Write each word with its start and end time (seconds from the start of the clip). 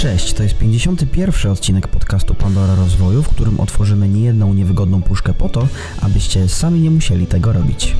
Cześć, 0.00 0.32
to 0.32 0.42
jest 0.42 0.54
51. 0.54 1.52
odcinek 1.52 1.88
podcastu 1.88 2.34
Pandora 2.34 2.74
Rozwoju, 2.74 3.22
w 3.22 3.28
którym 3.28 3.60
otworzymy 3.60 4.08
niejedną 4.08 4.54
niewygodną 4.54 5.02
puszkę 5.02 5.34
po 5.34 5.48
to, 5.48 5.68
abyście 6.00 6.48
sami 6.48 6.80
nie 6.80 6.90
musieli 6.90 7.26
tego 7.26 7.52
robić. 7.52 7.96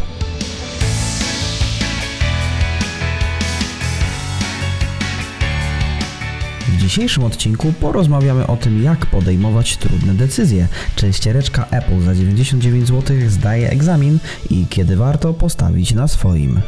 W 6.68 6.76
dzisiejszym 6.76 7.24
odcinku 7.24 7.72
porozmawiamy 7.80 8.46
o 8.46 8.56
tym, 8.56 8.82
jak 8.82 9.06
podejmować 9.06 9.76
trudne 9.76 10.14
decyzje, 10.14 10.68
czy 10.96 11.12
ściereczka 11.12 11.66
Apple 11.70 12.00
za 12.00 12.14
99 12.14 12.88
zł 12.88 13.16
zdaje 13.28 13.70
egzamin 13.70 14.18
i 14.50 14.66
kiedy 14.70 14.96
warto 14.96 15.34
postawić 15.34 15.94
na 15.94 16.08
swoim. 16.08 16.60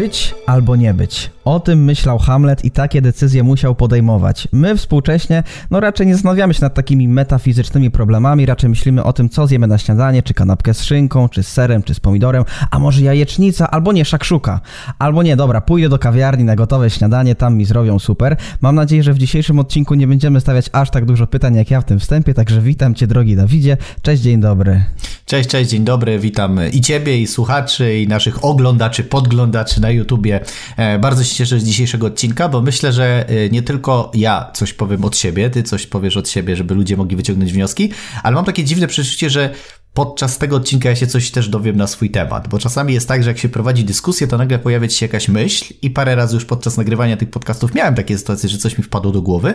Być 0.00 0.34
albo 0.46 0.76
nie 0.76 0.94
być. 0.94 1.30
O 1.44 1.60
tym 1.60 1.84
myślał 1.84 2.18
Hamlet 2.18 2.64
i 2.64 2.70
takie 2.70 3.02
decyzje 3.02 3.42
musiał 3.42 3.74
podejmować. 3.74 4.48
My 4.52 4.76
współcześnie, 4.76 5.42
no 5.70 5.80
raczej 5.80 6.06
nie 6.06 6.14
zastanawiamy 6.14 6.54
się 6.54 6.60
nad 6.62 6.74
takimi 6.74 7.08
metafizycznymi 7.08 7.90
problemami, 7.90 8.46
raczej 8.46 8.70
myślimy 8.70 9.04
o 9.04 9.12
tym, 9.12 9.28
co 9.28 9.46
zjemy 9.46 9.66
na 9.66 9.78
śniadanie, 9.78 10.22
czy 10.22 10.34
kanapkę 10.34 10.74
z 10.74 10.82
szynką, 10.82 11.28
czy 11.28 11.42
z 11.42 11.48
serem, 11.48 11.82
czy 11.82 11.94
z 11.94 12.00
pomidorem, 12.00 12.44
a 12.70 12.78
może 12.78 13.02
jajecznica, 13.02 13.70
albo 13.70 13.92
nie, 13.92 14.04
szakszuka. 14.04 14.60
Albo 14.98 15.22
nie, 15.22 15.36
dobra, 15.36 15.60
pójdę 15.60 15.88
do 15.88 15.98
kawiarni 15.98 16.44
na 16.44 16.56
gotowe 16.56 16.90
śniadanie, 16.90 17.34
tam 17.34 17.56
mi 17.56 17.64
zrobią 17.64 17.98
super. 17.98 18.36
Mam 18.60 18.74
nadzieję, 18.74 19.02
że 19.02 19.12
w 19.12 19.18
dzisiejszym 19.18 19.58
odcinku 19.58 19.94
nie 19.94 20.06
będziemy 20.06 20.40
stawiać 20.40 20.70
aż 20.72 20.90
tak 20.90 21.04
dużo 21.04 21.26
pytań, 21.26 21.54
jak 21.54 21.70
ja 21.70 21.80
w 21.80 21.84
tym 21.84 21.98
wstępie, 21.98 22.34
także 22.34 22.60
witam 22.60 22.94
Cię, 22.94 23.06
drogi 23.06 23.36
Dawidzie. 23.36 23.76
Cześć, 24.02 24.22
dzień 24.22 24.40
dobry. 24.40 24.84
Cześć, 25.30 25.50
cześć, 25.50 25.70
dzień 25.70 25.84
dobry, 25.84 26.18
witam 26.18 26.60
i 26.72 26.80
Ciebie, 26.80 27.20
i 27.20 27.26
słuchaczy, 27.26 27.98
i 27.98 28.08
naszych 28.08 28.44
oglądaczy, 28.44 29.04
podglądaczy 29.04 29.80
na 29.80 29.90
YouTubie. 29.90 30.40
E, 30.76 30.98
bardzo 30.98 31.24
się 31.24 31.34
cieszę 31.34 31.60
z 31.60 31.64
dzisiejszego 31.64 32.06
odcinka, 32.06 32.48
bo 32.48 32.62
myślę, 32.62 32.92
że 32.92 33.28
e, 33.28 33.48
nie 33.48 33.62
tylko 33.62 34.10
ja 34.14 34.50
coś 34.54 34.72
powiem 34.72 35.04
od 35.04 35.16
siebie, 35.16 35.50
Ty 35.50 35.62
coś 35.62 35.86
powiesz 35.86 36.16
od 36.16 36.28
siebie, 36.28 36.56
żeby 36.56 36.74
ludzie 36.74 36.96
mogli 36.96 37.16
wyciągnąć 37.16 37.52
wnioski, 37.52 37.90
ale 38.22 38.34
mam 38.34 38.44
takie 38.44 38.64
dziwne 38.64 38.86
przeczucie, 38.86 39.30
że 39.30 39.54
podczas 39.94 40.38
tego 40.38 40.56
odcinka 40.56 40.88
ja 40.88 40.96
się 40.96 41.06
coś 41.06 41.30
też 41.30 41.48
dowiem 41.48 41.76
na 41.76 41.86
swój 41.86 42.10
temat, 42.10 42.48
bo 42.48 42.58
czasami 42.58 42.94
jest 42.94 43.08
tak, 43.08 43.22
że 43.22 43.30
jak 43.30 43.38
się 43.38 43.48
prowadzi 43.48 43.84
dyskusję, 43.84 44.26
to 44.26 44.38
nagle 44.38 44.58
pojawia 44.58 44.88
się 44.88 45.06
jakaś 45.06 45.28
myśl 45.28 45.74
i 45.82 45.90
parę 45.90 46.14
razy 46.14 46.34
już 46.34 46.44
podczas 46.44 46.76
nagrywania 46.76 47.16
tych 47.16 47.30
podcastów 47.30 47.74
miałem 47.74 47.94
takie 47.94 48.18
sytuacje, 48.18 48.48
że 48.48 48.58
coś 48.58 48.78
mi 48.78 48.84
wpadło 48.84 49.12
do 49.12 49.22
głowy 49.22 49.54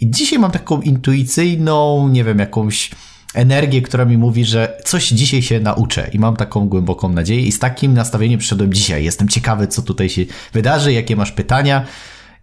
i 0.00 0.10
dzisiaj 0.10 0.38
mam 0.38 0.50
taką 0.50 0.80
intuicyjną, 0.80 2.08
nie 2.08 2.24
wiem, 2.24 2.38
jakąś 2.38 2.90
energię, 3.34 3.82
która 3.82 4.04
mi 4.04 4.18
mówi, 4.18 4.44
że 4.44 4.80
coś 4.84 5.08
dzisiaj 5.08 5.42
się 5.42 5.60
nauczę 5.60 6.10
i 6.12 6.18
mam 6.18 6.36
taką 6.36 6.68
głęboką 6.68 7.08
nadzieję 7.08 7.42
i 7.42 7.52
z 7.52 7.58
takim 7.58 7.94
nastawieniem 7.94 8.38
przyszedłem 8.38 8.72
dzisiaj. 8.72 9.04
Jestem 9.04 9.28
ciekawy, 9.28 9.66
co 9.66 9.82
tutaj 9.82 10.08
się 10.08 10.22
wydarzy, 10.52 10.92
jakie 10.92 11.16
masz 11.16 11.32
pytania 11.32 11.84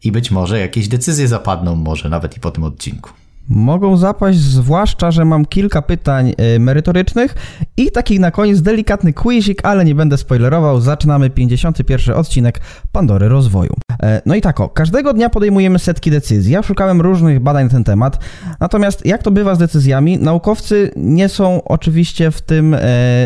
i 0.03 0.11
być 0.11 0.31
może 0.31 0.59
jakieś 0.59 0.87
decyzje 0.87 1.27
zapadną, 1.27 1.75
może 1.75 2.09
nawet 2.09 2.37
i 2.37 2.39
po 2.39 2.51
tym 2.51 2.63
odcinku. 2.63 3.18
Mogą 3.49 3.97
zapaść, 3.97 4.39
zwłaszcza, 4.39 5.11
że 5.11 5.25
mam 5.25 5.45
kilka 5.45 5.81
pytań 5.81 6.33
y, 6.55 6.59
merytorycznych 6.59 7.35
i 7.77 7.91
taki 7.91 8.19
na 8.19 8.31
koniec 8.31 8.61
delikatny 8.61 9.13
quizik, 9.13 9.65
ale 9.65 9.85
nie 9.85 9.95
będę 9.95 10.17
spoilerował. 10.17 10.81
Zaczynamy 10.81 11.29
51 11.29 12.15
odcinek 12.15 12.61
Pandory 12.91 13.29
Rozwoju. 13.29 13.73
E, 14.03 14.21
no 14.25 14.35
i 14.35 14.41
tak, 14.41 14.59
o, 14.59 14.69
każdego 14.69 15.13
dnia 15.13 15.29
podejmujemy 15.29 15.79
setki 15.79 16.11
decyzji. 16.11 16.53
Ja 16.53 16.63
szukałem 16.63 17.01
różnych 17.01 17.39
badań 17.39 17.63
na 17.63 17.69
ten 17.69 17.83
temat. 17.83 18.19
Natomiast 18.59 19.05
jak 19.05 19.23
to 19.23 19.31
bywa 19.31 19.55
z 19.55 19.57
decyzjami, 19.57 20.17
naukowcy 20.17 20.91
nie 20.95 21.29
są 21.29 21.63
oczywiście 21.63 22.31
w 22.31 22.41
tym, 22.41 22.73
e, 22.73 22.79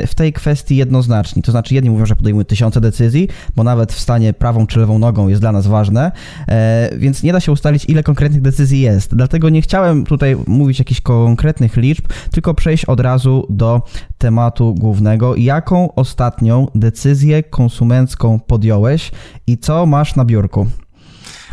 w 0.07 0.15
tej 0.15 0.33
kwestii 0.33 0.75
jednoznaczni. 0.75 1.41
To 1.41 1.51
znaczy 1.51 1.75
jedni 1.75 1.89
mówią, 1.89 2.05
że 2.05 2.15
podejmują 2.15 2.45
tysiące 2.45 2.81
decyzji, 2.81 3.27
bo 3.55 3.63
nawet 3.63 3.93
wstanie 3.93 4.33
prawą 4.33 4.67
czy 4.67 4.79
lewą 4.79 4.99
nogą 4.99 5.27
jest 5.27 5.41
dla 5.41 5.51
nas 5.51 5.67
ważne, 5.67 6.11
e, 6.47 6.89
więc 6.97 7.23
nie 7.23 7.33
da 7.33 7.39
się 7.39 7.51
ustalić 7.51 7.85
ile 7.85 8.03
konkretnych 8.03 8.41
decyzji 8.41 8.81
jest. 8.81 9.15
Dlatego 9.15 9.49
nie 9.49 9.61
chciałem 9.61 10.03
tutaj 10.13 10.37
mówić 10.47 10.79
jakichś 10.79 11.01
konkretnych 11.01 11.77
liczb, 11.77 12.05
tylko 12.31 12.53
przejść 12.53 12.85
od 12.85 12.99
razu 12.99 13.47
do 13.49 13.81
tematu 14.17 14.73
głównego. 14.73 15.35
Jaką 15.35 15.95
ostatnią 15.95 16.67
decyzję 16.75 17.43
konsumencką 17.43 18.39
podjąłeś 18.39 19.11
i 19.47 19.57
co 19.57 19.85
masz 19.85 20.15
na 20.15 20.25
biurku? 20.25 20.67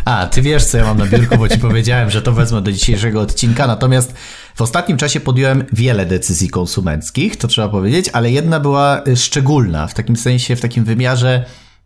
A, 0.04 0.26
ty 0.26 0.42
wiesz, 0.42 0.64
co 0.64 0.78
ja 0.78 0.84
mam 0.84 0.98
na 0.98 1.06
biurku, 1.06 1.38
bo 1.38 1.48
ci 1.48 1.58
powiedziałem, 1.68 2.10
że 2.10 2.22
to 2.22 2.32
wezmę 2.32 2.62
do 2.62 2.72
dzisiejszego 2.72 3.20
odcinka. 3.20 3.66
Natomiast 3.66 4.14
w 4.54 4.62
ostatnim 4.62 4.98
czasie 4.98 5.20
podjąłem 5.20 5.64
wiele 5.72 6.06
decyzji 6.06 6.50
konsumenckich, 6.50 7.36
to 7.36 7.48
trzeba 7.48 7.68
powiedzieć, 7.68 8.10
ale 8.12 8.30
jedna 8.30 8.60
była 8.60 9.02
y, 9.08 9.16
szczególna, 9.16 9.86
w 9.86 9.94
takim 9.94 10.16
sensie, 10.16 10.56
w 10.56 10.60
takim 10.60 10.84
wymiarze, 10.84 11.44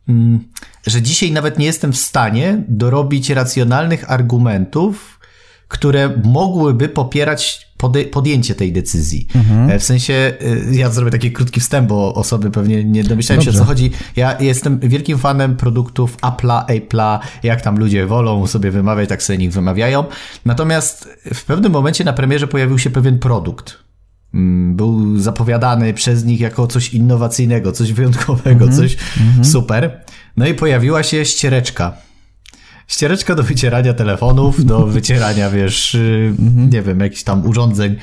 mm, 0.08 0.40
że 0.86 1.02
dzisiaj 1.02 1.32
nawet 1.32 1.58
nie 1.58 1.66
jestem 1.66 1.92
w 1.92 1.98
stanie 1.98 2.64
dorobić 2.68 3.30
racjonalnych 3.30 4.10
argumentów, 4.10 5.13
które 5.74 6.10
mogłyby 6.24 6.88
popierać 6.88 7.68
podjęcie 8.12 8.54
tej 8.54 8.72
decyzji. 8.72 9.28
Mhm. 9.34 9.80
W 9.80 9.84
sensie, 9.84 10.34
y, 10.72 10.76
ja 10.76 10.90
zrobię 10.90 11.10
taki 11.10 11.32
krótki 11.32 11.60
wstęp, 11.60 11.88
bo 11.88 12.14
osoby 12.14 12.50
pewnie 12.50 12.84
nie 12.84 13.04
domyślają 13.04 13.42
się 13.42 13.50
o 13.50 13.52
co 13.52 13.64
chodzi. 13.64 13.90
Ja 14.16 14.40
jestem 14.40 14.78
wielkim 14.80 15.18
fanem 15.18 15.56
produktów 15.56 16.16
Apple'a, 16.16 16.64
Apple'a, 16.66 17.18
jak 17.42 17.62
tam 17.62 17.78
ludzie 17.78 18.06
wolą 18.06 18.46
sobie 18.46 18.70
wymawiać, 18.70 19.08
tak 19.08 19.22
sobie 19.22 19.38
nich 19.38 19.52
wymawiają. 19.52 20.04
Natomiast 20.44 21.08
w 21.34 21.44
pewnym 21.44 21.72
momencie 21.72 22.04
na 22.04 22.12
premierze 22.12 22.46
pojawił 22.46 22.78
się 22.78 22.90
pewien 22.90 23.18
produkt. 23.18 23.78
Mm, 24.34 24.76
był 24.76 25.18
zapowiadany 25.18 25.94
przez 25.94 26.24
nich 26.24 26.40
jako 26.40 26.66
coś 26.66 26.94
innowacyjnego, 26.94 27.72
coś 27.72 27.92
wyjątkowego, 27.92 28.64
mhm. 28.64 28.72
coś 28.72 28.96
mhm. 29.26 29.44
super. 29.44 30.00
No 30.36 30.46
i 30.46 30.54
pojawiła 30.54 31.02
się 31.02 31.24
ściereczka 31.24 31.92
ściereczka 32.88 33.34
do 33.34 33.42
wycierania 33.42 33.94
telefonów, 33.94 34.64
do 34.64 34.86
wycierania, 34.96 35.50
wiesz, 35.50 35.96
mhm. 36.38 36.70
nie 36.70 36.82
wiem, 36.82 37.00
jakichś 37.00 37.22
tam 37.22 37.46
urządzeń 37.46 37.96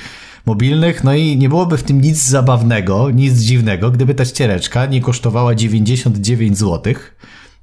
mobilnych, 0.46 1.04
no 1.04 1.14
i 1.14 1.38
nie 1.38 1.50
byłoby 1.50 1.78
w 1.78 1.84
tym 1.84 2.02
nic 2.02 2.28
zabawnego, 2.28 3.12
nic 3.12 3.40
dziwnego, 3.40 3.92
gdyby 3.92 4.16
ta 4.16 4.26
ściereczka 4.26 4.86
nie 4.86 5.02
kosztowała 5.02 5.56
99 5.56 6.58
zł. 6.58 6.94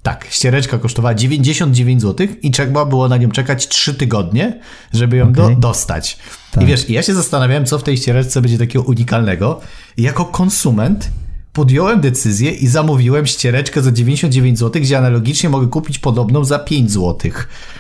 Tak, 0.03 0.27
ściereczka 0.31 0.79
kosztowała 0.79 1.15
99 1.15 2.03
zł 2.03 2.27
i 2.43 2.51
trzeba 2.51 2.85
było 2.85 3.09
na 3.09 3.17
nią 3.17 3.31
czekać 3.31 3.69
3 3.69 3.95
tygodnie, 3.95 4.61
żeby 4.93 5.17
ją 5.17 5.29
okay. 5.29 5.35
do, 5.35 5.61
dostać. 5.61 6.19
Tak. 6.53 6.65
I 6.65 6.67
wiesz, 6.67 6.91
ja 6.91 7.03
się 7.03 7.15
zastanawiałem, 7.15 7.67
co 7.67 7.79
w 7.79 7.83
tej 7.83 7.97
ściereczce 7.97 8.41
będzie 8.41 8.59
takiego 8.59 8.85
unikalnego. 8.85 9.61
I 9.97 10.03
jako 10.03 10.25
konsument 10.25 11.11
podjąłem 11.53 12.01
decyzję 12.01 12.51
i 12.51 12.67
zamówiłem 12.67 13.27
ściereczkę 13.27 13.83
za 13.83 13.93
99 13.93 14.59
zł, 14.59 14.83
gdzie 14.83 14.99
analogicznie 14.99 15.49
mogę 15.51 15.67
kupić 15.67 15.99
podobną 15.99 16.45
za 16.45 16.59
5 16.59 16.91
zł. 16.91 17.17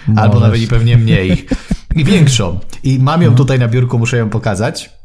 Możesz. 0.08 0.22
Albo 0.22 0.40
nawet 0.40 0.60
i 0.60 0.66
pewnie 0.66 0.96
mniej. 0.96 1.46
I 1.96 2.04
większą. 2.12 2.58
I 2.82 2.98
mam 2.98 3.22
ją 3.22 3.30
no. 3.30 3.36
tutaj 3.36 3.58
na 3.58 3.68
biurku, 3.68 3.98
muszę 3.98 4.16
ją 4.16 4.30
pokazać. 4.30 4.98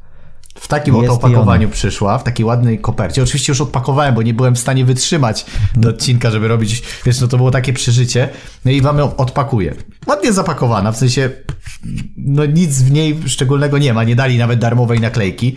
W 0.59 0.67
takim 0.67 0.95
oto 0.95 1.13
opakowaniu 1.13 1.69
przyszła, 1.69 2.17
w 2.17 2.23
takiej 2.23 2.45
ładnej 2.45 2.79
kopercie. 2.79 3.23
Oczywiście 3.23 3.51
już 3.51 3.61
odpakowałem, 3.61 4.15
bo 4.15 4.21
nie 4.21 4.33
byłem 4.33 4.55
w 4.55 4.59
stanie 4.59 4.85
wytrzymać 4.85 5.45
do 5.75 5.89
odcinka, 5.89 6.31
żeby 6.31 6.47
robić, 6.47 6.83
wiesz, 7.05 7.21
no 7.21 7.27
to 7.27 7.37
było 7.37 7.51
takie 7.51 7.73
przeżycie. 7.73 8.29
No 8.65 8.71
i 8.71 8.81
wam 8.81 8.97
ją 8.97 9.15
odpakuję. 9.15 9.75
Ładnie 10.07 10.33
zapakowana, 10.33 10.91
w 10.91 10.97
sensie, 10.97 11.29
no 12.17 12.45
nic 12.45 12.81
w 12.81 12.91
niej 12.91 13.19
szczególnego 13.25 13.77
nie 13.77 13.93
ma, 13.93 14.03
nie 14.03 14.15
dali 14.15 14.37
nawet 14.37 14.59
darmowej 14.59 14.99
naklejki. 14.99 15.55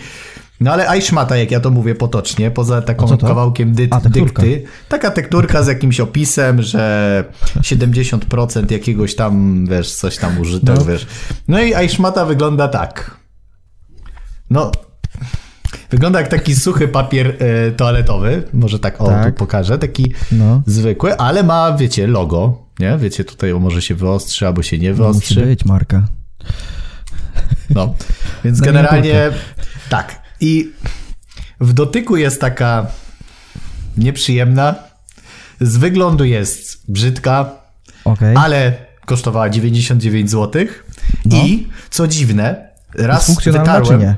No 0.60 0.72
ale 0.72 0.88
Aishmata, 0.88 1.36
jak 1.36 1.50
ja 1.50 1.60
to 1.60 1.70
mówię 1.70 1.94
potocznie, 1.94 2.50
poza 2.50 2.82
taką 2.82 3.18
kawałkiem 3.18 3.72
dy 3.72 3.88
A, 3.90 4.00
dykty, 4.00 4.62
taka 4.88 5.10
tekturka 5.10 5.62
z 5.62 5.66
jakimś 5.66 6.00
opisem, 6.00 6.62
że 6.62 7.24
70% 7.60 8.72
jakiegoś 8.72 9.14
tam, 9.14 9.66
wiesz, 9.66 9.94
coś 9.94 10.16
tam 10.16 10.40
użyto, 10.40 10.74
no. 10.74 10.84
wiesz. 10.84 11.06
No 11.48 11.60
i 11.60 11.74
Aishmata 11.74 12.24
wygląda 12.26 12.68
tak. 12.68 13.16
No, 14.50 14.72
Wygląda 15.90 16.20
jak 16.20 16.28
taki 16.28 16.54
suchy 16.54 16.88
papier 16.88 17.36
e, 17.38 17.70
toaletowy, 17.70 18.42
może 18.52 18.78
tak, 18.78 19.00
o, 19.00 19.06
tak. 19.06 19.26
tu 19.26 19.38
pokażę, 19.38 19.78
taki 19.78 20.12
no. 20.32 20.62
zwykły, 20.66 21.16
ale 21.16 21.42
ma, 21.42 21.72
wiecie, 21.72 22.06
logo, 22.06 22.62
nie? 22.78 22.98
Wiecie, 22.98 23.24
tutaj 23.24 23.54
może 23.54 23.82
się 23.82 23.94
wyostrzy, 23.94 24.46
albo 24.46 24.62
się 24.62 24.78
nie 24.78 24.94
wyostrzy. 24.94 25.34
No, 25.34 25.40
musi 25.40 25.50
być 25.50 25.64
marka. 25.64 26.06
No, 27.70 27.94
więc 28.44 28.60
generalnie 28.60 29.30
tak, 29.88 30.22
i 30.40 30.72
w 31.60 31.72
dotyku 31.72 32.16
jest 32.16 32.40
taka 32.40 32.86
nieprzyjemna. 33.96 34.74
Z 35.60 35.76
wyglądu 35.76 36.24
jest 36.24 36.82
brzydka, 36.88 37.50
okay. 38.04 38.34
ale 38.38 38.72
kosztowała 39.06 39.50
99 39.50 40.30
zł. 40.30 40.66
No. 41.24 41.36
I 41.36 41.68
co 41.90 42.08
dziwne, 42.08 42.68
raz 42.94 43.44
wytarłem. 43.44 44.00
Nie? 44.00 44.16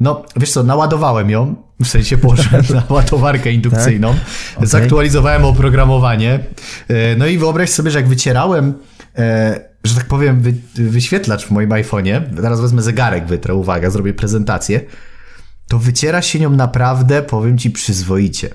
No, 0.00 0.24
wiesz 0.36 0.50
co, 0.50 0.62
naładowałem 0.62 1.30
ją, 1.30 1.54
w 1.80 1.86
sensie 1.86 2.18
położyłem 2.18 2.64
na 2.74 2.82
ładowarkę 2.88 3.52
indukcyjną, 3.52 4.14
tak? 4.14 4.22
okay. 4.56 4.66
zaktualizowałem 4.66 5.44
oprogramowanie. 5.44 6.40
E, 6.88 7.16
no 7.16 7.26
i 7.26 7.38
wyobraź 7.38 7.70
sobie, 7.70 7.90
że 7.90 7.98
jak 7.98 8.08
wycierałem 8.08 8.74
e, 9.18 9.68
że 9.84 9.94
tak 9.94 10.04
powiem, 10.04 10.40
wy, 10.40 10.54
wyświetlacz 10.74 11.46
w 11.46 11.50
moim 11.50 11.70
iPhone'ie, 11.70 12.22
teraz 12.42 12.60
wezmę 12.60 12.82
zegarek, 12.82 13.26
wytrę, 13.26 13.54
uwaga, 13.54 13.90
zrobię 13.90 14.14
prezentację, 14.14 14.80
to 15.68 15.78
wyciera 15.78 16.22
się 16.22 16.40
nią 16.40 16.50
naprawdę, 16.50 17.22
powiem 17.22 17.58
ci, 17.58 17.70
przyzwoicie. 17.70 18.50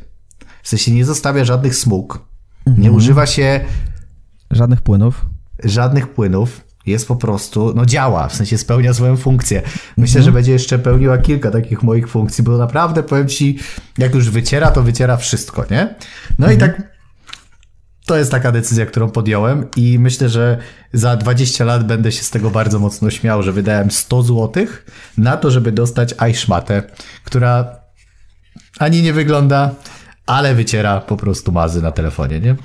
W 0.64 0.70
sensie 0.70 0.92
nie 0.92 1.06
zostawia 1.06 1.46
żadnych 1.46 1.76
smug, 1.76 2.26
mhm. 2.68 2.84
nie 2.84 2.92
używa 2.92 3.26
się... 3.26 3.60
Żadnych 4.52 4.82
płynów. 4.82 5.26
Żadnych 5.64 6.08
płynów. 6.08 6.62
Jest 6.86 7.08
po 7.08 7.16
prostu, 7.16 7.74
no 7.76 7.86
działa, 7.86 8.28
w 8.28 8.36
sensie 8.36 8.58
spełnia 8.58 8.94
swoją 8.94 9.18
funkcję. 9.18 9.62
Myślę, 9.98 10.20
mhm. 10.20 10.26
że 10.26 10.32
będzie 10.32 10.52
jeszcze 10.52 10.80
pełniła 10.80 11.18
kilka 11.18 11.52
takich 11.52 11.84
moich 11.84 12.08
funkcji, 12.08 12.44
bo 12.44 12.58
naprawdę 12.58 13.04
powiem 13.04 13.28
ci, 13.28 13.60
jak 13.98 14.16
już 14.16 14.30
wyciera, 14.30 14.72
to 14.72 14.84
wyciera 14.84 15.18
wszystko, 15.18 15.66
nie? 15.72 15.96
No 16.40 16.48
mhm. 16.48 16.54
i 16.54 16.58
tak 16.58 16.93
to 18.06 18.18
jest 18.18 18.32
taka 18.32 18.52
decyzja, 18.52 18.86
którą 18.86 19.10
podjąłem 19.10 19.68
i 19.76 20.00
myślę, 20.00 20.30
że 20.30 20.58
za 20.94 21.18
20 21.18 21.66
lat 21.66 21.88
będę 21.88 22.12
się 22.12 22.24
z 22.24 22.30
tego 22.30 22.50
bardzo 22.50 22.80
mocno 22.80 23.12
śmiał, 23.12 23.44
że 23.44 23.52
wydałem 23.52 23.92
100 23.92 24.24
zł 24.24 24.66
na 25.18 25.38
to, 25.38 25.52
żeby 25.52 25.72
dostać 25.72 26.16
iShmatę, 26.32 26.84
która 27.24 27.76
ani 28.80 29.02
nie 29.02 29.14
wygląda, 29.14 29.72
ale 30.26 30.56
wyciera 30.56 31.02
po 31.02 31.18
prostu 31.18 31.52
mazy 31.52 31.82
na 31.82 31.92
telefonie, 31.92 32.40
nie? 32.40 32.56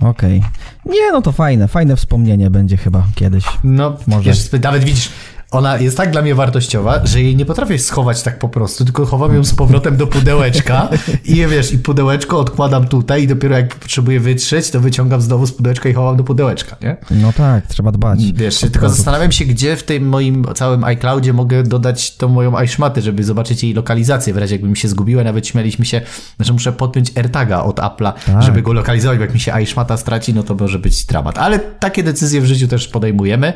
Okej. 0.00 0.38
Okay. 0.38 0.94
Nie, 0.94 1.12
no 1.12 1.22
to 1.22 1.32
fajne, 1.32 1.68
fajne 1.68 1.96
wspomnienie 1.96 2.50
będzie 2.50 2.76
chyba 2.76 3.06
kiedyś. 3.14 3.44
No, 3.64 3.96
może. 4.06 4.30
Wiesz, 4.30 4.52
nawet 4.62 4.84
widzisz, 4.84 5.10
ona 5.50 5.76
jest 5.76 5.96
tak 5.96 6.10
dla 6.10 6.22
mnie 6.22 6.34
wartościowa, 6.34 7.06
że 7.06 7.22
jej 7.22 7.36
nie 7.36 7.44
potrafię 7.44 7.78
schować 7.78 8.22
tak 8.22 8.38
po 8.38 8.48
prostu, 8.48 8.84
tylko 8.84 9.06
chowam 9.06 9.34
ją 9.34 9.44
z 9.44 9.54
powrotem 9.54 9.96
do 9.96 10.06
pudełeczka 10.06 10.88
i 11.24 11.46
wiesz, 11.46 11.72
i 11.72 11.78
pudełeczko 11.78 12.40
odkładam 12.40 12.88
tutaj 12.88 13.22
i 13.22 13.26
dopiero 13.26 13.56
jak 13.56 13.74
potrzebuję 13.74 14.20
wytrzeć, 14.20 14.70
to 14.70 14.80
wyciągam 14.80 15.20
znowu 15.20 15.46
z 15.46 15.52
pudełeczka 15.52 15.88
i 15.88 15.94
chowam 15.94 16.16
do 16.16 16.24
pudełeczka, 16.24 16.76
nie? 16.82 16.96
No 17.10 17.32
tak, 17.32 17.66
trzeba 17.66 17.92
dbać. 17.92 18.20
Wiesz, 18.34 18.58
tylko 18.58 18.88
zastanawiam 18.88 19.32
się, 19.32 19.44
gdzie 19.44 19.76
w 19.76 19.82
tym 19.82 20.08
moim 20.08 20.46
całym 20.54 20.84
iCloudzie 20.84 21.32
mogę 21.32 21.62
dodać 21.62 22.16
tą 22.16 22.28
moją 22.28 22.62
iShmatę, 22.62 23.02
żeby 23.02 23.24
zobaczyć 23.24 23.64
jej 23.64 23.74
lokalizację, 23.74 24.34
w 24.34 24.36
razie 24.36 24.54
jakby 24.54 24.68
mi 24.68 24.76
się 24.76 24.88
zgubiła, 24.88 25.24
nawet 25.24 25.46
śmialiśmy 25.46 25.84
się, 25.84 26.00
że 26.40 26.52
muszę 26.52 26.72
podpiąć 26.72 27.12
AirTaga 27.16 27.62
od 27.62 27.76
Apple'a, 27.76 28.12
tak. 28.26 28.42
żeby 28.42 28.62
go 28.62 28.72
lokalizować, 28.72 29.18
bo 29.18 29.24
jak 29.24 29.34
mi 29.34 29.40
się 29.40 29.60
iShmata 29.62 29.96
straci, 29.96 30.34
no 30.34 30.42
to 30.42 30.54
może 30.54 30.78
być 30.78 31.04
dramat. 31.04 31.38
Ale 31.38 31.58
takie 31.58 32.02
decyzje 32.02 32.40
w 32.40 32.46
życiu 32.46 32.68
też 32.68 32.88
podejmujemy. 32.88 33.52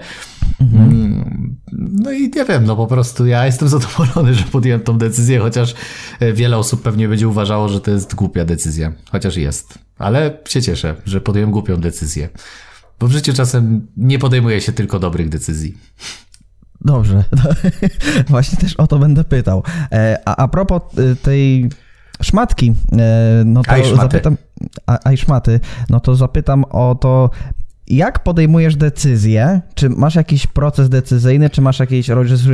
Mhm. 0.60 1.61
No 1.72 2.12
i 2.12 2.30
nie 2.36 2.44
wiem, 2.44 2.64
no 2.64 2.76
po 2.76 2.86
prostu 2.86 3.26
ja 3.26 3.46
jestem 3.46 3.68
zadowolony, 3.78 4.34
że 4.34 4.44
podjąłem 4.44 4.80
tą 4.80 4.98
decyzję, 4.98 5.38
chociaż 5.38 5.74
e, 6.20 6.32
wiele 6.32 6.58
osób 6.58 6.82
pewnie 6.82 7.08
będzie 7.08 7.28
uważało, 7.28 7.68
że 7.68 7.80
to 7.80 7.90
jest 7.90 8.14
głupia 8.14 8.44
decyzja. 8.44 8.92
Chociaż 9.10 9.36
jest. 9.36 9.78
Ale 9.98 10.38
się 10.48 10.62
cieszę, 10.62 10.94
że 11.06 11.20
podjąłem 11.20 11.50
głupią 11.50 11.76
decyzję. 11.76 12.28
Bo 13.00 13.08
w 13.08 13.12
życiu 13.12 13.32
czasem 13.32 13.86
nie 13.96 14.18
podejmuje 14.18 14.60
się 14.60 14.72
tylko 14.72 14.98
dobrych 14.98 15.28
decyzji. 15.28 15.78
Dobrze. 16.80 17.24
Właśnie 18.28 18.58
też 18.58 18.76
o 18.76 18.86
to 18.86 18.98
będę 18.98 19.24
pytał. 19.24 19.62
E, 19.92 20.18
a, 20.24 20.36
a 20.36 20.48
propos 20.48 20.82
e, 20.98 21.16
tej 21.16 21.70
szmatki, 22.22 22.74
no 23.44 23.62
to 23.62 23.96
zapytam. 23.96 24.36
A, 24.86 24.98
a 25.04 25.16
szmaty, 25.16 25.60
no 25.90 26.00
to 26.00 26.14
zapytam 26.14 26.64
o 26.64 26.94
to, 27.00 27.30
jak 27.86 28.22
podejmujesz 28.22 28.76
decyzję? 28.76 29.60
Czy 29.74 29.88
masz 29.88 30.14
jakiś 30.14 30.46
proces 30.46 30.88
decyzyjny, 30.88 31.50
czy 31.50 31.60
masz 31.60 31.78
jakieś, 31.78 32.08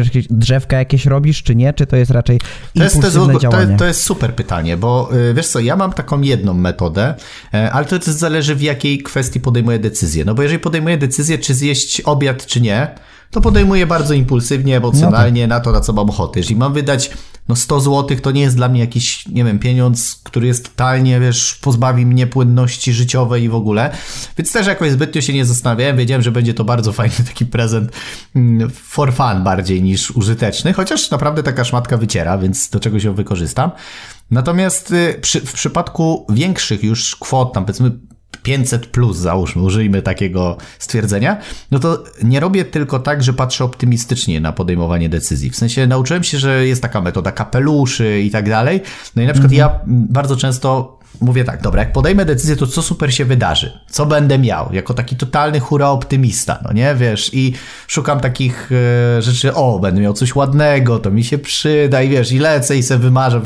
jakieś 0.04 0.26
drzewka 0.30 0.78
jakieś 0.78 1.06
robisz, 1.06 1.42
czy 1.42 1.54
nie? 1.56 1.72
Czy 1.72 1.86
to 1.86 1.96
jest 1.96 2.10
raczej 2.10 2.40
to 2.74 2.84
jest, 2.84 3.00
to 3.00 3.06
jest, 3.06 3.40
działanie? 3.40 3.72
To, 3.72 3.78
to 3.78 3.84
jest 3.84 4.02
super 4.02 4.34
pytanie, 4.34 4.76
bo 4.76 5.10
y, 5.30 5.34
wiesz 5.34 5.48
co, 5.48 5.60
ja 5.60 5.76
mam 5.76 5.92
taką 5.92 6.20
jedną 6.20 6.54
metodę, 6.54 7.14
e, 7.54 7.72
ale 7.72 7.86
to 7.86 7.98
też 7.98 8.14
zależy 8.14 8.54
w 8.54 8.62
jakiej 8.62 8.98
kwestii 8.98 9.40
podejmuję 9.40 9.78
decyzję. 9.78 10.24
No 10.24 10.34
bo 10.34 10.42
jeżeli 10.42 10.60
podejmuję 10.60 10.98
decyzję, 10.98 11.38
czy 11.38 11.54
zjeść 11.54 12.00
obiad, 12.00 12.46
czy 12.46 12.60
nie, 12.60 12.94
to 13.30 13.40
podejmuję 13.40 13.86
bardzo 13.86 14.14
impulsywnie, 14.14 14.76
emocjonalnie 14.76 15.46
no 15.46 15.54
tak. 15.54 15.58
na 15.58 15.64
to, 15.64 15.72
na 15.72 15.80
co 15.80 15.92
mam 15.92 16.10
ochotę. 16.10 16.40
Jeżeli 16.40 16.56
mam 16.56 16.72
wydać 16.72 17.10
no 17.48 17.56
100 17.56 17.80
zł, 17.80 18.18
to 18.22 18.30
nie 18.30 18.40
jest 18.40 18.56
dla 18.56 18.68
mnie 18.68 18.80
jakiś, 18.80 19.26
nie 19.26 19.44
wiem, 19.44 19.58
pieniądz, 19.58 20.20
który 20.24 20.46
jest 20.46 20.64
totalnie, 20.64 21.20
wiesz, 21.20 21.54
pozbawi 21.54 22.06
mnie 22.06 22.26
płynności 22.26 22.92
życiowej 22.92 23.42
i 23.42 23.48
w 23.48 23.54
ogóle. 23.54 23.90
Więc 24.38 24.52
też 24.52 24.66
jakoś 24.66 24.90
zbytnio 24.90 25.20
się 25.20 25.32
nie 25.32 25.44
zastanawiałem. 25.44 25.96
Wiedziałem, 25.96 26.22
że 26.22 26.30
będzie 26.30 26.54
to 26.54 26.64
bardzo 26.64 26.92
fajny 26.92 27.14
taki 27.28 27.46
prezent 27.46 27.92
mm, 28.36 28.70
for 28.70 29.14
fun 29.14 29.44
bardziej 29.44 29.82
niż 29.82 30.10
użyteczny, 30.10 30.72
chociaż 30.72 31.10
naprawdę 31.10 31.42
taka 31.42 31.64
szmatka 31.64 31.96
wyciera, 31.96 32.38
więc 32.38 32.70
do 32.70 32.80
czegoś 32.80 33.04
ją 33.04 33.14
wykorzystam. 33.14 33.70
Natomiast 34.30 34.90
y, 34.90 35.18
przy, 35.20 35.40
w 35.40 35.52
przypadku 35.52 36.26
większych 36.28 36.84
już 36.84 37.16
kwot, 37.16 37.52
tam 37.52 37.64
powiedzmy 37.64 37.90
500 38.42 38.86
plus, 38.86 39.16
załóżmy, 39.16 39.62
użyjmy 39.62 40.02
takiego 40.02 40.56
stwierdzenia, 40.78 41.36
no 41.70 41.78
to 41.78 42.04
nie 42.22 42.40
robię 42.40 42.64
tylko 42.64 42.98
tak, 42.98 43.22
że 43.22 43.32
patrzę 43.32 43.64
optymistycznie 43.64 44.40
na 44.40 44.52
podejmowanie 44.52 45.08
decyzji. 45.08 45.50
W 45.50 45.56
sensie 45.56 45.86
nauczyłem 45.86 46.24
się, 46.24 46.38
że 46.38 46.66
jest 46.66 46.82
taka 46.82 47.00
metoda 47.00 47.32
kapeluszy 47.32 48.20
i 48.20 48.30
tak 48.30 48.48
dalej. 48.48 48.80
No 49.16 49.22
i 49.22 49.26
na 49.26 49.32
przykład 49.32 49.52
mhm. 49.52 49.72
ja 49.72 49.80
bardzo 49.86 50.36
często 50.36 50.97
mówię 51.20 51.44
tak, 51.44 51.62
dobra, 51.62 51.82
jak 51.82 51.92
podejmę 51.92 52.24
decyzję, 52.24 52.56
to 52.56 52.66
co 52.66 52.82
super 52.82 53.14
się 53.14 53.24
wydarzy? 53.24 53.78
Co 53.90 54.06
będę 54.06 54.38
miał? 54.38 54.72
Jako 54.72 54.94
taki 54.94 55.16
totalny 55.16 55.60
hura 55.60 55.88
optymista, 55.88 56.58
no 56.64 56.72
nie, 56.72 56.94
wiesz, 56.94 57.30
i 57.34 57.52
szukam 57.86 58.20
takich 58.20 58.70
e, 59.18 59.22
rzeczy, 59.22 59.54
o, 59.54 59.78
będę 59.78 60.00
miał 60.00 60.12
coś 60.12 60.34
ładnego, 60.34 60.98
to 60.98 61.10
mi 61.10 61.24
się 61.24 61.38
przyda 61.38 62.02
i 62.02 62.08
wiesz, 62.08 62.32
i 62.32 62.38
lecę 62.38 62.76
i 62.76 62.82
se 62.82 62.98
wymarzę. 62.98 63.40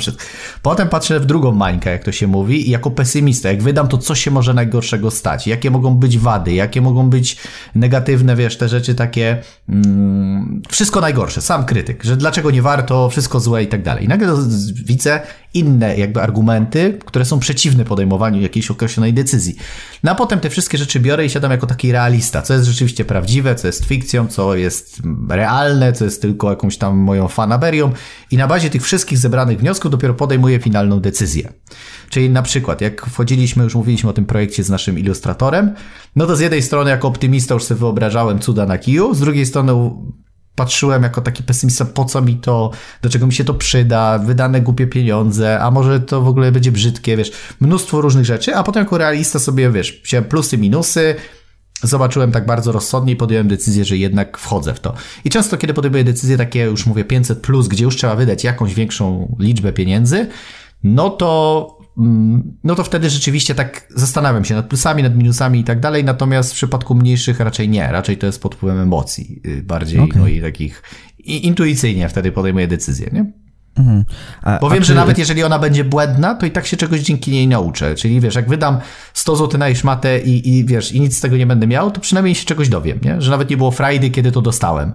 Potem 0.63 0.89
patrzę 0.89 1.21
w 1.21 1.27
drugą 1.27 1.53
mańkę, 1.53 1.91
jak 1.91 2.05
to 2.05 2.13
się 2.13 2.27
mówi, 2.27 2.69
i 2.69 2.71
jako 2.71 2.91
pesymista, 2.91 3.49
jak 3.49 3.63
wydam, 3.63 3.89
to 3.89 3.99
co 3.99 4.15
się 4.15 4.31
może 4.31 4.55
najgorszego 4.55 5.11
stać? 5.11 5.47
Jakie 5.47 5.71
mogą 5.71 5.95
być 5.95 6.19
wady? 6.19 6.53
Jakie 6.53 6.81
mogą 6.81 7.11
być 7.11 7.37
negatywne, 7.75 8.37
wiesz, 8.37 8.57
te 8.57 8.69
rzeczy 8.69 8.95
takie, 8.95 9.43
mm, 9.69 10.63
wszystko 10.69 11.01
najgorsze, 11.01 11.43
sam 11.43 11.65
krytyk, 11.65 12.05
że 12.05 12.17
dlaczego 12.17 12.51
nie 12.51 12.63
warto, 12.63 13.09
wszystko 13.11 13.41
złe 13.41 13.63
i 13.63 13.67
tak 13.67 13.83
dalej. 13.83 14.05
I 14.05 14.09
nagle 14.09 14.35
widzę 14.85 15.21
inne 15.55 15.97
jakby 15.97 16.23
argumenty, 16.23 16.99
które 17.05 17.25
są 17.25 17.41
przeciwne 17.53 17.85
podejmowaniu 17.85 18.41
jakiejś 18.41 18.71
określonej 18.71 19.13
decyzji. 19.15 19.57
No 20.03 20.13
a 20.13 20.15
potem 20.15 20.41
te 20.41 20.51
wszystkie 20.51 20.79
rzeczy 20.79 21.01
biorę 21.01 21.27
i 21.27 21.31
siadam 21.31 21.51
jako 21.51 21.67
taki 21.67 21.93
realista, 21.93 22.43
co 22.43 22.55
jest 22.55 22.67
rzeczywiście 22.67 23.05
prawdziwe, 23.05 23.55
co 23.55 23.67
jest 23.67 23.85
fikcją, 23.85 24.29
co 24.29 24.55
jest 24.55 25.03
realne, 25.29 25.93
co 25.93 26.05
jest 26.05 26.23
tylko 26.23 26.51
jakąś 26.51 26.77
tam 26.77 26.97
moją 26.97 27.29
fanaberią 27.29 27.93
i 28.31 28.37
na 28.37 28.47
bazie 28.47 28.71
tych 28.71 28.83
wszystkich 28.83 29.19
zebranych 29.19 29.59
wniosków 29.59 29.91
dopiero 29.91 30.15
podejmuję 30.15 30.59
finalną 30.59 31.01
decyzję. 31.01 31.53
Czyli 32.11 32.31
na 32.31 32.43
przykład, 32.43 32.81
jak 32.81 33.07
wchodziliśmy, 33.07 33.65
już 33.65 33.75
mówiliśmy 33.75 34.11
o 34.11 34.13
tym 34.13 34.27
projekcie 34.27 34.65
z 34.65 34.71
naszym 34.71 34.99
ilustratorem, 34.99 35.75
no 36.17 36.27
to 36.27 36.37
z 36.37 36.41
jednej 36.41 36.63
strony 36.63 36.91
jako 36.91 37.09
optymista 37.09 37.55
już 37.55 37.65
sobie 37.65 37.79
wyobrażałem 37.79 38.39
cuda 38.39 38.67
na 38.67 38.79
kiju, 38.79 39.15
z 39.15 39.21
drugiej 39.21 39.47
strony 39.47 39.73
patrzyłem 40.55 41.03
jako 41.03 41.21
taki 41.21 41.43
pesymista, 41.43 41.85
po 41.85 42.05
co 42.05 42.23
mi 42.23 42.37
to, 42.37 42.71
do 43.03 43.11
czego 43.11 43.27
mi 43.27 43.33
się 43.33 43.45
to 43.45 43.55
przyda, 43.55 44.19
wydane 44.19 44.61
głupie 44.61 44.87
pieniądze, 44.87 45.61
a 45.61 45.71
może 45.71 46.01
to 46.01 46.23
w 46.23 46.29
ogóle 46.29 46.53
będzie 46.53 46.73
brzydkie, 46.73 47.17
wiesz, 47.17 47.33
mnóstwo 47.61 48.01
różnych 48.01 48.25
rzeczy, 48.25 48.57
a 48.57 48.63
potem 48.63 48.83
jako 48.83 48.99
realista 48.99 49.39
sobie, 49.39 49.71
wiesz, 49.71 50.01
wziąłem 50.05 50.25
plusy, 50.25 50.59
minusy, 50.59 51.15
zobaczyłem 51.83 52.33
tak 52.33 52.47
bardzo 52.47 52.73
rozsądnie 52.73 53.13
i 53.13 53.17
podjąłem 53.17 53.49
decyzję, 53.49 53.85
że 53.85 53.97
jednak 53.97 54.39
wchodzę 54.39 54.75
w 54.75 54.81
to. 54.81 54.95
I 55.25 55.31
często, 55.31 55.57
kiedy 55.57 55.75
podejmuję 55.75 56.05
decyzje 56.05 56.37
takie, 56.37 56.61
już 56.61 56.87
mówię 56.87 57.05
500 57.05 57.41
plus, 57.41 57.69
gdzie 57.69 57.85
już 57.85 57.97
trzeba 57.97 58.17
wydać 58.17 58.45
jakąś 58.45 58.75
większą 58.75 59.37
liczbę 59.39 59.73
pieniędzy, 59.73 60.29
no 60.85 61.11
to 61.11 61.82
no 62.65 62.75
to 62.75 62.85
wtedy 62.85 63.11
rzeczywiście 63.11 63.55
tak 63.55 63.87
zastanawiam 63.91 64.45
się 64.45 64.55
nad 64.55 64.67
plusami, 64.67 65.03
nad 65.03 65.17
minusami 65.17 65.61
i 65.61 65.65
tak 65.65 65.81
dalej, 65.81 66.05
natomiast 66.05 66.53
w 66.53 66.55
przypadku 66.55 66.95
mniejszych 66.95 67.41
raczej 67.41 67.69
nie, 67.69 67.93
raczej 67.93 68.19
to 68.19 68.27
jest 68.27 68.43
pod 68.43 68.55
wpływem 68.55 68.81
emocji 68.81 69.41
y, 69.47 69.63
bardziej, 69.63 70.01
okay. 70.01 70.21
no 70.21 70.29
i 70.29 70.43
takich 70.43 70.83
i 71.19 71.47
intuicyjnie 71.47 72.09
wtedy 72.09 72.33
podejmuję 72.33 72.69
decyzję, 72.69 73.11
nie? 73.13 73.33
Mhm. 73.77 74.05
A, 74.43 74.59
Bo 74.59 74.71
wiem, 74.71 74.83
czy... 74.83 74.87
że 74.87 74.95
nawet 74.95 75.19
jeżeli 75.19 75.43
ona 75.43 75.59
będzie 75.59 75.85
błędna, 75.85 76.35
to 76.35 76.47
i 76.47 76.51
tak 76.51 76.67
się 76.67 76.77
czegoś 76.77 77.01
dzięki 77.01 77.31
niej 77.31 77.49
nauczę. 77.49 77.95
Czyli 77.95 78.21
wiesz, 78.21 78.35
jak 78.35 78.49
wydam 78.49 78.79
100 79.15 79.37
zł 79.37 79.61
na 79.61 79.75
szmatę 79.75 80.21
i, 80.21 80.59
i 80.59 80.65
wiesz, 80.65 80.93
i 80.93 81.01
nic 81.01 81.17
z 81.17 81.21
tego 81.21 81.37
nie 81.37 81.47
będę 81.47 81.67
miał, 81.67 81.91
to 81.91 82.01
przynajmniej 82.01 82.35
się 82.35 82.45
czegoś 82.45 82.69
dowiem, 82.69 82.99
nie? 83.03 83.21
Że 83.21 83.31
nawet 83.31 83.51
nie 83.51 83.57
było 83.57 83.71
frajdy, 83.71 84.11
kiedy 84.11 84.33
to 84.33 84.43
dostałem. 84.43 84.93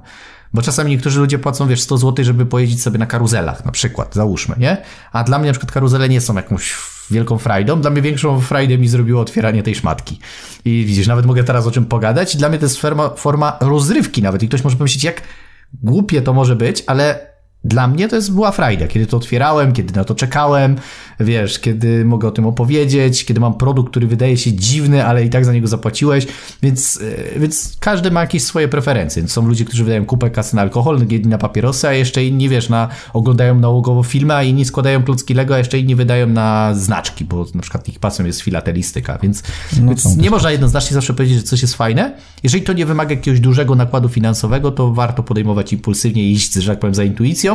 Bo 0.54 0.62
czasami 0.62 0.92
niektórzy 0.92 1.20
ludzie 1.20 1.40
płacą, 1.40 1.68
wiesz, 1.68 1.82
100 1.82 1.98
zł, 1.98 2.26
żeby 2.26 2.46
pojeździć 2.46 2.82
sobie 2.82 3.00
na 3.00 3.06
karuzelach, 3.06 3.66
na 3.66 3.72
przykład, 3.72 4.16
załóżmy, 4.16 4.56
nie? 4.60 4.78
A 5.12 5.24
dla 5.24 5.40
mnie 5.40 5.48
na 5.48 5.54
przykład 5.54 5.72
karuzele 5.72 6.10
nie 6.10 6.22
są 6.22 6.36
jakąś 6.36 6.76
wielką 7.12 7.38
frajdą. 7.38 7.82
Dla 7.82 7.92
mnie 7.92 8.02
większą 8.02 8.42
frajdę 8.42 8.78
mi 8.78 8.88
zrobiło 8.88 9.22
otwieranie 9.22 9.64
tej 9.64 9.76
szmatki. 9.76 10.20
I 10.66 10.86
widzisz, 10.86 11.08
nawet 11.08 11.26
mogę 11.26 11.44
teraz 11.44 11.68
o 11.68 11.72
czym 11.72 11.86
pogadać. 11.86 12.38
Dla 12.38 12.50
mnie 12.50 12.58
to 12.58 12.66
jest 12.66 12.82
forma, 12.82 13.10
forma 13.10 13.58
rozrywki 13.62 14.22
nawet. 14.22 14.44
I 14.44 14.48
ktoś 14.48 14.64
może 14.64 14.78
pomyśleć, 14.78 15.04
jak 15.04 15.22
głupie 15.74 16.22
to 16.22 16.34
może 16.34 16.56
być, 16.56 16.84
ale 16.88 17.37
dla 17.64 17.88
mnie 17.88 18.08
to 18.08 18.16
jest 18.16 18.34
była 18.34 18.52
frajda, 18.52 18.88
kiedy 18.88 19.06
to 19.06 19.18
otwierałem, 19.18 19.74
kiedy 19.74 19.94
na 19.94 20.04
to 20.04 20.16
czekałem, 20.16 20.76
wiesz, 21.20 21.60
kiedy 21.60 22.06
mogę 22.06 22.28
o 22.28 22.32
tym 22.32 22.46
opowiedzieć, 22.46 23.26
kiedy 23.26 23.40
mam 23.40 23.54
produkt, 23.54 23.90
który 23.90 24.08
wydaje 24.08 24.38
się 24.38 24.54
dziwny, 24.54 25.06
ale 25.06 25.26
i 25.26 25.30
tak 25.30 25.46
za 25.46 25.54
niego 25.54 25.68
zapłaciłeś, 25.68 26.28
więc, 26.64 27.00
e, 27.36 27.40
więc 27.40 27.78
każdy 27.80 28.12
ma 28.12 28.22
jakieś 28.22 28.44
swoje 28.44 28.68
preferencje. 28.68 29.28
Są 29.28 29.48
ludzie, 29.48 29.66
którzy 29.66 29.84
wydają 29.84 30.06
kupę 30.06 30.30
kasy 30.30 30.56
na 30.56 30.62
alkohol, 30.62 31.00
jedni 31.10 31.30
na 31.30 31.38
papierosy, 31.38 31.88
a 31.88 31.94
jeszcze 31.94 32.26
inni, 32.26 32.50
wiesz, 32.50 32.70
na, 32.70 32.88
oglądają 33.14 33.60
nałogowo 33.60 34.04
filmy, 34.04 34.36
a 34.36 34.44
inni 34.44 34.66
składają 34.66 35.04
klocki 35.04 35.34
Lego, 35.34 35.56
a 35.56 35.58
jeszcze 35.58 35.80
inni 35.80 35.96
wydają 35.96 36.28
na 36.28 36.74
znaczki, 36.74 37.26
bo 37.26 37.46
na 37.56 37.62
przykład 37.62 37.90
ich 37.90 38.00
pasją 38.00 38.26
jest 38.26 38.42
filatelistyka, 38.42 39.18
więc, 39.24 39.44
no 39.82 39.88
więc 39.88 40.18
nie 40.18 40.30
można 40.30 40.52
jednoznacznie 40.52 40.94
zawsze 40.94 41.14
powiedzieć, 41.14 41.38
że 41.38 41.44
coś 41.44 41.62
jest 41.62 41.76
fajne. 41.76 42.14
Jeżeli 42.44 42.64
to 42.64 42.74
nie 42.74 42.86
wymaga 42.86 43.16
jakiegoś 43.16 43.40
dużego 43.40 43.76
nakładu 43.76 44.10
finansowego, 44.10 44.72
to 44.72 44.94
warto 44.94 45.24
podejmować 45.24 45.74
impulsywnie 45.74 46.24
i 46.24 46.32
iść, 46.32 46.54
że 46.54 46.72
tak 46.72 46.80
powiem, 46.80 46.96
za 46.96 47.04
intuicją, 47.04 47.47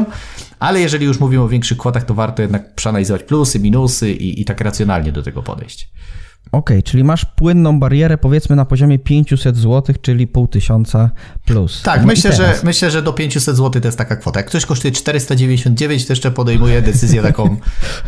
ale 0.58 0.80
jeżeli 0.80 1.06
już 1.06 1.20
mówimy 1.20 1.42
o 1.42 1.48
większych 1.48 1.78
kwotach, 1.78 2.04
to 2.04 2.14
warto 2.14 2.42
jednak 2.42 2.74
przeanalizować 2.74 3.22
plusy, 3.22 3.60
minusy 3.60 4.12
i, 4.12 4.40
i 4.40 4.44
tak 4.44 4.60
racjonalnie 4.60 5.12
do 5.12 5.22
tego 5.22 5.42
podejść. 5.42 5.88
Okej, 6.52 6.76
okay, 6.76 6.82
czyli 6.82 7.04
masz 7.04 7.24
płynną 7.24 7.80
barierę 7.80 8.18
powiedzmy 8.18 8.56
na 8.56 8.64
poziomie 8.64 8.98
500 8.98 9.56
zł, 9.56 9.94
czyli 10.02 10.26
pół 10.26 10.48
tysiąca 10.48 11.10
plus. 11.44 11.82
Tak, 11.82 12.00
no 12.00 12.06
myślę, 12.06 12.32
że, 12.32 12.54
myślę, 12.64 12.90
że 12.90 13.02
do 13.02 13.12
500 13.12 13.56
zł 13.56 13.80
to 13.82 13.88
jest 13.88 13.98
taka 13.98 14.16
kwota. 14.16 14.40
Jak 14.40 14.46
ktoś 14.46 14.66
kosztuje 14.66 14.92
499, 14.92 16.06
to 16.06 16.12
jeszcze 16.12 16.30
podejmuje 16.30 16.82
decyzję 16.82 17.22
taką, 17.32 17.56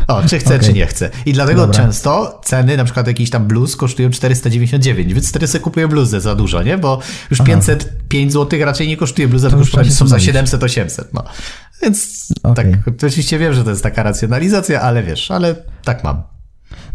o, 0.07 0.23
czy 0.23 0.39
chce, 0.39 0.55
okay. 0.55 0.67
czy 0.67 0.73
nie 0.73 0.87
chce. 0.87 1.09
I 1.25 1.33
dlatego 1.33 1.61
Dobra. 1.61 1.83
często 1.83 2.41
ceny, 2.43 2.77
na 2.77 2.83
przykład 2.83 3.07
jakiś 3.07 3.29
tam 3.29 3.47
bluz 3.47 3.75
kosztują 3.75 4.09
499, 4.09 5.13
więc 5.13 5.29
wtedy 5.29 5.47
sobie 5.47 5.63
kupuję 5.63 5.87
bluzę 5.87 6.21
za 6.21 6.35
dużo, 6.35 6.63
nie? 6.63 6.77
Bo 6.77 6.99
już 7.31 7.41
Aha. 7.41 7.47
505 7.47 8.33
zł 8.33 8.59
raczej 8.65 8.87
nie 8.87 8.97
kosztuje 8.97 9.27
bluza, 9.27 9.49
to 9.49 9.57
tylko 9.57 9.79
już 9.79 9.93
są 9.93 10.07
za 10.07 10.17
700-800, 10.17 11.03
no. 11.13 11.23
Więc 11.81 12.27
okay. 12.43 12.71
tak, 12.83 12.95
oczywiście 13.05 13.39
wiem, 13.39 13.53
że 13.53 13.63
to 13.63 13.69
jest 13.69 13.83
taka 13.83 14.03
racjonalizacja, 14.03 14.81
ale 14.81 15.03
wiesz, 15.03 15.31
ale 15.31 15.55
tak 15.83 16.03
mam. 16.03 16.23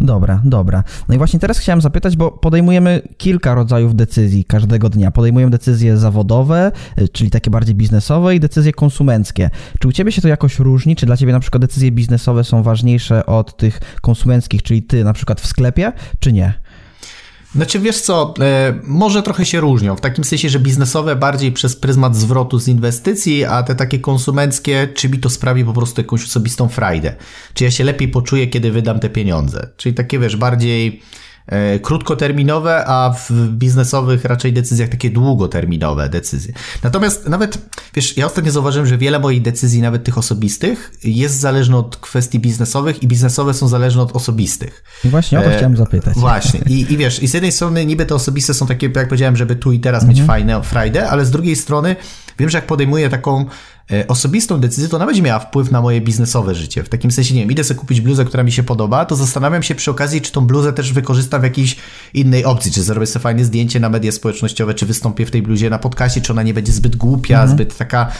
Dobra, 0.01 0.41
dobra. 0.45 0.85
No 1.09 1.15
i 1.15 1.19
właśnie 1.19 1.41
teraz 1.41 1.59
chciałem 1.59 1.81
zapytać, 1.81 2.17
bo 2.17 2.31
podejmujemy 2.31 3.03
kilka 3.17 3.55
rodzajów 3.55 3.95
decyzji 3.95 4.45
każdego 4.45 4.89
dnia. 4.89 5.11
Podejmujemy 5.11 5.51
decyzje 5.51 5.97
zawodowe, 5.97 6.73
y, 6.99 7.09
czyli 7.09 7.31
takie 7.31 7.51
bardziej 7.51 7.75
biznesowe 7.75 8.35
i 8.35 8.41
decyzje 8.41 8.73
konsumenckie. 8.73 9.51
Czy 9.79 9.89
u 9.89 9.93
Ciebie 9.93 10.13
się 10.13 10.23
to 10.23 10.29
jakoś 10.29 10.59
różni? 10.59 10.97
Czy 10.97 11.07
dla 11.07 11.17
Ciebie 11.17 11.33
na 11.33 11.41
przykład 11.41 11.61
decyzje 11.61 11.93
biznesowe 11.93 12.45
są 12.45 12.63
ważniejsze 12.63 13.27
od 13.27 13.57
tych 13.57 13.81
konsumenckich, 14.01 14.63
czyli 14.63 14.83
Ty 14.83 15.05
na 15.05 15.13
przykład 15.13 15.41
w 15.41 15.47
sklepie, 15.47 15.93
czy 16.19 16.33
nie? 16.33 16.55
Znaczy 17.55 17.81
wiesz 17.81 18.01
co, 18.01 18.35
e, 18.41 18.75
może 18.85 19.23
trochę 19.23 19.47
się 19.47 19.61
różnią, 19.61 19.97
w 19.97 20.01
takim 20.01 20.25
sensie, 20.25 20.49
że 20.49 20.59
biznesowe 20.59 21.17
bardziej 21.17 21.53
przez 21.53 21.77
pryzmat 21.77 22.17
zwrotu 22.17 22.59
z 22.59 22.69
inwestycji, 22.69 23.45
a 23.45 23.63
te 23.63 23.75
takie 23.75 23.99
konsumenckie, 23.99 24.89
czy 24.95 25.09
mi 25.09 25.19
to 25.19 25.31
sprawi 25.31 25.65
po 25.65 25.73
prostu 25.73 26.01
jakąś 26.01 26.25
osobistą 26.25 26.69
frajdę. 26.69 27.17
Czy 27.55 27.65
ja 27.65 27.71
się 27.71 27.85
lepiej 27.85 28.09
poczuję, 28.09 28.47
kiedy 28.47 28.71
wydam 28.71 29.01
te 29.01 29.11
pieniądze. 29.11 29.69
Czyli 29.77 29.95
takie 29.95 30.19
wiesz, 30.19 30.37
bardziej 30.37 31.03
krótkoterminowe, 31.83 32.85
a 32.87 33.15
w 33.15 33.31
biznesowych 33.49 34.25
raczej 34.25 34.53
decyzjach 34.53 34.89
takie 34.89 35.11
długoterminowe 35.11 36.09
decyzje. 36.09 36.55
Natomiast 36.83 37.29
nawet, 37.29 37.59
wiesz, 37.95 38.17
ja 38.17 38.27
ostatnio 38.27 38.53
zauważyłem, 38.53 38.87
że 38.87 38.99
wiele 38.99 39.19
moich 39.19 39.43
decyzji, 39.43 39.83
nawet 39.83 40.05
tych 40.05 40.19
osobistych, 40.19 40.93
jest 41.05 41.41
zależne 41.41 41.77
od 41.77 41.97
kwestii 41.97 42.39
biznesowych 42.39 43.03
i 43.03 43.07
biznesowe 43.07 43.55
są 43.55 43.69
zależne 43.69 44.03
od 44.03 44.17
osobistych. 44.17 44.85
I 45.05 45.09
właśnie 45.09 45.39
o 45.39 45.43
to 45.43 45.51
e, 45.51 45.57
chciałem 45.57 45.77
zapytać. 45.77 46.15
Właśnie. 46.17 46.61
I, 46.67 46.93
I 46.93 46.97
wiesz, 46.97 47.23
i 47.23 47.29
z 47.29 47.35
jednej 47.35 47.53
strony 47.53 47.87
niby 47.87 48.07
te 48.07 48.15
osobiste 48.15 48.55
są 48.55 48.67
takie, 48.67 48.91
jak 48.97 49.09
powiedziałem, 49.09 49.37
żeby 49.37 49.57
tu 49.57 49.73
i 49.73 49.81
teraz 49.81 50.03
mhm. 50.03 50.19
mieć 50.19 50.27
fajne, 50.27 50.63
frajdę, 50.63 51.11
ale 51.11 51.25
z 51.25 51.31
drugiej 51.31 51.57
strony 51.57 51.97
wiem, 52.41 52.51
że 52.51 52.59
jak 52.59 52.67
podejmuję 52.67 53.09
taką 53.09 53.47
E, 53.93 54.09
osobistą 54.09 54.61
decyzję, 54.61 54.89
to 54.89 54.97
ona 54.97 55.07
będzie 55.07 55.23
miała 55.23 55.39
wpływ 55.39 55.71
na 55.71 55.81
moje 55.81 56.01
biznesowe 56.01 56.55
życie. 56.55 56.85
W 56.85 56.89
takim 56.89 57.11
sensie, 57.11 57.35
nie 57.35 57.41
wiem, 57.41 57.51
idę 57.51 57.65
sobie 57.65 57.81
kupić 57.81 58.01
bluzę, 58.01 58.25
która 58.25 58.43
mi 58.43 58.53
się 58.53 58.63
podoba, 58.63 59.05
to 59.05 59.17
zastanawiam 59.17 59.63
się 59.63 59.75
przy 59.75 59.91
okazji, 59.91 60.21
czy 60.21 60.33
tą 60.33 60.47
bluzę 60.47 60.73
też 60.73 60.93
wykorzystam 60.93 61.41
w 61.41 61.45
jakiejś 61.45 61.77
innej 62.15 62.45
opcji, 62.45 62.73
czy 62.73 62.83
zrobię 62.83 63.07
sobie 63.07 63.23
fajne 63.23 63.45
zdjęcie 63.45 63.81
na 63.81 63.89
media 63.89 64.13
społecznościowe, 64.13 64.75
czy 64.75 64.87
wystąpię 64.87 65.27
w 65.27 65.31
tej 65.31 65.43
bluzie 65.43 65.71
na 65.71 65.79
podcaście, 65.79 66.21
czy 66.21 66.33
ona 66.33 66.43
nie 66.43 66.55
będzie 66.55 66.73
zbyt 66.73 66.97
głupia, 66.97 67.35
mhm. 67.35 67.51
zbyt 67.51 67.77
taka 67.77 68.13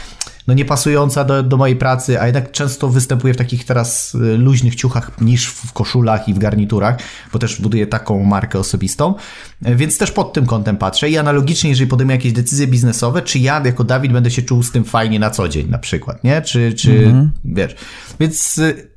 no 0.51 0.55
niepasująca 0.55 1.25
do, 1.25 1.43
do 1.43 1.57
mojej 1.57 1.77
pracy, 1.77 2.21
a 2.21 2.27
jednak 2.27 2.51
często 2.51 2.89
występuję 2.89 3.35
w 3.35 3.37
takich 3.37 3.65
teraz 3.65 4.15
y, 4.15 4.19
luźnych 4.19 4.75
ciuchach 4.75 5.21
niż 5.21 5.47
w 5.47 5.73
koszulach 5.73 6.29
i 6.29 6.35
w 6.35 6.39
garniturach, 6.39 6.99
bo 7.33 7.39
też 7.39 7.61
buduję 7.61 7.87
taką 7.87 8.25
markę 8.25 8.59
osobistą, 8.59 9.15
e, 9.65 9.77
więc 9.77 9.99
też 9.99 10.11
pod 10.11 10.33
tym 10.33 10.47
kątem 10.47 10.77
patrzę 10.77 11.11
i 11.11 11.19
analogicznie, 11.19 11.71
jeżeli 11.71 11.91
podejmę 11.91 12.13
jakieś 12.13 12.33
decyzje 12.33 12.67
biznesowe, 12.67 13.23
czy 13.23 13.39
ja 13.39 13.63
jako 13.65 13.85
Dawid 13.85 14.13
będę 14.13 14.31
się 14.31 14.43
czuł 14.43 14.63
z 14.63 14.73
tym 14.73 14.85
fajnie 14.85 15.19
na 15.19 15.31
co 15.31 15.49
dzień 15.49 15.69
na 15.69 15.79
przykład, 15.79 16.25
nie? 16.25 16.43
Czy, 16.43 16.73
czy 16.73 16.99
mhm. 16.99 17.31
wiesz, 17.45 17.75
więc 18.21 18.59
y, 18.59 18.91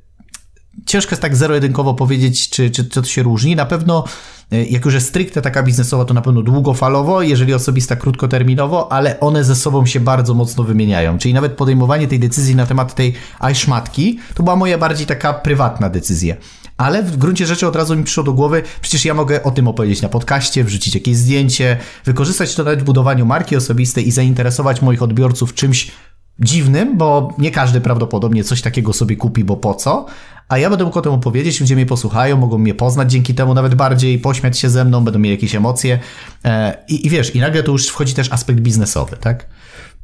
ciężko 0.86 1.10
jest 1.10 1.22
tak 1.22 1.36
zero-jedynkowo 1.36 1.94
powiedzieć, 1.94 2.50
czy, 2.50 2.70
czy, 2.70 2.84
to 2.84 3.04
się 3.04 3.22
różni. 3.22 3.56
Na 3.56 3.66
pewno 3.66 4.04
E, 4.52 4.64
jak 4.64 4.84
już 4.84 4.94
jest 4.94 5.08
stricte 5.08 5.42
taka 5.42 5.62
biznesowa, 5.62 6.04
to 6.04 6.14
na 6.14 6.22
pewno 6.22 6.42
długofalowo, 6.42 7.22
jeżeli 7.22 7.54
osobista 7.54 7.96
krótkoterminowo, 7.96 8.92
ale 8.92 9.20
one 9.20 9.44
ze 9.44 9.56
sobą 9.56 9.86
się 9.86 10.00
bardzo 10.00 10.34
mocno 10.34 10.64
wymieniają. 10.64 11.18
Czyli 11.18 11.34
nawet 11.34 11.52
podejmowanie 11.52 12.08
tej 12.08 12.20
decyzji 12.20 12.56
na 12.56 12.66
temat 12.66 12.94
tej 12.94 13.14
iSzmatki, 13.52 14.18
to 14.34 14.42
była 14.42 14.56
moja 14.56 14.78
bardziej 14.78 15.06
taka 15.06 15.32
prywatna 15.32 15.90
decyzja. 15.90 16.36
Ale 16.76 17.02
w 17.02 17.16
gruncie 17.16 17.46
rzeczy 17.46 17.66
od 17.66 17.76
razu 17.76 17.96
mi 17.96 18.04
przyszło 18.04 18.24
do 18.24 18.32
głowy, 18.32 18.62
przecież 18.80 19.04
ja 19.04 19.14
mogę 19.14 19.42
o 19.42 19.50
tym 19.50 19.68
opowiedzieć 19.68 20.02
na 20.02 20.08
podcaście, 20.08 20.64
wrzucić 20.64 20.94
jakieś 20.94 21.16
zdjęcie, 21.16 21.76
wykorzystać 22.04 22.54
to 22.54 22.64
nawet 22.64 22.80
w 22.80 22.84
budowaniu 22.84 23.26
marki 23.26 23.56
osobistej 23.56 24.08
i 24.08 24.10
zainteresować 24.10 24.82
moich 24.82 25.02
odbiorców 25.02 25.54
czymś 25.54 25.90
dziwnym, 26.38 26.98
bo 26.98 27.34
nie 27.38 27.50
każdy 27.50 27.80
prawdopodobnie 27.80 28.44
coś 28.44 28.62
takiego 28.62 28.92
sobie 28.92 29.16
kupi, 29.16 29.44
bo 29.44 29.56
po 29.56 29.74
co, 29.74 30.06
a 30.48 30.58
ja 30.58 30.70
będę 30.70 30.84
mógł 30.84 30.98
o 30.98 31.02
tym 31.02 31.12
opowiedzieć, 31.12 31.60
ludzie 31.60 31.74
mnie 31.74 31.86
posłuchają, 31.86 32.36
mogą 32.36 32.58
mnie 32.58 32.74
poznać 32.74 33.12
dzięki 33.12 33.34
temu 33.34 33.54
nawet 33.54 33.74
bardziej, 33.74 34.18
pośmiać 34.18 34.58
się 34.58 34.70
ze 34.70 34.84
mną, 34.84 35.04
będą 35.04 35.18
mieli 35.18 35.36
jakieś 35.36 35.54
emocje 35.54 35.98
e, 36.44 36.76
i, 36.88 37.06
i 37.06 37.10
wiesz, 37.10 37.34
i 37.34 37.40
nagle 37.40 37.62
tu 37.62 37.72
już 37.72 37.88
wchodzi 37.88 38.14
też 38.14 38.32
aspekt 38.32 38.60
biznesowy, 38.60 39.16
tak? 39.16 39.46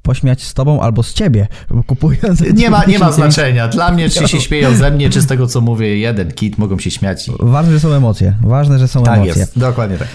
pośmiać 0.02 0.42
z 0.42 0.54
tobą 0.54 0.80
albo 0.80 1.02
z 1.02 1.14
ciebie, 1.14 1.48
kupując... 1.86 2.40
Nie 2.54 2.70
ma, 2.70 2.84
nie 2.84 2.98
ma 2.98 3.12
znaczenia. 3.22 3.68
Dla 3.68 3.92
mnie, 3.92 4.10
czy 4.10 4.28
się 4.28 4.40
śmieją 4.40 4.74
ze 4.74 4.90
mnie, 4.90 5.10
czy 5.10 5.20
z 5.20 5.26
tego, 5.32 5.46
co 5.46 5.60
mówię, 5.60 5.98
jeden 5.98 6.32
kit, 6.32 6.58
mogą 6.58 6.78
się 6.78 6.90
śmiać. 6.90 7.30
Ważne, 7.40 7.72
że 7.72 7.80
są 7.80 7.88
emocje. 7.88 8.34
Ważne, 8.42 8.78
że 8.78 8.88
są 8.88 9.02
tak 9.02 9.14
emocje. 9.14 9.40
Jest, 9.40 9.58
dokładnie 9.58 9.98
tak. 9.98 10.08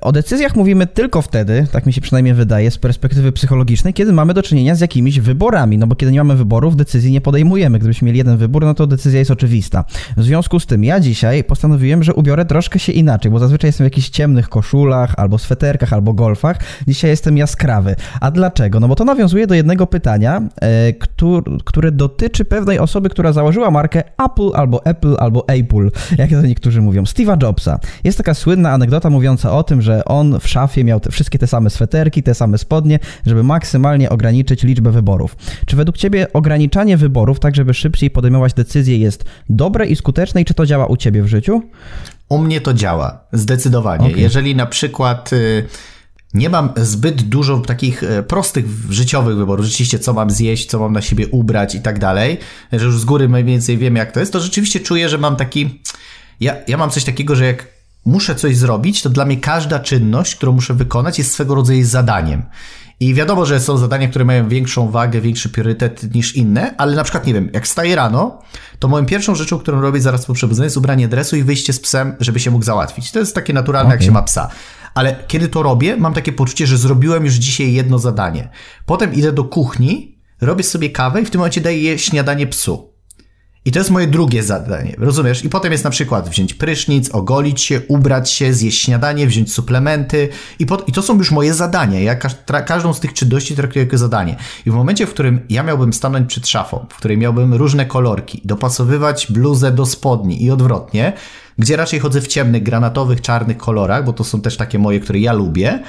O 0.00 0.12
decyzjach 0.12 0.56
mówimy 0.56 0.86
tylko 0.86 1.22
wtedy, 1.22 1.66
tak 1.72 1.86
mi 1.86 1.92
się 1.92 2.00
przynajmniej 2.00 2.34
wydaje, 2.34 2.70
z 2.70 2.78
perspektywy 2.78 3.32
psychologicznej, 3.32 3.94
kiedy 3.94 4.12
mamy 4.12 4.34
do 4.34 4.42
czynienia 4.42 4.74
z 4.74 4.80
jakimiś 4.80 5.20
wyborami, 5.20 5.78
no 5.78 5.86
bo 5.86 5.96
kiedy 5.96 6.12
nie 6.12 6.18
mamy 6.18 6.36
wyborów, 6.36 6.76
decyzji 6.76 7.12
nie 7.12 7.20
podejmujemy. 7.20 7.78
Gdybyśmy 7.78 8.06
mieli 8.06 8.18
jeden 8.18 8.36
wybór, 8.36 8.64
no 8.64 8.74
to 8.74 8.86
decyzja 8.86 9.18
jest 9.18 9.30
oczywista. 9.30 9.84
W 10.16 10.22
związku 10.22 10.60
z 10.60 10.66
tym 10.66 10.84
ja 10.84 11.00
dzisiaj 11.00 11.44
postanowiłem, 11.44 12.02
że 12.02 12.14
ubiorę 12.14 12.44
troszkę 12.44 12.78
się 12.78 12.92
inaczej, 12.92 13.30
bo 13.30 13.38
zazwyczaj 13.38 13.68
jestem 13.68 13.84
w 13.84 13.90
jakichś 13.90 14.08
ciemnych 14.08 14.48
koszulach, 14.48 15.14
albo 15.16 15.38
sweterkach, 15.38 15.92
albo 15.92 16.12
golfach. 16.12 16.58
Dzisiaj 16.88 17.10
jestem 17.10 17.36
jaskrawy. 17.36 17.96
A 18.20 18.30
dlaczego? 18.30 18.80
No 18.80 18.88
bo 18.88 18.94
to 18.94 19.04
nawiązuje 19.04 19.46
do 19.46 19.54
jednego 19.54 19.86
pytania, 19.86 20.42
e, 20.62 20.92
które, 21.64 21.92
dotyczy 21.92 22.44
pewnej 22.44 22.78
osoby, 22.78 23.08
która 23.08 23.32
założyła 23.32 23.70
markę 23.70 24.02
Apple, 24.24 24.50
albo 24.54 24.84
Apple, 24.84 25.16
albo 25.18 25.48
Apple, 25.48 25.90
jak 26.18 26.30
to 26.30 26.42
niektórzy 26.42 26.80
mówią, 26.80 27.02
Steve'a 27.02 27.42
Jobsa. 27.42 27.78
Jest 28.04 28.18
taka 28.18 28.34
słynna 28.34 28.72
anegdota 28.72 29.10
mówiąca 29.10 29.52
o 29.52 29.59
o 29.60 29.62
tym, 29.62 29.82
że 29.82 30.04
on 30.04 30.40
w 30.40 30.48
szafie 30.48 30.84
miał 30.84 31.00
te, 31.00 31.10
wszystkie 31.10 31.38
te 31.38 31.46
same 31.46 31.70
sweterki, 31.70 32.22
te 32.22 32.34
same 32.34 32.58
spodnie, 32.58 32.98
żeby 33.26 33.42
maksymalnie 33.42 34.10
ograniczyć 34.10 34.62
liczbę 34.62 34.90
wyborów. 34.90 35.36
Czy 35.66 35.76
według 35.76 35.96
Ciebie 35.96 36.32
ograniczanie 36.32 36.96
wyborów, 36.96 37.40
tak 37.40 37.54
żeby 37.56 37.74
szybciej 37.74 38.10
podejmować 38.10 38.54
decyzje, 38.54 38.98
jest 38.98 39.24
dobre 39.48 39.86
i 39.86 39.96
skuteczne 39.96 40.40
i 40.40 40.44
czy 40.44 40.54
to 40.54 40.66
działa 40.66 40.86
u 40.86 40.96
Ciebie 40.96 41.22
w 41.22 41.26
życiu? 41.26 41.62
U 42.28 42.38
mnie 42.38 42.60
to 42.60 42.74
działa, 42.74 43.24
zdecydowanie. 43.32 44.06
Okay. 44.06 44.20
Jeżeli 44.20 44.56
na 44.56 44.66
przykład 44.66 45.32
y, 45.32 45.64
nie 46.34 46.48
mam 46.48 46.72
zbyt 46.76 47.22
dużo 47.22 47.58
takich 47.58 48.02
y, 48.02 48.22
prostych 48.22 48.64
życiowych 48.90 49.36
wyborów, 49.36 49.66
rzeczywiście 49.66 49.98
co 49.98 50.12
mam 50.12 50.30
zjeść, 50.30 50.70
co 50.70 50.78
mam 50.78 50.92
na 50.92 51.02
siebie 51.02 51.28
ubrać 51.28 51.74
i 51.74 51.80
tak 51.80 51.98
dalej, 51.98 52.38
że 52.72 52.86
już 52.86 53.00
z 53.00 53.04
góry 53.04 53.28
mniej 53.28 53.44
więcej 53.44 53.78
wiem 53.78 53.96
jak 53.96 54.12
to 54.12 54.20
jest, 54.20 54.32
to 54.32 54.40
rzeczywiście 54.40 54.80
czuję, 54.80 55.08
że 55.08 55.18
mam 55.18 55.36
taki... 55.36 55.82
Ja, 56.40 56.56
ja 56.68 56.76
mam 56.76 56.90
coś 56.90 57.04
takiego, 57.04 57.36
że 57.36 57.44
jak 57.44 57.79
muszę 58.04 58.34
coś 58.34 58.56
zrobić, 58.56 59.02
to 59.02 59.10
dla 59.10 59.24
mnie 59.24 59.36
każda 59.36 59.78
czynność, 59.78 60.36
którą 60.36 60.52
muszę 60.52 60.74
wykonać, 60.74 61.18
jest 61.18 61.32
swego 61.32 61.54
rodzaju 61.54 61.84
zadaniem. 61.84 62.42
I 63.00 63.14
wiadomo, 63.14 63.46
że 63.46 63.60
są 63.60 63.76
zadania, 63.76 64.08
które 64.08 64.24
mają 64.24 64.48
większą 64.48 64.90
wagę, 64.90 65.20
większy 65.20 65.48
priorytet 65.48 66.14
niż 66.14 66.36
inne, 66.36 66.74
ale 66.76 66.96
na 66.96 67.04
przykład, 67.04 67.26
nie 67.26 67.34
wiem, 67.34 67.50
jak 67.52 67.64
wstaję 67.64 67.96
rano, 67.96 68.42
to 68.78 68.88
moją 68.88 69.06
pierwszą 69.06 69.34
rzeczą, 69.34 69.58
którą 69.58 69.80
robię 69.80 70.00
zaraz 70.00 70.26
po 70.26 70.34
przebudzeniu 70.34 70.66
jest 70.66 70.76
ubranie 70.76 71.08
dresu 71.08 71.36
i 71.36 71.42
wyjście 71.42 71.72
z 71.72 71.80
psem, 71.80 72.16
żeby 72.20 72.40
się 72.40 72.50
mógł 72.50 72.64
załatwić. 72.64 73.12
To 73.12 73.18
jest 73.18 73.34
takie 73.34 73.52
naturalne, 73.52 73.88
okay. 73.88 73.96
jak 73.96 74.04
się 74.04 74.10
ma 74.10 74.22
psa. 74.22 74.48
Ale 74.94 75.24
kiedy 75.26 75.48
to 75.48 75.62
robię, 75.62 75.96
mam 75.96 76.14
takie 76.14 76.32
poczucie, 76.32 76.66
że 76.66 76.78
zrobiłem 76.78 77.24
już 77.24 77.34
dzisiaj 77.34 77.72
jedno 77.72 77.98
zadanie. 77.98 78.48
Potem 78.86 79.14
idę 79.14 79.32
do 79.32 79.44
kuchni, 79.44 80.18
robię 80.40 80.64
sobie 80.64 80.90
kawę 80.90 81.22
i 81.22 81.24
w 81.24 81.30
tym 81.30 81.38
momencie 81.38 81.60
daję 81.60 81.98
śniadanie 81.98 82.46
psu. 82.46 82.89
I 83.64 83.72
to 83.72 83.78
jest 83.78 83.90
moje 83.90 84.06
drugie 84.06 84.42
zadanie, 84.42 84.94
rozumiesz? 84.98 85.44
I 85.44 85.48
potem 85.48 85.72
jest 85.72 85.84
na 85.84 85.90
przykład 85.90 86.28
wziąć 86.28 86.54
prysznic, 86.54 87.10
ogolić 87.10 87.60
się, 87.60 87.80
ubrać 87.88 88.30
się, 88.30 88.54
zjeść 88.54 88.82
śniadanie, 88.82 89.26
wziąć 89.26 89.52
suplementy. 89.52 90.28
I, 90.58 90.66
i 90.86 90.92
to 90.92 91.02
są 91.02 91.18
już 91.18 91.30
moje 91.30 91.54
zadania. 91.54 92.00
Ja 92.00 92.16
tra, 92.46 92.62
każdą 92.62 92.94
z 92.94 93.00
tych 93.00 93.12
czynności 93.12 93.56
traktuję 93.56 93.84
jako 93.84 93.98
zadanie. 93.98 94.36
I 94.66 94.70
w 94.70 94.74
momencie, 94.74 95.06
w 95.06 95.10
którym 95.10 95.40
ja 95.48 95.62
miałbym 95.62 95.92
stanąć 95.92 96.28
przed 96.28 96.48
szafą, 96.48 96.86
w 96.90 96.96
której 96.96 97.18
miałbym 97.18 97.54
różne 97.54 97.86
kolorki, 97.86 98.42
dopasowywać 98.44 99.26
bluzę 99.30 99.72
do 99.72 99.86
spodni 99.86 100.44
i 100.44 100.50
odwrotnie, 100.50 101.12
gdzie 101.58 101.76
raczej 101.76 102.00
chodzę 102.00 102.20
w 102.20 102.26
ciemnych, 102.26 102.62
granatowych, 102.62 103.20
czarnych 103.20 103.56
kolorach, 103.56 104.04
bo 104.04 104.12
to 104.12 104.24
są 104.24 104.40
też 104.40 104.56
takie 104.56 104.78
moje, 104.78 105.00
które 105.00 105.18
ja 105.18 105.32
lubię, 105.32 105.82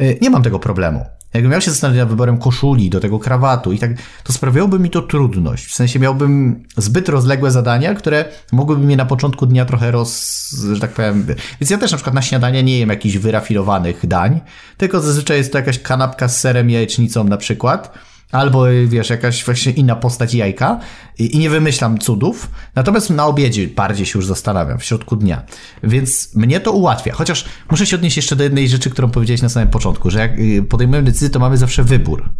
y, 0.00 0.18
nie 0.22 0.30
mam 0.30 0.42
tego 0.42 0.58
problemu. 0.58 1.04
Jakbym 1.34 1.52
miał 1.52 1.60
się 1.60 1.70
zastanowić 1.70 1.98
nad 1.98 2.08
wyborem 2.08 2.38
koszuli, 2.38 2.90
do 2.90 3.00
tego 3.00 3.18
krawatu 3.18 3.72
i 3.72 3.78
tak, 3.78 3.90
to 4.24 4.32
sprawiałoby 4.32 4.78
mi 4.78 4.90
to 4.90 5.02
trudność. 5.02 5.66
W 5.66 5.74
sensie 5.74 5.98
miałbym 5.98 6.62
zbyt 6.76 7.08
rozległe 7.08 7.50
zadania, 7.50 7.94
które 7.94 8.24
mogłyby 8.52 8.84
mnie 8.84 8.96
na 8.96 9.06
początku 9.06 9.46
dnia 9.46 9.64
trochę 9.64 9.90
roz, 9.90 10.50
że 10.74 10.80
tak 10.80 10.92
powiem. 10.92 11.26
Więc 11.60 11.70
ja 11.70 11.78
też 11.78 11.90
na 11.90 11.96
przykład 11.96 12.14
na 12.14 12.22
śniadanie 12.22 12.62
nie 12.62 12.78
jem 12.78 12.88
jakichś 12.88 13.16
wyrafinowanych 13.16 14.06
dań, 14.06 14.40
tylko 14.76 15.00
zazwyczaj 15.00 15.38
jest 15.38 15.52
to 15.52 15.58
jakaś 15.58 15.78
kanapka 15.78 16.28
z 16.28 16.40
serem 16.40 16.70
jajecznicą 16.70 17.24
na 17.24 17.36
przykład 17.36 17.98
Albo, 18.32 18.64
wiesz, 18.86 19.10
jakaś 19.10 19.44
właśnie 19.44 19.72
inna 19.72 19.96
postać 19.96 20.34
jajka 20.34 20.80
i, 21.18 21.36
i, 21.36 21.38
nie 21.38 21.50
wymyślam 21.50 21.98
cudów. 21.98 22.50
Natomiast 22.74 23.10
na 23.10 23.26
obiedzie 23.26 23.68
bardziej 23.68 24.06
się 24.06 24.18
już 24.18 24.26
zastanawiam, 24.26 24.78
w 24.78 24.84
środku 24.84 25.16
dnia. 25.16 25.42
Więc 25.82 26.34
mnie 26.34 26.60
to 26.60 26.72
ułatwia. 26.72 27.12
Chociaż 27.12 27.44
muszę 27.70 27.86
się 27.86 27.96
odnieść 27.96 28.16
jeszcze 28.16 28.36
do 28.36 28.44
jednej 28.44 28.68
rzeczy, 28.68 28.90
którą 28.90 29.10
powiedziałeś 29.10 29.42
na 29.42 29.48
samym 29.48 29.68
początku, 29.68 30.10
że 30.10 30.18
jak 30.18 30.38
y, 30.38 30.62
podejmujemy 30.62 31.06
decyzję, 31.06 31.30
to 31.30 31.38
mamy 31.38 31.56
zawsze 31.56 31.84
wybór. 31.84 32.30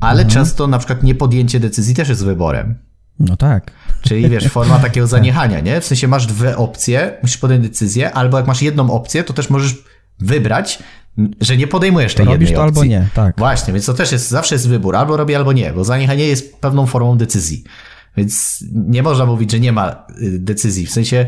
Ale 0.00 0.22
mhm. 0.22 0.28
często 0.28 0.66
na 0.66 0.78
przykład 0.78 1.02
niepodjęcie 1.02 1.60
decyzji 1.60 1.94
też 1.94 2.08
jest 2.08 2.24
wyborem. 2.24 2.78
No 3.18 3.36
tak. 3.36 3.70
Czyli 4.02 4.28
wiesz, 4.28 4.48
forma 4.48 4.78
takiego 4.88 5.06
zaniechania, 5.06 5.60
nie? 5.60 5.80
W 5.80 5.84
sensie 5.84 6.08
masz 6.08 6.26
dwie 6.26 6.56
opcje, 6.56 7.18
musisz 7.22 7.38
podjąć 7.38 7.62
decyzję, 7.62 8.12
albo 8.12 8.36
jak 8.36 8.46
masz 8.46 8.62
jedną 8.62 8.90
opcję, 8.90 9.24
to 9.24 9.32
też 9.32 9.50
możesz 9.50 9.74
wybrać, 10.20 10.78
że 11.40 11.56
nie 11.56 11.66
podejmujesz 11.66 12.14
tej 12.14 12.26
Robisz 12.26 12.40
jednej 12.40 12.56
to 12.56 12.64
opcji. 12.64 12.80
albo 12.80 12.90
nie, 12.90 13.08
tak. 13.14 13.34
Właśnie, 13.38 13.72
więc 13.72 13.86
to 13.86 13.94
też 13.94 14.12
jest, 14.12 14.28
zawsze 14.28 14.54
jest 14.54 14.68
wybór, 14.68 14.96
albo 14.96 15.16
robię, 15.16 15.36
albo 15.36 15.52
nie, 15.52 15.72
bo 15.72 15.84
zaniechanie 15.84 16.26
jest 16.26 16.56
pewną 16.56 16.86
formą 16.86 17.18
decyzji. 17.18 17.64
Więc 18.16 18.64
nie 18.72 19.02
można 19.02 19.26
mówić, 19.26 19.52
że 19.52 19.60
nie 19.60 19.72
ma 19.72 20.06
y, 20.22 20.38
decyzji. 20.38 20.86
W 20.86 20.90
sensie 20.90 21.26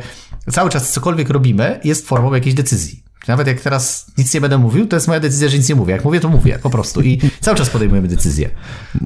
cały 0.51 0.71
czas 0.71 0.93
cokolwiek 0.93 1.31
robimy 1.31 1.81
jest 1.85 2.07
formą 2.07 2.35
jakiejś 2.35 2.55
decyzji. 2.55 3.03
Nawet 3.29 3.47
jak 3.47 3.61
teraz 3.61 4.07
nic 4.19 4.35
nie 4.35 4.41
będę 4.41 4.59
mówił, 4.59 4.87
to 4.87 4.97
jest 4.97 5.09
moja 5.09 5.21
decyzja, 5.21 5.49
że 5.49 5.57
nic 5.59 5.69
nie 5.69 5.75
mówię. 5.75 5.93
Jak 5.93 6.05
mówię, 6.05 6.21
to 6.21 6.29
mówię 6.29 6.59
po 6.63 6.71
prostu. 6.71 7.03
I 7.03 7.21
cały 7.41 7.57
czas 7.57 7.71
podejmujemy 7.71 8.09
decyzje. 8.09 8.51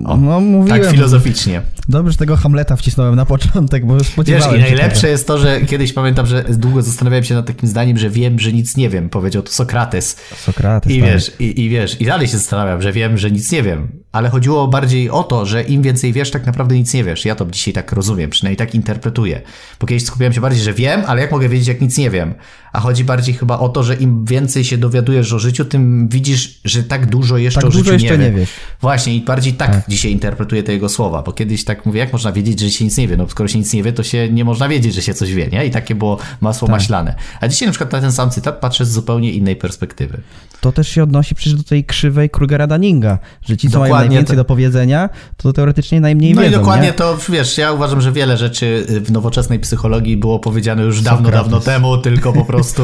O, 0.04 0.16
no, 0.16 0.40
mówiłem. 0.40 0.82
Tak 0.82 0.90
filozoficznie. 0.90 1.62
Dobrze, 1.88 2.12
że 2.12 2.18
tego 2.18 2.36
Hamleta 2.36 2.76
wcisnąłem 2.76 3.14
na 3.14 3.26
początek, 3.26 3.86
bo 3.86 4.04
spodziewałem 4.04 4.60
Wiesz, 4.60 4.70
i 4.70 4.74
najlepsze 4.74 5.00
tego. 5.00 5.10
jest 5.10 5.26
to, 5.26 5.38
że 5.38 5.60
kiedyś 5.60 5.92
pamiętam, 5.92 6.26
że 6.26 6.44
długo 6.48 6.82
zastanawiałem 6.82 7.24
się 7.24 7.34
nad 7.34 7.46
takim 7.46 7.68
zdaniem, 7.68 7.98
że 7.98 8.10
wiem, 8.10 8.38
że 8.38 8.52
nic 8.52 8.76
nie 8.76 8.90
wiem. 8.90 9.08
Powiedział 9.08 9.42
to 9.42 9.52
Sokrates. 9.52 10.16
Sokrates, 10.36 10.92
I 10.92 11.00
tak. 11.00 11.10
wiesz, 11.10 11.32
i, 11.38 11.60
i 11.64 11.68
wiesz, 11.68 12.00
i 12.00 12.04
dalej 12.04 12.26
się 12.28 12.38
zastanawiam, 12.38 12.82
że 12.82 12.92
wiem, 12.92 13.18
że 13.18 13.30
nic 13.30 13.52
nie 13.52 13.62
wiem. 13.62 13.88
Ale 14.12 14.28
chodziło 14.28 14.68
bardziej 14.68 15.10
o 15.10 15.22
to, 15.22 15.46
że 15.46 15.62
im 15.62 15.82
więcej 15.82 16.12
wiesz, 16.12 16.30
tak 16.30 16.46
naprawdę 16.46 16.74
nic 16.74 16.94
nie 16.94 17.04
wiesz. 17.04 17.24
Ja 17.24 17.34
to 17.34 17.46
dzisiaj 17.46 17.74
tak 17.74 17.92
rozumiem, 17.92 18.30
przynajmniej 18.30 18.56
tak 18.56 18.74
interpretuję. 18.74 19.40
Bo 19.80 19.86
kiedyś 19.86 20.04
skupiałem 20.04 20.32
się 20.32 20.40
bardziej, 20.40 20.62
że 20.62 20.72
wiem, 20.72 21.02
ale 21.06 21.20
jak 21.22 21.32
mogę 21.32 21.48
wiedzieć, 21.48 21.68
jak 21.68 21.80
nic 21.80 21.98
nie 21.98 22.10
wiem? 22.10 22.34
A 22.72 22.80
chodzi 22.80 23.04
bardziej 23.04 23.34
chyba 23.34 23.58
o 23.58 23.68
to, 23.68 23.82
że 23.82 23.94
im 24.04 24.24
więcej 24.24 24.64
się 24.64 24.78
dowiadujesz 24.78 25.32
o 25.32 25.38
życiu, 25.38 25.64
tym 25.64 26.08
widzisz, 26.08 26.60
że 26.64 26.82
tak 26.82 27.06
dużo 27.06 27.38
jeszcze 27.38 27.60
tak 27.60 27.68
o 27.68 27.72
dużo 27.72 27.84
życiu 27.84 27.92
jeszcze 27.92 28.18
nie, 28.18 28.24
nie 28.24 28.30
wie. 28.32 28.38
wiesz. 28.38 28.50
Właśnie 28.80 29.14
i 29.16 29.20
bardziej 29.20 29.52
tak, 29.52 29.70
tak, 29.70 29.84
dzisiaj 29.88 30.12
interpretuję 30.12 30.62
te 30.62 30.72
jego 30.72 30.88
słowa, 30.88 31.22
bo 31.22 31.32
kiedyś 31.32 31.64
tak 31.64 31.86
mówię, 31.86 32.00
jak 32.00 32.12
można 32.12 32.32
wiedzieć, 32.32 32.60
że 32.60 32.70
się 32.70 32.84
nic 32.84 32.96
nie 32.96 33.08
wie? 33.08 33.16
No 33.16 33.28
skoro 33.28 33.48
się 33.48 33.58
nic 33.58 33.72
nie 33.72 33.82
wie, 33.82 33.92
to 33.92 34.02
się 34.02 34.28
nie 34.32 34.44
można 34.44 34.68
wiedzieć, 34.68 34.94
że 34.94 35.02
się 35.02 35.14
coś 35.14 35.32
wie, 35.34 35.46
nie? 35.48 35.66
I 35.66 35.70
takie 35.70 35.94
było 35.94 36.18
masło 36.40 36.68
Tak. 36.68 36.76
maślane. 36.76 37.14
A 37.40 37.48
dzisiaj 37.48 37.68
na 37.68 37.72
przykład 37.72 37.92
na 37.92 38.00
ten 38.00 38.12
sam 38.12 38.30
cytat 38.30 38.60
patrzę 38.60 38.84
z 38.84 38.90
zupełnie 38.92 39.32
innej 39.32 39.56
perspektywy. 39.56 40.20
To 40.60 40.72
też 40.72 40.88
się 40.88 41.02
odnosi 41.02 41.34
przecież 41.34 41.54
do 41.54 41.62
tej 41.62 41.84
krzywej 41.84 42.30
Krugera-Daninga, 42.30 43.18
że 43.48 43.56
ci, 43.56 43.70
co 43.70 43.78
mają 43.78 43.88
Dokładnie 43.90 44.08
najwięcej 44.08 44.36
to- 44.36 44.40
do 44.42 44.44
powiedzenia, 44.44 45.08
to 45.36 45.52
teoretycznie 45.52 46.00
najmniej 46.00 46.34
No 46.34 46.42
wiedzą, 46.42 46.56
i 46.56 46.58
dokładnie 46.58 46.86
nie? 46.86 46.92
to, 46.92 47.18
wiesz, 47.28 47.58
ja 47.58 47.72
uważam, 47.72 48.00
że 48.00 48.12
wiele 48.12 48.36
rzeczy 48.36 48.86
w 49.04 49.12
nowoczesnej 49.12 49.58
psychologii 49.58 50.16
było 50.16 50.38
powiedziane 50.38 50.82
już 50.82 51.02
dawno, 51.02 51.18
Sokrates. 51.28 51.42
dawno 51.50 51.60
temu, 51.60 51.98
tylko 51.98 52.32
po 52.32 52.44
prostu 52.54 52.82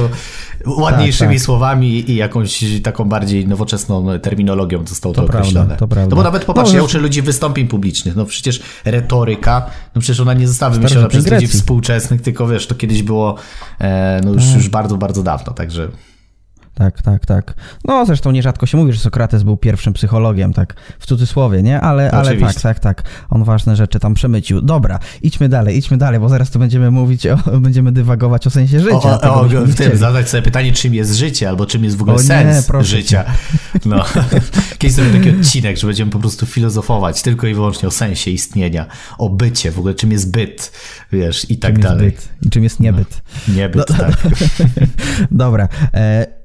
ładniejszymi 1.10 1.34
tak. 1.34 1.44
słowami 1.44 2.10
i 2.10 2.14
jakąś 2.16 2.64
taką 2.82 3.04
bardziej 3.04 3.48
nowoczesną 3.48 4.06
terminologią 4.22 4.86
zostało 4.86 5.14
to, 5.14 5.20
To 5.20 5.26
prawda, 5.26 5.40
określone. 5.40 5.76
to 5.76 5.88
prawda. 5.88 6.10
No 6.10 6.16
bo 6.16 6.22
nawet 6.22 6.44
popatrz, 6.44 6.70
No, 6.70 6.76
ja 6.76 6.82
uczę 6.84 6.98
ludzi 6.98 7.22
wystąpień 7.22 7.68
publicznych, 7.68 8.16
no 8.16 8.24
przecież 8.24 8.60
retoryka, 8.84 9.66
no 9.94 10.00
przecież 10.00 10.20
ona 10.20 10.34
nie 10.34 10.48
została 10.48 10.70
wymyślona 10.70 11.08
przez 11.08 11.30
ludzi 11.30 11.46
współczesnych, 11.46 12.20
tylko 12.20 12.46
wiesz, 12.46 12.66
to 12.66 12.74
kiedyś 12.74 13.02
było 13.02 13.36
e, 13.80 14.20
no 14.24 14.32
już, 14.32 14.44
Tak. 14.44 14.54
już 14.54 14.68
bardzo, 14.68 14.96
bardzo 14.96 15.22
dawno, 15.22 15.52
także... 15.52 15.88
Tak, 16.80 17.02
tak, 17.02 17.26
tak. 17.26 17.54
No 17.84 18.06
zresztą 18.06 18.30
nierzadko 18.30 18.66
się 18.66 18.78
mówi, 18.78 18.92
że 18.92 18.98
Sokrates 18.98 19.42
był 19.42 19.56
pierwszym 19.56 19.92
psychologiem, 19.92 20.52
tak 20.52 20.74
w 20.98 21.06
cudzysłowie, 21.06 21.62
nie? 21.62 21.80
Ale, 21.80 22.10
ale 22.10 22.30
Oczywiście. 22.30 22.60
tak, 22.60 22.80
tak, 22.80 22.96
tak. 22.96 23.10
On 23.30 23.44
ważne 23.44 23.76
rzeczy 23.76 24.00
tam 24.00 24.14
przemycił. 24.14 24.60
Dobra, 24.60 24.98
idźmy 25.22 25.48
dalej, 25.48 25.76
idźmy 25.76 25.96
dalej, 25.96 26.20
bo 26.20 26.28
zaraz 26.28 26.50
tu 26.50 26.58
będziemy 26.58 26.90
mówić, 26.90 27.26
o, 27.26 27.36
będziemy 27.60 27.92
dywagować 27.92 28.46
o 28.46 28.50
sensie 28.50 28.80
życia. 28.80 29.20
O, 29.20 29.20
o, 29.20 29.40
o, 29.40 29.44
w 29.48 29.74
tym 29.74 29.96
zadać 29.96 30.28
sobie 30.28 30.42
pytanie, 30.42 30.72
czym 30.72 30.94
jest 30.94 31.14
życie, 31.14 31.48
albo 31.48 31.66
czym 31.66 31.84
jest 31.84 31.96
w 31.96 32.02
ogóle 32.02 32.16
O 32.16 32.20
nie, 32.20 32.26
sens 32.26 32.66
proszę 32.66 32.88
życia. 32.88 33.24
No. 33.84 34.04
Kiedyś 34.78 34.96
zrobię 34.96 35.12
taki 35.18 35.30
odcinek, 35.30 35.76
że 35.76 35.86
będziemy 35.86 36.10
po 36.10 36.18
prostu 36.18 36.46
filozofować 36.46 37.22
tylko 37.22 37.46
i 37.46 37.54
wyłącznie 37.54 37.88
o 37.88 37.90
sensie 37.90 38.30
istnienia, 38.30 38.86
o 39.18 39.28
bycie, 39.28 39.70
w 39.70 39.78
ogóle 39.78 39.94
czym 39.94 40.12
jest 40.12 40.30
byt, 40.32 40.72
wiesz, 41.12 41.50
i 41.50 41.58
tak 41.58 41.72
czym 41.72 41.82
dalej. 41.82 42.04
jest 42.04 42.16
byt 42.16 42.46
i 42.46 42.50
czym 42.50 42.62
jest 42.62 42.80
niebyt. 42.80 43.22
Niebyt, 43.48 43.88
No- 43.90 43.96
tak. 43.96 44.16
Dobra. 45.30 45.68
E, 45.94 46.39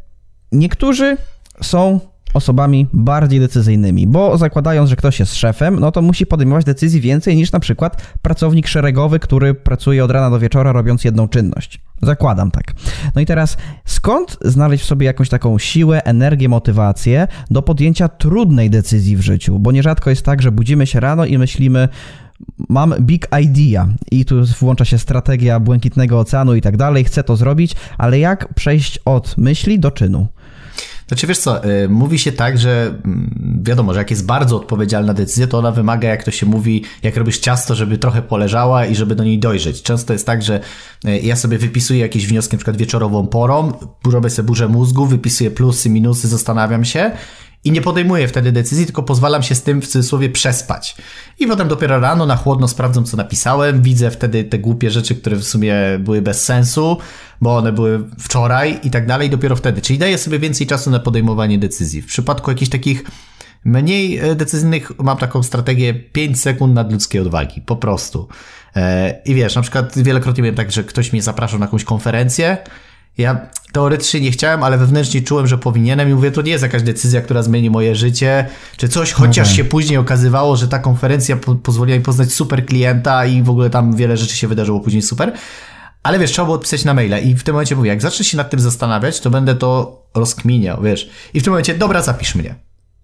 niektórzy 0.56 1.18
są 1.62 2.00
osobami 2.34 2.88
bardziej 2.94 3.40
decyzyjnymi, 3.40 4.08
bo 4.08 4.38
zakładając, 4.38 4.90
że 4.90 4.96
ktoś 4.96 5.20
jest 5.20 5.36
szefem, 5.36 5.80
no 5.80 5.92
to 5.92 6.02
musi 6.02 6.26
podejmować 6.26 6.66
decyzji 6.66 7.02
więcej 7.02 7.36
niż 7.36 7.52
na 7.52 7.60
przykład 7.60 8.02
pracownik 8.22 8.68
szeregowy, 8.68 9.20
który 9.20 9.54
pracuje 9.54 10.04
od 10.04 10.12
rana 10.12 10.30
do 10.30 10.40
wieczora 10.40 10.72
robiąc 10.72 11.04
jedną 11.04 11.28
czynność. 11.28 11.82
Zakładam 12.02 12.52
tak. 12.52 12.74
No 13.16 13.22
i 13.22 13.26
teraz 13.26 13.58
skąd 13.86 14.38
znaleźć 14.42 14.84
w 14.84 14.88
sobie 14.88 15.06
jakąś 15.06 15.30
taką 15.30 15.60
siłę, 15.60 16.06
energię, 16.06 16.50
motywację 16.50 17.28
do 17.52 17.62
podjęcia 17.62 18.08
trudnej 18.10 18.70
decyzji 18.70 19.18
w 19.18 19.22
życiu? 19.22 19.60
Bo 19.60 19.72
nierzadko 19.72 20.10
jest 20.10 20.26
tak, 20.26 20.42
że 20.42 20.52
budzimy 20.52 20.88
się 20.88 21.00
rano 21.00 21.26
i 21.26 21.38
myślimy, 21.38 21.90
mam 22.70 22.94
big 23.00 23.28
idea 23.42 23.88
i 24.12 24.26
tu 24.26 24.46
włącza 24.60 24.86
się 24.86 24.98
strategia 24.98 25.60
błękitnego 25.60 26.20
oceanu 26.20 26.56
i 26.56 26.62
tak 26.62 26.78
dalej, 26.78 27.04
chcę 27.04 27.24
to 27.24 27.36
zrobić, 27.36 27.76
ale 27.98 28.20
jak 28.20 28.54
przejść 28.54 29.00
od 29.06 29.38
myśli 29.38 29.80
do 29.80 29.92
czynu? 29.92 30.28
Znaczy 31.08 31.28
wiesz 31.28 31.38
co, 31.38 31.66
y, 31.66 31.90
mówi 31.90 32.20
się 32.20 32.32
tak, 32.32 32.58
że 32.58 32.96
mm, 33.06 33.62
wiadomo, 33.64 33.94
że 33.94 34.00
jak 34.00 34.12
jest 34.12 34.26
bardzo 34.26 34.56
odpowiedzialna 34.56 35.14
decyzja, 35.14 35.48
to 35.48 35.58
ona 35.58 35.72
wymaga, 35.72 36.10
jak 36.10 36.24
to 36.24 36.32
się 36.32 36.46
mówi, 36.46 36.84
jak 37.04 37.18
robisz 37.18 37.40
ciasto, 37.40 37.76
żeby 37.76 37.98
trochę 37.98 38.22
poleżała 38.22 38.86
i 38.86 38.96
żeby 38.96 39.16
do 39.16 39.24
niej 39.24 39.40
dojrzeć. 39.40 39.82
Często 39.82 40.14
jest 40.14 40.26
tak, 40.26 40.42
że 40.44 40.60
y, 41.06 41.20
ja 41.20 41.36
sobie 41.36 41.58
wypisuję 41.58 42.00
jakieś 42.00 42.28
wnioski, 42.28 42.56
na 42.56 42.58
przykład 42.58 42.78
wieczorową 42.78 43.28
porą, 43.28 43.74
robię 44.06 44.30
sobie 44.30 44.48
burzę 44.48 44.68
mózgu, 44.68 45.06
wypisuję 45.06 45.52
plusy, 45.52 45.90
minusy, 45.90 46.28
zastanawiam 46.28 46.86
się 46.86 47.12
i 47.66 47.72
nie 47.72 47.82
podejmuję 47.82 48.28
wtedy 48.28 48.52
decyzji, 48.52 48.86
tylko 48.86 49.04
pozwalam 49.04 49.44
się 49.44 49.56
z 49.56 49.64
tym 49.64 49.82
w 49.82 49.88
cudzysłowie 49.88 50.30
przespać. 50.30 50.96
I 51.40 51.48
potem 51.48 51.68
dopiero 51.68 52.00
rano 52.00 52.26
na 52.26 52.36
chłodno 52.36 52.68
sprawdzam, 52.68 53.06
co 53.06 53.18
napisałem, 53.18 53.82
widzę 53.82 54.12
wtedy 54.12 54.44
te 54.44 54.60
głupie 54.60 54.92
rzeczy, 54.92 55.16
które 55.16 55.36
w 55.36 55.44
sumie 55.44 55.76
były 56.00 56.22
bez 56.22 56.44
sensu, 56.44 56.98
bo 57.42 57.58
one 57.58 57.72
były 57.72 58.04
wczoraj 58.20 58.80
i 58.84 58.92
tak 58.92 59.08
dalej, 59.08 59.30
dopiero 59.30 59.56
wtedy. 59.56 59.82
Czyli 59.82 60.00
daję 60.00 60.18
sobie 60.18 60.40
więcej 60.40 60.68
czasu 60.68 60.92
na 60.92 61.00
podejmowanie 61.00 61.58
decyzji. 61.58 62.02
W 62.02 62.06
przypadku 62.06 62.52
jakichś 62.52 62.72
takich 62.72 63.04
mniej 63.66 64.18
e, 64.18 64.36
decyzyjnych 64.36 64.92
mam 65.00 65.18
taką 65.18 65.44
strategię 65.44 65.94
5 65.94 66.42
sekund 66.42 66.74
nadludzkiej 66.74 67.22
odwagi, 67.22 67.62
po 67.62 67.76
prostu. 67.76 68.28
E, 68.76 69.22
I 69.26 69.36
wiesz, 69.36 69.56
na 69.56 69.62
przykład 69.62 70.00
wielokrotnie 70.00 70.44
miałem 70.44 70.56
tak, 70.56 70.72
że 70.72 70.84
ktoś 70.84 71.14
mnie 71.14 71.22
zapraszał 71.22 71.60
na 71.60 71.66
jakąś 71.66 71.84
konferencję, 71.84 72.58
ja 73.18 73.50
teoretycznie 73.72 74.22
nie 74.22 74.32
chciałem, 74.32 74.64
ale 74.64 74.78
wewnętrznie 74.78 75.22
czułem, 75.22 75.48
że 75.48 75.58
powinienem 75.58 76.10
i 76.10 76.14
mówię, 76.14 76.32
to 76.32 76.42
nie 76.42 76.52
jest 76.52 76.64
jakaś 76.64 76.84
decyzja, 76.84 77.22
która 77.22 77.44
zmieni 77.44 77.70
moje 77.70 77.96
życie, 77.96 78.46
czy 78.78 78.90
coś, 78.90 79.12
chociaż 79.12 79.48
Okej. 79.48 79.58
się 79.58 79.64
później 79.64 79.98
okazywało, 79.98 80.56
że 80.56 80.68
ta 80.68 80.80
konferencja 80.80 81.38
po 81.38 81.56
pozwoliła 81.56 81.98
mi 81.98 82.04
poznać 82.04 82.34
super 82.34 82.66
klienta 82.66 83.26
i 83.26 83.44
w 83.44 83.50
ogóle 83.50 83.70
tam 83.70 83.96
wiele 83.96 84.18
rzeczy 84.18 84.38
się 84.38 84.48
wydarzyło 84.48 84.80
później 84.80 85.02
super. 85.02 85.34
Ale 86.04 86.20
wiesz, 86.20 86.32
trzeba 86.32 86.46
było 86.46 86.56
odpisać 86.56 86.86
na 86.86 86.94
maila 86.94 87.20
i 87.20 87.36
w 87.36 87.44
tym 87.44 87.54
momencie 87.54 87.76
mówię, 87.76 87.90
jak 87.90 88.02
zacznę 88.02 88.26
się 88.26 88.38
nad 88.38 88.50
tym 88.50 88.60
zastanawiać, 88.60 89.20
to 89.20 89.30
będę 89.30 89.56
to 89.56 90.02
rozkminiał, 90.16 90.82
wiesz. 90.82 91.10
I 91.34 91.40
w 91.40 91.44
tym 91.44 91.52
momencie, 91.52 91.76
dobra, 91.76 92.02
zapisz 92.02 92.36
mnie. 92.36 92.56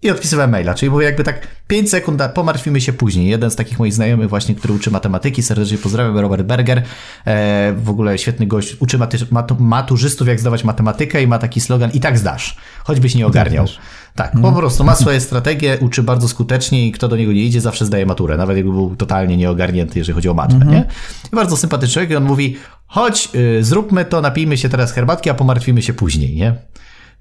I 0.02 0.10
odpisywałem 0.10 0.50
maila, 0.50 0.74
czyli 0.74 0.90
mówię 0.90 1.04
jakby 1.04 1.24
tak 1.24 1.46
5 1.66 1.90
sekund, 1.90 2.22
pomartwimy 2.34 2.80
się 2.80 2.92
później. 2.92 3.26
Jeden 3.26 3.50
z 3.50 3.56
takich 3.56 3.78
moich 3.78 3.94
znajomych 3.94 4.28
właśnie, 4.28 4.54
który 4.54 4.74
uczy 4.74 4.90
matematyki, 4.90 5.42
serdecznie 5.42 5.78
pozdrawiam, 5.78 6.18
Robert 6.18 6.42
Berger, 6.42 6.82
e, 7.24 7.72
w 7.72 7.90
ogóle 7.90 8.18
świetny 8.18 8.46
gość, 8.46 8.76
uczy 8.80 8.98
maty, 8.98 9.18
matu, 9.30 9.56
maturzystów 9.60 10.28
jak 10.28 10.40
zdawać 10.40 10.64
matematykę 10.64 11.22
i 11.22 11.26
ma 11.26 11.38
taki 11.38 11.60
slogan 11.60 11.90
i 11.90 12.00
tak 12.00 12.18
zdasz, 12.18 12.56
choćbyś 12.84 13.14
nie 13.14 13.26
ogarniał. 13.26 13.66
Tak, 14.14 14.32
po 14.42 14.52
prostu 14.52 14.84
ma 14.84 14.94
swoje 14.94 15.20
strategie, 15.20 15.78
uczy 15.80 16.02
bardzo 16.02 16.28
skutecznie 16.28 16.86
i 16.86 16.92
kto 16.92 17.08
do 17.08 17.16
niego 17.16 17.32
nie 17.32 17.42
idzie, 17.42 17.60
zawsze 17.60 17.86
zdaje 17.86 18.06
maturę, 18.06 18.36
nawet 18.36 18.56
jakby 18.56 18.72
był 18.72 18.96
totalnie 18.96 19.36
nieogarnięty, 19.36 19.98
jeżeli 19.98 20.14
chodzi 20.14 20.28
o 20.28 20.34
matmę, 20.34 20.56
mhm. 20.56 20.72
nie? 20.72 20.84
I 21.32 21.36
bardzo 21.36 21.56
sympatyczny 21.56 21.92
człowiek 21.92 22.10
i 22.10 22.16
on 22.16 22.24
mówi, 22.24 22.56
chodź, 22.86 23.28
y, 23.34 23.64
zróbmy 23.64 24.04
to, 24.04 24.20
napijmy 24.20 24.56
się 24.58 24.68
teraz 24.68 24.92
herbatki, 24.92 25.30
a 25.30 25.34
pomartwimy 25.34 25.82
się 25.82 25.92
później, 25.92 26.36
nie? 26.36 26.54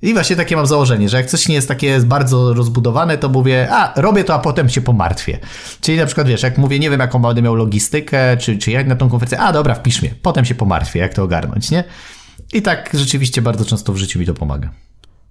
I 0.02 0.14
właśnie 0.14 0.36
takie 0.36 0.56
mam 0.56 0.68
założenie, 0.68 1.10
że 1.10 1.18
jak 1.18 1.26
coś 1.26 1.48
nie 1.48 1.56
jest 1.56 1.68
takie 1.68 2.00
bardzo 2.00 2.54
rozbudowane, 2.54 3.18
to 3.18 3.30
mówię, 3.30 3.68
a 3.72 4.02
robię 4.02 4.24
to, 4.24 4.34
a 4.34 4.40
potem 4.40 4.70
się 4.70 4.82
pomartwię. 4.82 5.40
Czyli 5.82 5.98
na 5.98 6.06
przykład 6.06 6.28
wiesz, 6.28 6.44
jak 6.44 6.58
mówię, 6.58 6.80
nie 6.80 6.90
wiem 6.90 7.00
jaką 7.00 7.22
będę 7.22 7.42
miał 7.42 7.56
logistykę, 7.56 8.38
czy, 8.38 8.58
czy 8.58 8.72
jak 8.72 8.88
na 8.88 8.96
tą 8.96 9.10
konferencję, 9.10 9.40
a 9.40 9.54
dobra, 9.54 9.76
wpisz 9.76 10.02
mnie, 10.02 10.14
potem 10.22 10.46
się 10.46 10.56
pomartwię, 10.56 11.00
jak 11.00 11.14
to 11.14 11.24
ogarnąć, 11.24 11.72
nie? 11.72 11.84
I 12.54 12.62
tak 12.62 12.90
rzeczywiście 12.94 13.42
bardzo 13.42 13.66
często 13.66 13.94
w 13.94 13.98
życiu 13.98 14.20
mi 14.20 14.26
to 14.26 14.34
pomaga. 14.34 14.70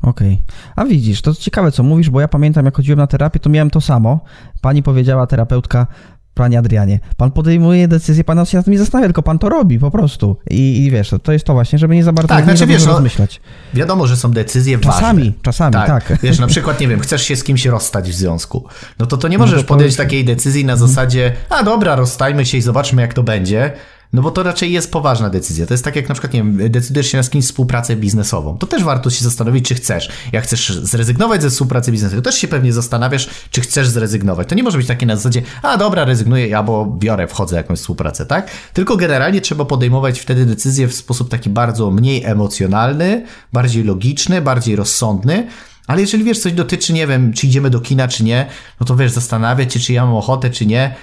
Okej. 0.03 0.33
Okay. 0.33 0.75
A 0.77 0.85
widzisz, 0.85 1.23
to 1.23 1.35
ciekawe 1.35 1.73
co 1.73 1.83
mówisz, 1.83 2.11
bo 2.11 2.21
ja 2.21 2.29
pamiętam 2.29 2.65
jak 2.65 2.77
chodziłem 2.77 2.99
na 2.99 3.07
terapię, 3.07 3.41
to 3.41 3.51
miałem 3.51 3.71
to 3.71 3.81
samo. 3.81 4.21
Pani 4.61 4.83
powiedziała, 4.83 5.27
terapeutka, 5.27 5.87
Panie 6.35 6.59
Adrianie, 6.59 7.01
pan 7.17 7.31
podejmuje 7.31 7.89
decyzję, 7.89 8.25
pan 8.25 8.47
się 8.47 8.57
nad 8.57 8.65
tym 8.65 8.73
nie 8.73 8.79
zastanawia, 8.79 9.09
tylko 9.09 9.23
pan 9.23 9.39
to 9.39 9.49
robi 9.49 9.79
po 9.79 9.91
prostu. 9.91 10.37
I, 10.51 10.85
i 10.85 10.91
wiesz, 10.91 11.15
to 11.23 11.33
jest 11.33 11.45
to 11.45 11.53
właśnie, 11.53 11.79
żeby 11.79 11.95
nie 11.95 12.05
za 12.05 12.13
bardzo 12.13 12.29
tak, 12.29 12.45
znaczy, 12.45 12.67
wiesz, 12.67 12.87
no, 12.87 12.93
rozmyślać. 12.93 13.41
No, 13.75 13.79
wiadomo, 13.79 14.07
że 14.07 14.17
są 14.17 14.31
decyzje 14.31 14.79
czasami, 14.79 15.25
ważne. 15.25 15.43
Czasami, 15.43 15.73
tak. 15.73 15.87
tak. 15.87 16.19
Wiesz, 16.23 16.39
na 16.39 16.47
przykład, 16.47 16.81
nie 16.81 16.89
wiem, 16.89 17.01
chcesz 17.01 17.23
się 17.23 17.37
z 17.37 17.45
kimś 17.45 17.67
rozstać 17.67 18.11
w 18.11 18.15
związku. 18.15 18.65
No 18.99 19.07
to 19.07 19.17
to 19.17 19.29
nie 19.29 19.39
możesz 19.39 19.57
no 19.57 19.63
to 19.63 19.69
podjąć 19.69 19.97
takiej 19.97 20.25
decyzji 20.25 20.65
na 20.65 20.77
zasadzie, 20.77 21.33
a 21.49 21.63
dobra, 21.63 21.97
rozstajmy 21.97 22.47
się 22.47 22.59
i 22.59 22.63
zobaczmy 22.63 23.03
jak 23.03 23.15
to 23.15 23.23
będzie 23.23 23.73
no 24.13 24.23
bo 24.23 24.31
to 24.31 24.43
raczej 24.43 24.73
jest 24.73 24.93
poważna 24.93 25.31
decyzja. 25.31 25.67
To 25.67 25.75
jest 25.75 25.85
tak 25.85 25.97
jak 25.97 26.09
na 26.09 26.15
przykład, 26.15 26.33
nie 26.33 26.43
wiem, 26.43 26.71
decydujesz 26.71 27.07
się 27.07 27.17
na 27.17 27.23
z 27.23 27.31
kimś 27.31 27.45
współpracę 27.45 27.97
biznesową. 27.97 28.59
To 28.59 28.67
też 28.67 28.85
warto 28.85 29.11
się 29.11 29.25
zastanowić, 29.25 29.69
czy 29.69 29.75
chcesz. 29.75 30.11
Jak 30.33 30.45
chcesz 30.45 30.73
zrezygnować 30.73 31.43
ze 31.43 31.51
współpracy 31.51 31.93
biznesowej, 31.93 32.23
to 32.23 32.31
też 32.31 32.41
się 32.41 32.49
pewnie 32.49 32.73
zastanawiasz, 32.73 33.29
czy 33.51 33.61
chcesz 33.61 33.89
zrezygnować. 33.89 34.49
To 34.49 34.55
nie 34.55 34.63
może 34.63 34.79
być 34.79 34.87
takie 34.87 35.07
na 35.07 35.17
zasadzie, 35.17 35.43
a 35.63 35.77
dobra, 35.77 36.05
rezygnuję, 36.05 36.57
albo 36.57 36.87
biorę, 36.99 37.29
wchodzę 37.29 37.57
w 37.57 37.57
jakąś 37.57 37.79
współpracę, 37.79 38.27
tak? 38.27 38.51
Tylko 38.73 38.97
generalnie 38.97 39.41
trzeba 39.41 39.65
podejmować 39.65 40.21
wtedy 40.21 40.47
decyzje 40.47 40.89
w 40.89 40.95
sposób 40.95 41.29
taki 41.29 41.51
bardzo 41.51 41.91
mniej 41.91 42.25
emocjonalny, 42.25 43.27
bardziej 43.53 43.85
logiczny, 43.85 44.43
bardziej 44.43 44.77
rozsądny, 44.77 45.47
ale 45.91 46.01
jeżeli 46.01 46.25
wiesz, 46.25 46.39
coś 46.39 46.53
dotyczy, 46.53 46.93
nie 46.93 47.07
wiem, 47.07 47.33
czy 47.33 47.47
idziemy 47.47 47.71
do 47.71 47.81
kina, 47.81 48.09
czy 48.09 48.25
nie, 48.25 48.47
no 48.81 48.87
to 48.87 48.97
wiesz, 48.97 49.11
zastanawiać 49.11 49.75
się, 49.75 49.81
czy 49.81 49.93
ja 49.93 50.05
mam 50.05 50.15
ochotę, 50.15 50.51
czy 50.51 50.67
nie. 50.67 50.95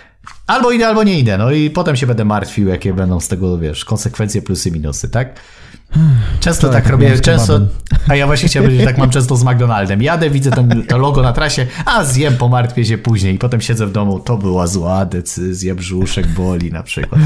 Albo 0.47 0.71
idę, 0.71 0.87
albo 0.87 1.03
nie 1.03 1.19
idę. 1.19 1.37
No 1.37 1.51
i 1.51 1.69
potem 1.69 1.95
się 1.95 2.07
będę 2.07 2.25
martwił, 2.25 2.67
jakie 2.67 2.93
będą 2.93 3.19
z 3.19 3.27
tego, 3.27 3.57
wiesz, 3.57 3.85
konsekwencje, 3.85 4.41
plusy, 4.41 4.71
minusy, 4.71 5.09
tak? 5.09 5.39
Często 6.39 6.69
tak, 6.69 6.83
tak 6.83 6.91
robię, 6.91 7.19
często, 7.19 7.59
a 8.07 8.15
ja 8.15 8.27
właśnie 8.27 8.49
chciałem 8.49 8.69
powiedzieć, 8.69 8.87
tak 8.87 8.97
mam 8.97 9.09
często 9.09 9.35
z 9.35 9.43
McDonaldem. 9.43 10.01
Jadę, 10.01 10.29
widzę 10.29 10.51
ten, 10.51 10.83
to 10.87 10.97
logo 10.97 11.21
na 11.21 11.33
trasie, 11.33 11.67
a 11.85 12.03
zjem, 12.03 12.37
pomartwię 12.37 12.85
się 12.85 12.97
później 12.97 13.35
i 13.35 13.39
potem 13.39 13.61
siedzę 13.61 13.87
w 13.87 13.91
domu, 13.91 14.19
to 14.19 14.37
była 14.37 14.67
zła 14.67 15.05
decyzja, 15.05 15.75
brzuszek 15.75 16.27
boli 16.27 16.71
na 16.71 16.83
przykład. 16.83 17.21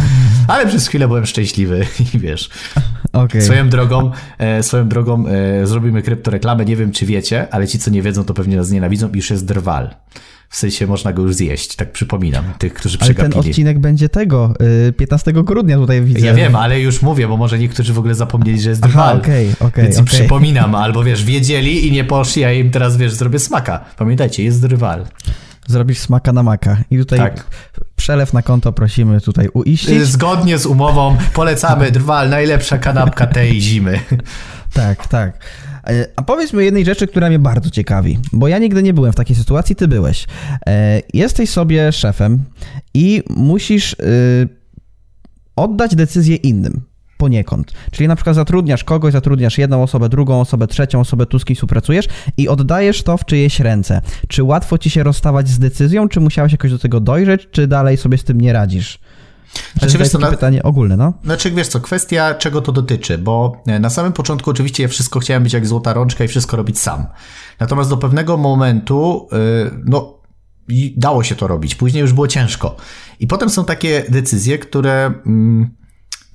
Ale 0.48 0.68
przez 0.68 0.88
chwilę 0.88 1.08
byłem 1.08 1.26
szczęśliwy 1.26 1.86
i 2.14 2.20
wiesz. 2.20 2.50
Okay. 3.14 3.42
Swoją 3.42 3.70
drogą, 3.70 4.12
e, 4.38 4.64
swoją 4.64 4.88
drogą 4.88 5.26
e, 5.28 5.68
zrobimy 5.68 6.02
kryptoreklamę, 6.02 6.66
nie 6.66 6.76
wiem 6.76 6.92
czy 6.92 7.06
wiecie, 7.06 7.48
ale 7.52 7.68
ci 7.68 7.80
co 7.80 7.92
nie 7.92 8.02
wiedzą 8.02 8.24
to 8.24 8.34
pewnie 8.34 8.58
nas 8.58 8.72
nienawidzą, 8.72 9.10
już 9.14 9.30
jest 9.30 9.46
drwal. 9.46 9.90
W 10.52 10.58
sensie 10.58 10.88
można 10.88 11.14
go 11.14 11.22
już 11.22 11.36
zjeść, 11.36 11.76
tak 11.76 11.92
przypominam, 11.92 12.44
tych, 12.58 12.74
którzy 12.74 12.98
przegapili. 12.98 13.26
Ale 13.26 13.44
ten 13.44 13.50
odcinek 13.50 13.80
będzie 13.80 14.10
tego, 14.10 14.54
15 14.98 15.32
y, 15.32 15.44
grudnia 15.44 15.78
tutaj 15.78 16.02
widzę. 16.02 16.26
Ja 16.26 16.34
wiem, 16.34 16.56
ale 16.56 16.80
już 16.80 17.02
mówię, 17.02 17.28
bo 17.28 17.38
może 17.38 17.60
niektórzy 17.60 17.94
w 17.94 18.00
ogóle 18.00 18.16
zapomnieli, 18.16 18.62
że 18.62 18.70
jest 18.70 18.82
drwal. 18.82 19.18
okej, 19.18 19.50
okej. 19.50 19.68
Okay, 19.68 19.84
Więc 19.84 19.96
okay. 19.96 20.08
przypominam, 20.08 20.76
albo 20.76 21.04
wiesz, 21.04 21.24
wiedzieli 21.24 21.88
i 21.88 21.92
nie 21.92 22.04
poszli, 22.04 22.44
a 22.44 22.52
im 22.52 22.72
teraz, 22.72 22.98
wiesz, 22.98 23.14
zrobię 23.14 23.40
smaka. 23.40 23.86
Pamiętajcie, 23.98 24.44
jest 24.44 24.62
drwal. 24.62 25.06
Zrobisz 25.68 26.00
smaka 26.00 26.34
na 26.34 26.44
maka. 26.44 26.78
I 26.92 26.98
tutaj 26.98 27.20
tak. 27.20 27.46
przelew 27.96 28.34
na 28.34 28.42
konto 28.42 28.72
prosimy 28.72 29.22
tutaj 29.22 29.48
uiścić. 29.54 30.02
Zgodnie 30.02 30.58
z 30.58 30.66
umową 30.66 31.18
polecamy 31.34 31.92
drwal, 31.92 32.30
najlepsza 32.30 32.78
kanapka 32.78 33.28
tej 33.28 33.62
zimy. 33.62 34.00
Tak, 34.74 35.08
tak. 35.08 35.40
E, 35.88 36.08
a 36.16 36.22
powiedz 36.22 36.54
mi 36.54 36.66
jednej 36.66 36.86
rzeczy, 36.86 37.08
która 37.08 37.28
mnie 37.28 37.40
bardzo 37.40 37.70
ciekawi, 37.70 38.20
bo 38.34 38.48
ja 38.48 38.58
nigdy 38.58 38.84
nie 38.84 38.94
byłem 38.94 39.14
w 39.14 39.16
takiej 39.16 39.36
sytuacji, 39.36 39.76
ty 39.76 39.88
byłeś. 39.88 40.28
E, 40.68 41.02
jesteś 41.14 41.50
sobie 41.50 41.92
szefem 41.92 42.44
i 42.94 43.24
musisz 43.30 43.94
y, 43.94 44.50
oddać 45.56 45.96
decyzję 45.96 46.36
innym 46.36 46.82
poniekąd. 47.18 47.72
Czyli 47.92 48.08
na 48.08 48.16
przykład 48.16 48.36
zatrudniasz 48.36 48.84
kogoś, 48.84 49.14
zatrudniasz 49.14 49.58
jedną 49.58 49.84
osobę, 49.84 50.10
drugą 50.10 50.42
osobę, 50.42 50.68
trzecią 50.68 51.00
osobę, 51.00 51.26
tu 51.26 51.40
z 51.40 51.46
kim 51.46 51.56
współpracujesz 51.56 52.08
i 52.38 52.48
oddajesz 52.48 53.04
to 53.04 53.18
w 53.18 53.26
czyjeś 53.26 53.60
ręce. 53.60 54.02
Czy 54.28 54.44
łatwo 54.44 54.78
ci 54.78 54.90
się 54.90 55.04
rozstawać 55.04 55.50
z 55.50 55.60
decyzją, 55.60 56.10
czy 56.10 56.20
musiałeś 56.20 56.52
jakoś 56.52 56.72
do 56.72 56.80
tego 56.80 57.00
dojrzeć, 57.00 57.48
czy 57.52 57.68
dalej 57.68 57.98
sobie 57.98 58.18
z 58.18 58.24
tym 58.24 58.42
nie 58.42 58.54
radzisz? 58.54 59.00
Znaczy, 59.80 59.98
wiesz 59.98 60.10
co, 60.10 60.20
na... 60.20 60.30
pytanie 60.30 60.64
ogólne, 60.64 60.98
no? 60.98 61.14
Znaczy, 61.24 61.52
wiesz 61.52 61.68
co, 61.68 61.80
kwestia 61.80 62.34
czego 62.34 62.62
to 62.62 62.72
dotyczy, 62.72 63.18
bo 63.18 63.62
e, 63.68 63.80
na 63.80 63.90
samym 63.90 64.14
początku 64.14 64.50
oczywiście 64.50 64.84
ja 64.84 64.90
wszystko 64.90 65.20
chciałem 65.20 65.44
być 65.44 65.54
jak 65.54 65.68
złota 65.68 65.94
rączka 65.94 66.24
i 66.24 66.28
wszystko 66.28 66.58
robić 66.58 66.80
sam. 66.80 67.06
Natomiast 67.60 67.90
do 67.90 67.98
pewnego 67.98 68.38
momentu, 68.38 69.28
yy, 69.32 69.72
no, 69.86 70.22
dało 70.98 71.24
się 71.24 71.36
to 71.36 71.48
robić, 71.48 71.76
później 71.76 72.02
już 72.02 72.14
było 72.14 72.28
ciężko. 72.28 72.76
I 73.20 73.28
potem 73.28 73.50
są 73.50 73.66
takie 73.66 74.06
decyzje, 74.10 74.60
które, 74.60 75.14
yy, 75.26 75.70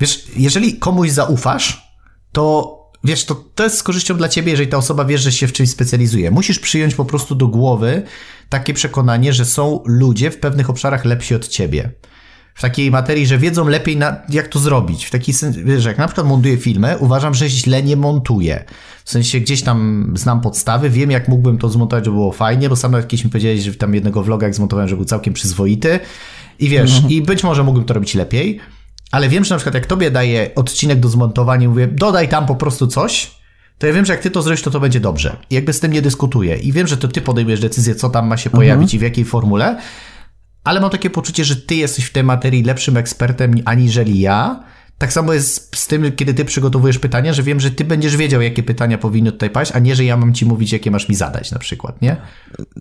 wiesz, 0.00 0.24
jeżeli 0.36 0.78
komuś 0.78 1.10
zaufasz, 1.10 1.90
to 2.32 2.76
wiesz, 3.04 3.24
to, 3.24 3.34
to 3.34 3.64
jest 3.64 3.78
z 3.78 3.82
korzyścią 3.82 4.16
dla 4.16 4.28
ciebie, 4.28 4.50
jeżeli 4.50 4.68
ta 4.68 4.76
osoba 4.76 5.04
wiesz, 5.04 5.22
że 5.22 5.32
się 5.32 5.46
w 5.46 5.52
czymś 5.52 5.70
specjalizuje. 5.70 6.30
Musisz 6.30 6.58
przyjąć 6.58 6.94
po 6.94 7.04
prostu 7.04 7.34
do 7.34 7.48
głowy 7.48 8.02
takie 8.48 8.74
przekonanie, 8.74 9.32
że 9.32 9.44
są 9.44 9.82
ludzie 9.84 10.30
w 10.30 10.38
pewnych 10.38 10.70
obszarach 10.70 11.04
lepsi 11.04 11.34
od 11.34 11.48
ciebie 11.48 11.92
w 12.56 12.62
takiej 12.62 12.90
materii, 12.90 13.26
że 13.26 13.38
wiedzą 13.38 13.68
lepiej, 13.68 13.96
na, 13.96 14.16
jak 14.28 14.48
to 14.48 14.58
zrobić. 14.58 15.04
W 15.04 15.10
taki 15.10 15.32
sens, 15.32 15.56
że 15.78 15.88
jak 15.88 15.98
na 15.98 16.06
przykład 16.06 16.26
montuję 16.26 16.56
filmy, 16.56 16.98
uważam, 16.98 17.34
że 17.34 17.48
źle 17.48 17.82
nie 17.82 17.96
montuję. 17.96 18.64
W 19.04 19.10
sensie 19.10 19.40
gdzieś 19.40 19.62
tam 19.62 20.12
znam 20.16 20.40
podstawy, 20.40 20.90
wiem 20.90 21.10
jak 21.10 21.28
mógłbym 21.28 21.58
to 21.58 21.68
zmontować, 21.68 22.04
żeby 22.04 22.16
było 22.16 22.32
fajnie, 22.32 22.68
bo 22.68 22.76
sam 22.76 22.92
nawet 22.92 23.08
kiedyś 23.08 23.24
mi 23.24 23.30
powiedziałeś, 23.30 23.60
że 23.60 23.74
tam 23.74 23.94
jednego 23.94 24.22
vloga 24.22 24.46
jak 24.46 24.54
zmontowałem, 24.54 24.88
że 24.88 24.96
był 24.96 25.04
całkiem 25.04 25.34
przyzwoity 25.34 26.00
i 26.58 26.68
wiesz, 26.68 27.02
no. 27.02 27.08
i 27.08 27.22
być 27.22 27.44
może 27.44 27.64
mógłbym 27.64 27.84
to 27.84 27.94
robić 27.94 28.14
lepiej, 28.14 28.60
ale 29.10 29.28
wiem, 29.28 29.44
że 29.44 29.54
na 29.54 29.58
przykład 29.58 29.74
jak 29.74 29.86
tobie 29.86 30.10
daję 30.10 30.50
odcinek 30.54 31.00
do 31.00 31.08
zmontowania 31.08 31.68
mówię, 31.68 31.86
dodaj 31.86 32.28
tam 32.28 32.46
po 32.46 32.54
prostu 32.54 32.86
coś, 32.86 33.30
to 33.78 33.86
ja 33.86 33.92
wiem, 33.92 34.04
że 34.04 34.12
jak 34.12 34.22
ty 34.22 34.30
to 34.30 34.42
zrobisz, 34.42 34.62
to 34.62 34.70
to 34.70 34.80
będzie 34.80 35.00
dobrze. 35.00 35.36
I 35.50 35.54
jakby 35.54 35.72
z 35.72 35.80
tym 35.80 35.92
nie 35.92 36.02
dyskutuję. 36.02 36.56
I 36.56 36.72
wiem, 36.72 36.86
że 36.86 36.96
to 36.96 37.08
ty 37.08 37.20
podejmujesz 37.20 37.60
decyzję, 37.60 37.94
co 37.94 38.10
tam 38.10 38.26
ma 38.26 38.36
się 38.36 38.50
pojawić 38.50 38.94
mhm. 38.94 38.96
i 38.96 38.98
w 38.98 39.02
jakiej 39.02 39.24
formule, 39.24 39.76
ale 40.66 40.80
mam 40.80 40.90
takie 40.90 41.10
poczucie, 41.10 41.44
że 41.44 41.56
ty 41.56 41.74
jesteś 41.74 42.04
w 42.04 42.12
tej 42.12 42.24
materii 42.24 42.62
lepszym 42.62 42.96
ekspertem 42.96 43.54
aniżeli 43.64 44.20
ja. 44.20 44.62
Tak 44.98 45.12
samo 45.12 45.32
jest 45.32 45.76
z 45.76 45.86
tym, 45.86 46.12
kiedy 46.12 46.34
ty 46.34 46.44
przygotowujesz 46.44 46.98
pytania, 46.98 47.32
że 47.32 47.42
wiem, 47.42 47.60
że 47.60 47.70
ty 47.70 47.84
będziesz 47.84 48.16
wiedział, 48.16 48.40
jakie 48.40 48.62
pytania 48.62 48.98
powinny 48.98 49.32
tutaj 49.32 49.50
paść, 49.50 49.72
a 49.74 49.78
nie, 49.78 49.94
że 49.94 50.04
ja 50.04 50.16
mam 50.16 50.34
ci 50.34 50.46
mówić, 50.46 50.72
jakie 50.72 50.90
masz 50.90 51.08
mi 51.08 51.14
zadać 51.14 51.52
na 51.52 51.58
przykład, 51.58 52.02
nie? 52.02 52.16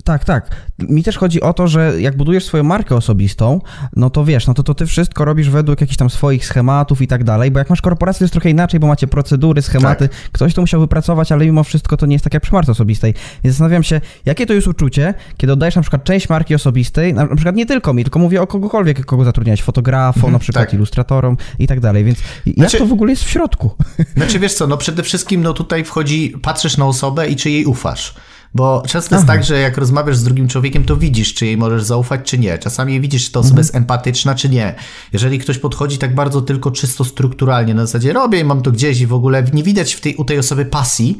Tak, 0.03 0.25
tak. 0.25 0.49
Mi 0.79 1.03
też 1.03 1.17
chodzi 1.17 1.41
o 1.41 1.53
to, 1.53 1.67
że 1.67 2.01
jak 2.01 2.17
budujesz 2.17 2.45
swoją 2.45 2.63
markę 2.63 2.95
osobistą, 2.95 3.61
no 3.95 4.09
to 4.09 4.25
wiesz, 4.25 4.47
no 4.47 4.53
to, 4.53 4.63
to 4.63 4.75
ty 4.75 4.85
wszystko 4.85 5.25
robisz 5.25 5.49
według 5.49 5.81
jakichś 5.81 5.97
tam 5.97 6.09
swoich 6.09 6.45
schematów 6.45 7.01
i 7.01 7.07
tak 7.07 7.23
dalej, 7.23 7.51
bo 7.51 7.59
jak 7.59 7.69
masz 7.69 7.81
korporację, 7.81 8.19
to 8.19 8.23
jest 8.23 8.33
trochę 8.33 8.49
inaczej, 8.49 8.79
bo 8.79 8.87
macie 8.87 9.07
procedury, 9.07 9.61
schematy, 9.61 10.09
tak. 10.09 10.17
ktoś 10.31 10.53
to 10.53 10.61
musiał 10.61 10.81
wypracować, 10.81 11.31
ale 11.31 11.45
mimo 11.45 11.63
wszystko 11.63 11.97
to 11.97 12.05
nie 12.05 12.15
jest 12.15 12.23
tak 12.23 12.33
jak 12.33 12.43
przy 12.43 12.53
marce 12.53 12.71
osobistej. 12.71 13.13
Więc 13.43 13.55
zastanawiam 13.55 13.83
się, 13.83 14.01
jakie 14.25 14.45
to 14.45 14.53
jest 14.53 14.67
uczucie, 14.67 15.13
kiedy 15.37 15.53
oddajesz 15.53 15.75
na 15.75 15.81
przykład 15.81 16.03
część 16.03 16.29
marki 16.29 16.55
osobistej, 16.55 17.13
na 17.13 17.35
przykład 17.35 17.55
nie 17.55 17.65
tylko 17.65 17.93
mi, 17.93 18.03
tylko 18.03 18.19
mówię 18.19 18.41
o 18.41 18.47
kogokolwiek, 18.47 19.05
kogo 19.05 19.23
zatrudniać, 19.23 19.63
fotografom, 19.63 20.19
mhm, 20.19 20.33
na 20.33 20.39
przykład 20.39 20.65
tak. 20.65 20.73
ilustratorom 20.73 21.37
i 21.59 21.67
tak 21.67 21.79
dalej, 21.79 22.04
więc 22.05 22.19
jak 22.45 22.55
znaczy, 22.55 22.77
to 22.77 22.85
w 22.85 22.93
ogóle 22.93 23.11
jest 23.11 23.23
w 23.23 23.29
środku? 23.29 23.71
Znaczy 24.17 24.39
wiesz 24.39 24.53
co, 24.53 24.67
no 24.67 24.77
przede 24.77 25.03
wszystkim 25.03 25.41
no 25.41 25.53
tutaj 25.53 25.83
wchodzi, 25.83 26.33
patrzysz 26.41 26.77
na 26.77 26.85
osobę 26.85 27.29
i 27.29 27.35
czy 27.35 27.49
jej 27.49 27.65
ufasz. 27.65 28.15
Bo 28.55 28.83
często 28.87 29.15
jest 29.15 29.27
tak, 29.27 29.43
że 29.43 29.59
jak 29.59 29.77
rozmawiasz 29.77 30.17
z 30.17 30.23
drugim 30.23 30.47
człowiekiem, 30.47 30.83
to 30.83 30.97
widzisz, 30.97 31.33
czy 31.33 31.45
jej 31.45 31.57
możesz 31.57 31.83
zaufać, 31.83 32.21
czy 32.23 32.37
nie. 32.37 32.57
Czasami 32.57 33.01
widzisz, 33.01 33.25
czy 33.25 33.31
ta 33.31 33.39
osoba 33.39 33.51
mhm. 33.51 33.63
jest 33.63 33.75
empatyczna, 33.75 34.35
czy 34.35 34.49
nie. 34.49 34.75
Jeżeli 35.13 35.39
ktoś 35.39 35.57
podchodzi 35.57 35.97
tak 35.97 36.15
bardzo 36.15 36.41
tylko 36.41 36.71
czysto 36.71 37.05
strukturalnie, 37.05 37.73
na 37.73 37.85
zasadzie 37.85 38.13
robię 38.13 38.39
i 38.39 38.43
mam 38.43 38.61
to 38.61 38.71
gdzieś 38.71 39.01
i 39.01 39.07
w 39.07 39.13
ogóle 39.13 39.43
nie 39.53 39.63
widać 39.63 39.93
w 39.93 40.01
tej, 40.01 40.15
u 40.15 40.25
tej 40.25 40.39
osoby 40.39 40.65
pasji, 40.65 41.17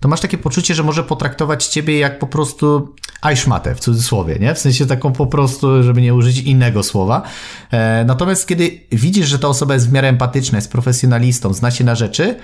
to 0.00 0.08
masz 0.08 0.20
takie 0.20 0.38
poczucie, 0.38 0.74
że 0.74 0.82
może 0.82 1.04
potraktować 1.04 1.66
ciebie 1.66 1.98
jak 1.98 2.18
po 2.18 2.26
prostu 2.26 2.94
ajszmatę, 3.22 3.74
w 3.74 3.80
cudzysłowie, 3.80 4.38
nie? 4.40 4.54
W 4.54 4.58
sensie 4.58 4.86
taką 4.86 5.12
po 5.12 5.26
prostu, 5.26 5.82
żeby 5.82 6.02
nie 6.02 6.14
użyć 6.14 6.38
innego 6.38 6.82
słowa. 6.82 7.22
E, 7.70 8.04
natomiast 8.04 8.48
kiedy 8.48 8.80
widzisz, 8.92 9.28
że 9.28 9.38
ta 9.38 9.48
osoba 9.48 9.74
jest 9.74 9.88
w 9.88 9.92
miarę 9.92 10.08
empatyczna, 10.08 10.58
jest 10.58 10.72
profesjonalistą, 10.72 11.54
zna 11.54 11.70
się 11.70 11.84
na 11.84 11.94
rzeczy, 11.94 12.36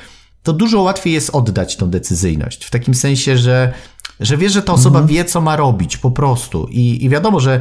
to 0.42 0.52
dużo 0.52 0.82
łatwiej 0.82 1.12
jest 1.12 1.30
oddać 1.34 1.76
tą 1.76 1.90
decyzyjność. 1.90 2.64
W 2.64 2.70
takim 2.70 2.94
sensie, 2.94 3.38
że 3.38 3.72
że 4.20 4.36
wiesz, 4.36 4.52
że 4.52 4.62
ta 4.62 4.72
osoba 4.72 5.02
wie, 5.02 5.24
co 5.24 5.40
ma 5.40 5.56
robić 5.56 5.96
po 5.96 6.10
prostu. 6.10 6.66
I, 6.70 7.04
I 7.04 7.08
wiadomo, 7.08 7.40
że 7.40 7.60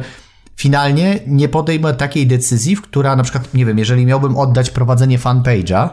finalnie 0.56 1.20
nie 1.26 1.48
podejmę 1.48 1.94
takiej 1.94 2.26
decyzji, 2.26 2.76
w 2.76 2.82
która 2.82 3.16
na 3.16 3.22
przykład, 3.22 3.54
nie 3.54 3.66
wiem, 3.66 3.78
jeżeli 3.78 4.06
miałbym 4.06 4.36
oddać 4.36 4.70
prowadzenie 4.70 5.18
fanpage'a, 5.18 5.88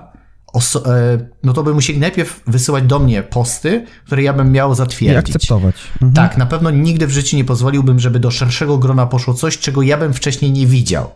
oso- 0.54 0.88
e, 0.92 1.18
no 1.44 1.54
to 1.54 1.64
by 1.64 1.74
musieli 1.74 2.00
najpierw 2.00 2.42
wysyłać 2.48 2.84
do 2.84 3.00
mnie 3.00 3.24
posty, 3.24 3.86
które 4.06 4.24
ja 4.24 4.34
bym 4.34 4.52
miał 4.52 4.74
I 4.74 4.76
zatwierdzić. 4.76 5.36
akceptować. 5.36 5.76
Mhm. 5.94 6.14
Tak, 6.14 6.38
na 6.38 6.46
pewno 6.46 6.72
nigdy 6.72 7.08
w 7.08 7.12
życiu 7.12 7.38
nie 7.38 7.46
pozwoliłbym, 7.46 8.00
żeby 8.00 8.20
do 8.20 8.32
szerszego 8.32 8.78
grona 8.78 9.06
poszło 9.06 9.34
coś, 9.34 9.58
czego 9.58 9.82
ja 9.82 9.98
bym 9.98 10.14
wcześniej 10.14 10.52
nie 10.52 10.68
widział. 10.68 11.12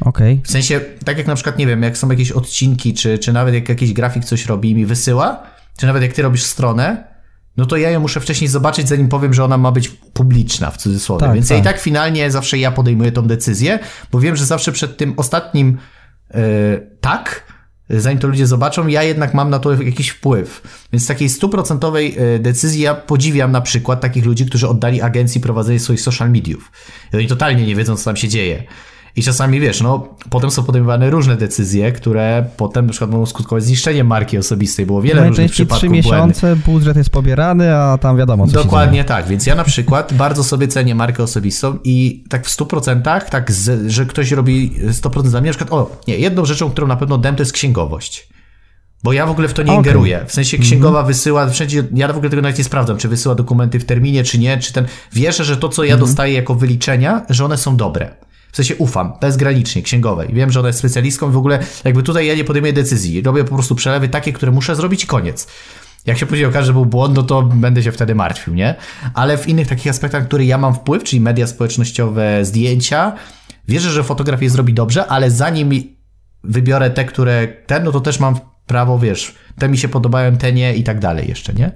Okej. 0.00 0.40
W 0.44 0.50
sensie, 0.50 0.80
tak 1.04 1.18
jak 1.18 1.26
na 1.26 1.34
przykład, 1.34 1.58
nie 1.58 1.66
wiem, 1.66 1.82
jak 1.82 1.98
są 1.98 2.10
jakieś 2.10 2.32
odcinki, 2.32 2.94
czy, 2.94 3.18
czy 3.18 3.32
nawet 3.32 3.54
jak 3.54 3.68
jakiś 3.68 3.92
grafik 3.92 4.24
coś 4.24 4.46
robi 4.46 4.70
i 4.70 4.74
mi 4.74 4.86
wysyła, 4.86 5.42
czy 5.78 5.86
nawet 5.86 6.02
jak 6.02 6.12
ty 6.12 6.22
robisz 6.22 6.42
stronę, 6.42 7.04
no 7.56 7.66
to 7.66 7.76
ja 7.76 7.90
ją 7.90 8.00
muszę 8.00 8.20
wcześniej 8.20 8.48
zobaczyć, 8.48 8.88
zanim 8.88 9.08
powiem, 9.08 9.34
że 9.34 9.44
ona 9.44 9.58
ma 9.58 9.72
być 9.72 9.88
publiczna, 9.88 10.70
w 10.70 10.76
cudzysłowie. 10.76 11.20
Tak, 11.26 11.34
Więc 11.34 11.50
ja 11.50 11.56
i 11.56 11.62
tak. 11.62 11.72
tak 11.72 11.82
finalnie 11.82 12.30
zawsze 12.30 12.58
ja 12.58 12.72
podejmuję 12.72 13.12
tą 13.12 13.22
decyzję, 13.22 13.78
bo 14.12 14.20
wiem, 14.20 14.36
że 14.36 14.44
zawsze 14.46 14.72
przed 14.72 14.96
tym 14.96 15.14
ostatnim 15.16 15.78
e, 16.30 16.40
tak, 17.00 17.44
zanim 17.90 18.18
to 18.18 18.28
ludzie 18.28 18.46
zobaczą, 18.46 18.86
ja 18.86 19.02
jednak 19.02 19.34
mam 19.34 19.50
na 19.50 19.58
to 19.58 19.82
jakiś 19.82 20.08
wpływ. 20.08 20.62
Więc 20.92 21.06
takiej 21.06 21.28
stuprocentowej 21.28 22.16
e, 22.18 22.38
decyzji 22.38 22.82
ja 22.82 22.94
podziwiam 22.94 23.52
na 23.52 23.60
przykład 23.60 24.00
takich 24.00 24.26
ludzi, 24.26 24.46
którzy 24.46 24.68
oddali 24.68 25.02
agencji 25.02 25.40
prowadzenie 25.40 25.80
swoich 25.80 26.00
social 26.00 26.30
mediów. 26.30 26.72
I 27.12 27.16
oni 27.16 27.26
totalnie 27.26 27.66
nie 27.66 27.76
wiedzą, 27.76 27.96
co 27.96 28.04
tam 28.04 28.16
się 28.16 28.28
dzieje. 28.28 28.64
I 29.16 29.22
czasami 29.22 29.60
wiesz, 29.60 29.80
no, 29.80 30.08
potem 30.30 30.50
są 30.50 30.64
podejmowane 30.64 31.10
różne 31.10 31.36
decyzje, 31.36 31.92
które 31.92 32.44
potem 32.56 32.86
na 32.86 32.90
przykład 32.90 33.10
mogą 33.10 33.26
skutkować 33.26 33.64
zniszczeniem 33.64 34.06
marki 34.06 34.38
osobistej. 34.38 34.86
Było 34.86 35.02
wiele 35.02 35.14
różnych 35.14 35.38
Najczęściej 35.38 35.66
przypadków 35.66 35.90
trzy 35.90 36.02
błędnych. 36.02 36.36
miesiące, 36.36 36.56
budżet 36.56 36.96
jest 36.96 37.10
pobierany, 37.10 37.76
a 37.76 37.98
tam 37.98 38.16
wiadomo, 38.16 38.46
co 38.46 38.52
Dokładnie 38.52 39.04
tak, 39.04 39.26
więc 39.26 39.46
ja 39.46 39.54
na 39.54 39.64
przykład 39.64 40.12
bardzo 40.24 40.44
sobie 40.44 40.68
cenię 40.68 40.94
markę 40.94 41.22
osobistą 41.22 41.78
i 41.84 42.24
tak 42.28 42.46
w 42.46 42.56
100%, 42.56 43.20
tak, 43.30 43.52
z, 43.52 43.90
że 43.90 44.06
ktoś 44.06 44.32
robi 44.32 44.72
100% 44.90 45.26
za 45.26 45.40
mnie, 45.40 45.50
na 45.50 45.56
przykład, 45.56 45.72
o, 45.80 45.96
nie, 46.08 46.18
jedną 46.18 46.44
rzeczą, 46.44 46.70
którą 46.70 46.86
na 46.86 46.96
pewno 46.96 47.18
dam, 47.18 47.36
to 47.36 47.42
jest 47.42 47.52
księgowość. 47.52 48.28
Bo 49.02 49.12
ja 49.12 49.26
w 49.26 49.30
ogóle 49.30 49.48
w 49.48 49.54
to 49.54 49.62
nie 49.62 49.72
Okej. 49.72 49.78
ingeruję. 49.78 50.24
W 50.26 50.32
sensie 50.32 50.58
księgowa 50.58 51.02
wysyła 51.02 51.48
wszędzie, 51.48 51.84
ja 51.94 52.08
w 52.08 52.16
ogóle 52.16 52.30
tego 52.30 52.42
nawet 52.42 52.58
nie 52.58 52.64
sprawdzam, 52.64 52.96
czy 52.96 53.08
wysyła 53.08 53.34
dokumenty 53.34 53.80
w 53.80 53.84
terminie, 53.84 54.24
czy 54.24 54.38
nie, 54.38 54.58
czy 54.58 54.72
ten. 54.72 54.86
Wierzę, 55.12 55.44
że 55.44 55.56
to, 55.56 55.68
co 55.68 55.84
ja 55.84 55.96
dostaję 55.96 56.34
jako 56.34 56.54
wyliczenia, 56.54 57.22
że 57.28 57.44
one 57.44 57.56
są 57.56 57.76
dobre. 57.76 58.10
W 58.52 58.56
sensie 58.56 58.76
ufam, 58.76 59.12
bezgranicznie, 59.20 59.82
księgowej. 59.82 60.28
Wiem, 60.32 60.50
że 60.50 60.60
ona 60.60 60.68
jest 60.68 60.78
specjalistką 60.78 61.30
w 61.30 61.36
ogóle 61.36 61.58
jakby 61.84 62.02
tutaj 62.02 62.26
ja 62.26 62.34
nie 62.34 62.44
podejmuję 62.44 62.72
decyzji. 62.72 63.22
Robię 63.22 63.44
po 63.44 63.54
prostu 63.54 63.74
przelewy 63.74 64.08
takie, 64.08 64.32
które 64.32 64.52
muszę 64.52 64.76
zrobić 64.76 65.06
koniec. 65.06 65.46
Jak 66.06 66.18
się 66.18 66.26
później 66.26 66.46
okaże, 66.46 66.66
że 66.66 66.72
był 66.72 66.86
błąd, 66.86 67.16
no 67.16 67.22
to 67.22 67.42
będę 67.42 67.82
się 67.82 67.92
wtedy 67.92 68.14
martwił, 68.14 68.54
nie? 68.54 68.74
Ale 69.14 69.38
w 69.38 69.48
innych 69.48 69.68
takich 69.68 69.90
aspektach, 69.90 70.24
które 70.24 70.44
ja 70.44 70.58
mam 70.58 70.74
wpływ, 70.74 71.04
czyli 71.04 71.20
media 71.20 71.46
społecznościowe, 71.46 72.44
zdjęcia, 72.44 73.12
wierzę, 73.68 73.90
że 73.90 74.04
fotograf 74.04 74.42
je 74.42 74.50
zrobi 74.50 74.74
dobrze, 74.74 75.06
ale 75.06 75.30
zanim 75.30 75.70
wybiorę 76.44 76.90
te, 76.90 77.04
które 77.04 77.48
ten, 77.66 77.84
no 77.84 77.92
to 77.92 78.00
też 78.00 78.20
mam 78.20 78.40
prawo, 78.66 78.98
wiesz, 78.98 79.34
te 79.58 79.68
mi 79.68 79.78
się 79.78 79.88
podobają, 79.88 80.36
te 80.36 80.52
nie 80.52 80.74
i 80.74 80.84
tak 80.84 81.00
dalej 81.00 81.28
jeszcze, 81.28 81.52
nie? 81.52 81.72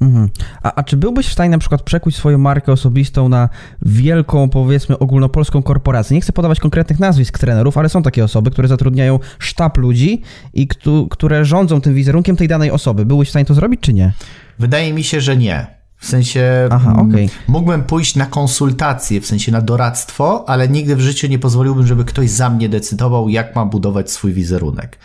Mhm. 0.00 0.28
A, 0.62 0.74
a 0.74 0.82
czy 0.82 0.96
byłbyś 0.96 1.26
w 1.28 1.32
stanie 1.32 1.50
na 1.50 1.58
przykład 1.58 1.82
przekuć 1.82 2.16
swoją 2.16 2.38
markę 2.38 2.72
osobistą 2.72 3.28
na 3.28 3.48
wielką, 3.82 4.48
powiedzmy, 4.48 4.98
ogólnopolską 4.98 5.62
korporację? 5.62 6.14
Nie 6.14 6.20
chcę 6.20 6.32
podawać 6.32 6.60
konkretnych 6.60 6.98
nazwisk 6.98 7.38
trenerów, 7.38 7.78
ale 7.78 7.88
są 7.88 8.02
takie 8.02 8.24
osoby, 8.24 8.50
które 8.50 8.68
zatrudniają 8.68 9.18
sztab 9.38 9.76
ludzi 9.78 10.22
i 10.54 10.68
któ- 10.68 11.08
które 11.10 11.44
rządzą 11.44 11.80
tym 11.80 11.94
wizerunkiem 11.94 12.36
tej 12.36 12.48
danej 12.48 12.70
osoby. 12.70 13.06
Byłbyś 13.06 13.28
w 13.28 13.30
stanie 13.30 13.44
to 13.44 13.54
zrobić, 13.54 13.80
czy 13.80 13.94
nie? 13.94 14.12
Wydaje 14.58 14.92
mi 14.92 15.04
się, 15.04 15.20
że 15.20 15.36
nie. 15.36 15.78
W 16.00 16.06
sensie 16.06 16.68
Aha, 16.70 16.92
mm, 16.92 17.10
okej. 17.10 17.30
mógłbym 17.48 17.82
pójść 17.82 18.16
na 18.16 18.26
konsultacje, 18.26 19.20
w 19.20 19.26
sensie 19.26 19.52
na 19.52 19.60
doradztwo, 19.60 20.48
ale 20.48 20.68
nigdy 20.68 20.96
w 20.96 21.00
życiu 21.00 21.26
nie 21.26 21.38
pozwoliłbym, 21.38 21.86
żeby 21.86 22.04
ktoś 22.04 22.30
za 22.30 22.50
mnie 22.50 22.68
decydował, 22.68 23.28
jak 23.28 23.56
mam 23.56 23.70
budować 23.70 24.10
swój 24.10 24.32
wizerunek. 24.32 24.98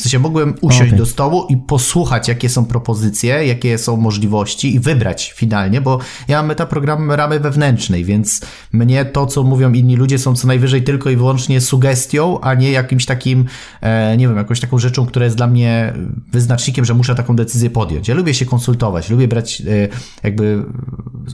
W 0.00 0.02
sensie 0.02 0.18
mógłbym 0.18 0.54
usiąść 0.60 0.82
Okej. 0.82 0.98
do 0.98 1.06
stołu 1.06 1.46
i 1.48 1.56
posłuchać, 1.56 2.28
jakie 2.28 2.48
są 2.48 2.64
propozycje, 2.64 3.46
jakie 3.46 3.78
są 3.78 3.96
możliwości 3.96 4.74
i 4.74 4.80
wybrać 4.80 5.32
finalnie, 5.36 5.80
bo 5.80 5.98
ja 6.28 6.36
mam 6.36 6.46
metaprogram 6.46 7.10
ramy 7.10 7.40
wewnętrznej, 7.40 8.04
więc 8.04 8.40
mnie 8.72 9.04
to, 9.04 9.26
co 9.26 9.42
mówią 9.42 9.72
inni 9.72 9.96
ludzie, 9.96 10.18
są 10.18 10.34
co 10.34 10.46
najwyżej 10.46 10.82
tylko 10.82 11.10
i 11.10 11.16
wyłącznie 11.16 11.60
sugestią, 11.60 12.40
a 12.40 12.54
nie 12.54 12.70
jakimś 12.70 13.06
takim, 13.06 13.44
e, 13.80 14.16
nie 14.16 14.28
wiem, 14.28 14.36
jakąś 14.36 14.60
taką 14.60 14.78
rzeczą, 14.78 15.06
która 15.06 15.24
jest 15.24 15.36
dla 15.36 15.46
mnie 15.46 15.94
wyznacznikiem, 16.32 16.84
że 16.84 16.94
muszę 16.94 17.14
taką 17.14 17.36
decyzję 17.36 17.70
podjąć. 17.70 18.08
Ja 18.08 18.14
lubię 18.14 18.34
się 18.34 18.46
konsultować, 18.46 19.10
lubię 19.10 19.28
brać 19.28 19.60
e, 19.60 19.88
jakby 20.22 20.64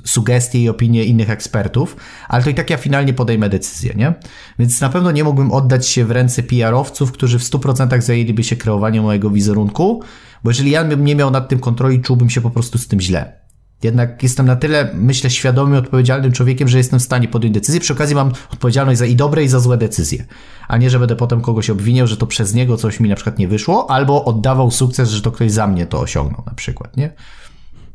sugestie 0.05 0.62
i 0.62 0.68
opinie 0.68 1.05
innych 1.05 1.31
ekspertów, 1.31 1.96
ale 2.29 2.44
to 2.44 2.50
i 2.50 2.55
tak 2.55 2.70
ja 2.70 2.76
finalnie 2.76 3.12
podejmę 3.14 3.48
decyzję, 3.48 3.94
nie? 3.96 4.14
Więc 4.59 4.81
na 4.81 4.88
pewno 4.88 5.11
nie 5.11 5.24
mógłbym 5.24 5.52
oddać 5.52 5.88
się 5.88 6.05
w 6.05 6.11
ręce 6.11 6.42
PR-owców, 6.42 7.12
którzy 7.12 7.38
w 7.38 7.42
100% 7.42 8.00
zajęliby 8.00 8.44
się 8.44 8.55
kreowaniem 8.56 9.04
mojego 9.04 9.30
wizerunku, 9.30 10.02
bo 10.44 10.50
jeżeli 10.50 10.70
ja 10.70 10.84
bym 10.84 11.04
nie 11.04 11.16
miał 11.16 11.30
nad 11.30 11.48
tym 11.48 11.58
kontroli, 11.58 12.00
czułbym 12.00 12.30
się 12.30 12.40
po 12.40 12.50
prostu 12.50 12.78
z 12.78 12.88
tym 12.88 13.00
źle. 13.00 13.46
Jednak 13.82 14.22
jestem 14.22 14.46
na 14.46 14.56
tyle, 14.56 14.90
myślę, 14.94 15.30
świadomym, 15.30 15.78
odpowiedzialnym 15.78 16.32
człowiekiem, 16.32 16.68
że 16.68 16.78
jestem 16.78 16.98
w 16.98 17.02
stanie 17.02 17.28
podjąć 17.28 17.54
decyzję. 17.54 17.80
Przy 17.80 17.92
okazji 17.92 18.14
mam 18.14 18.32
odpowiedzialność 18.52 18.98
za 18.98 19.06
i 19.06 19.16
dobre, 19.16 19.44
i 19.44 19.48
za 19.48 19.60
złe 19.60 19.76
decyzje. 19.76 20.24
A 20.68 20.76
nie, 20.76 20.90
że 20.90 20.98
będę 20.98 21.16
potem 21.16 21.40
kogoś 21.40 21.70
obwiniał, 21.70 22.06
że 22.06 22.16
to 22.16 22.26
przez 22.26 22.54
niego 22.54 22.76
coś 22.76 23.00
mi 23.00 23.08
na 23.08 23.14
przykład 23.14 23.38
nie 23.38 23.48
wyszło, 23.48 23.90
albo 23.90 24.24
oddawał 24.24 24.70
sukces, 24.70 25.10
że 25.10 25.22
to 25.22 25.32
ktoś 25.32 25.52
za 25.52 25.66
mnie 25.66 25.86
to 25.86 26.00
osiągnął 26.00 26.42
na 26.46 26.54
przykład, 26.54 26.96
nie? 26.96 27.12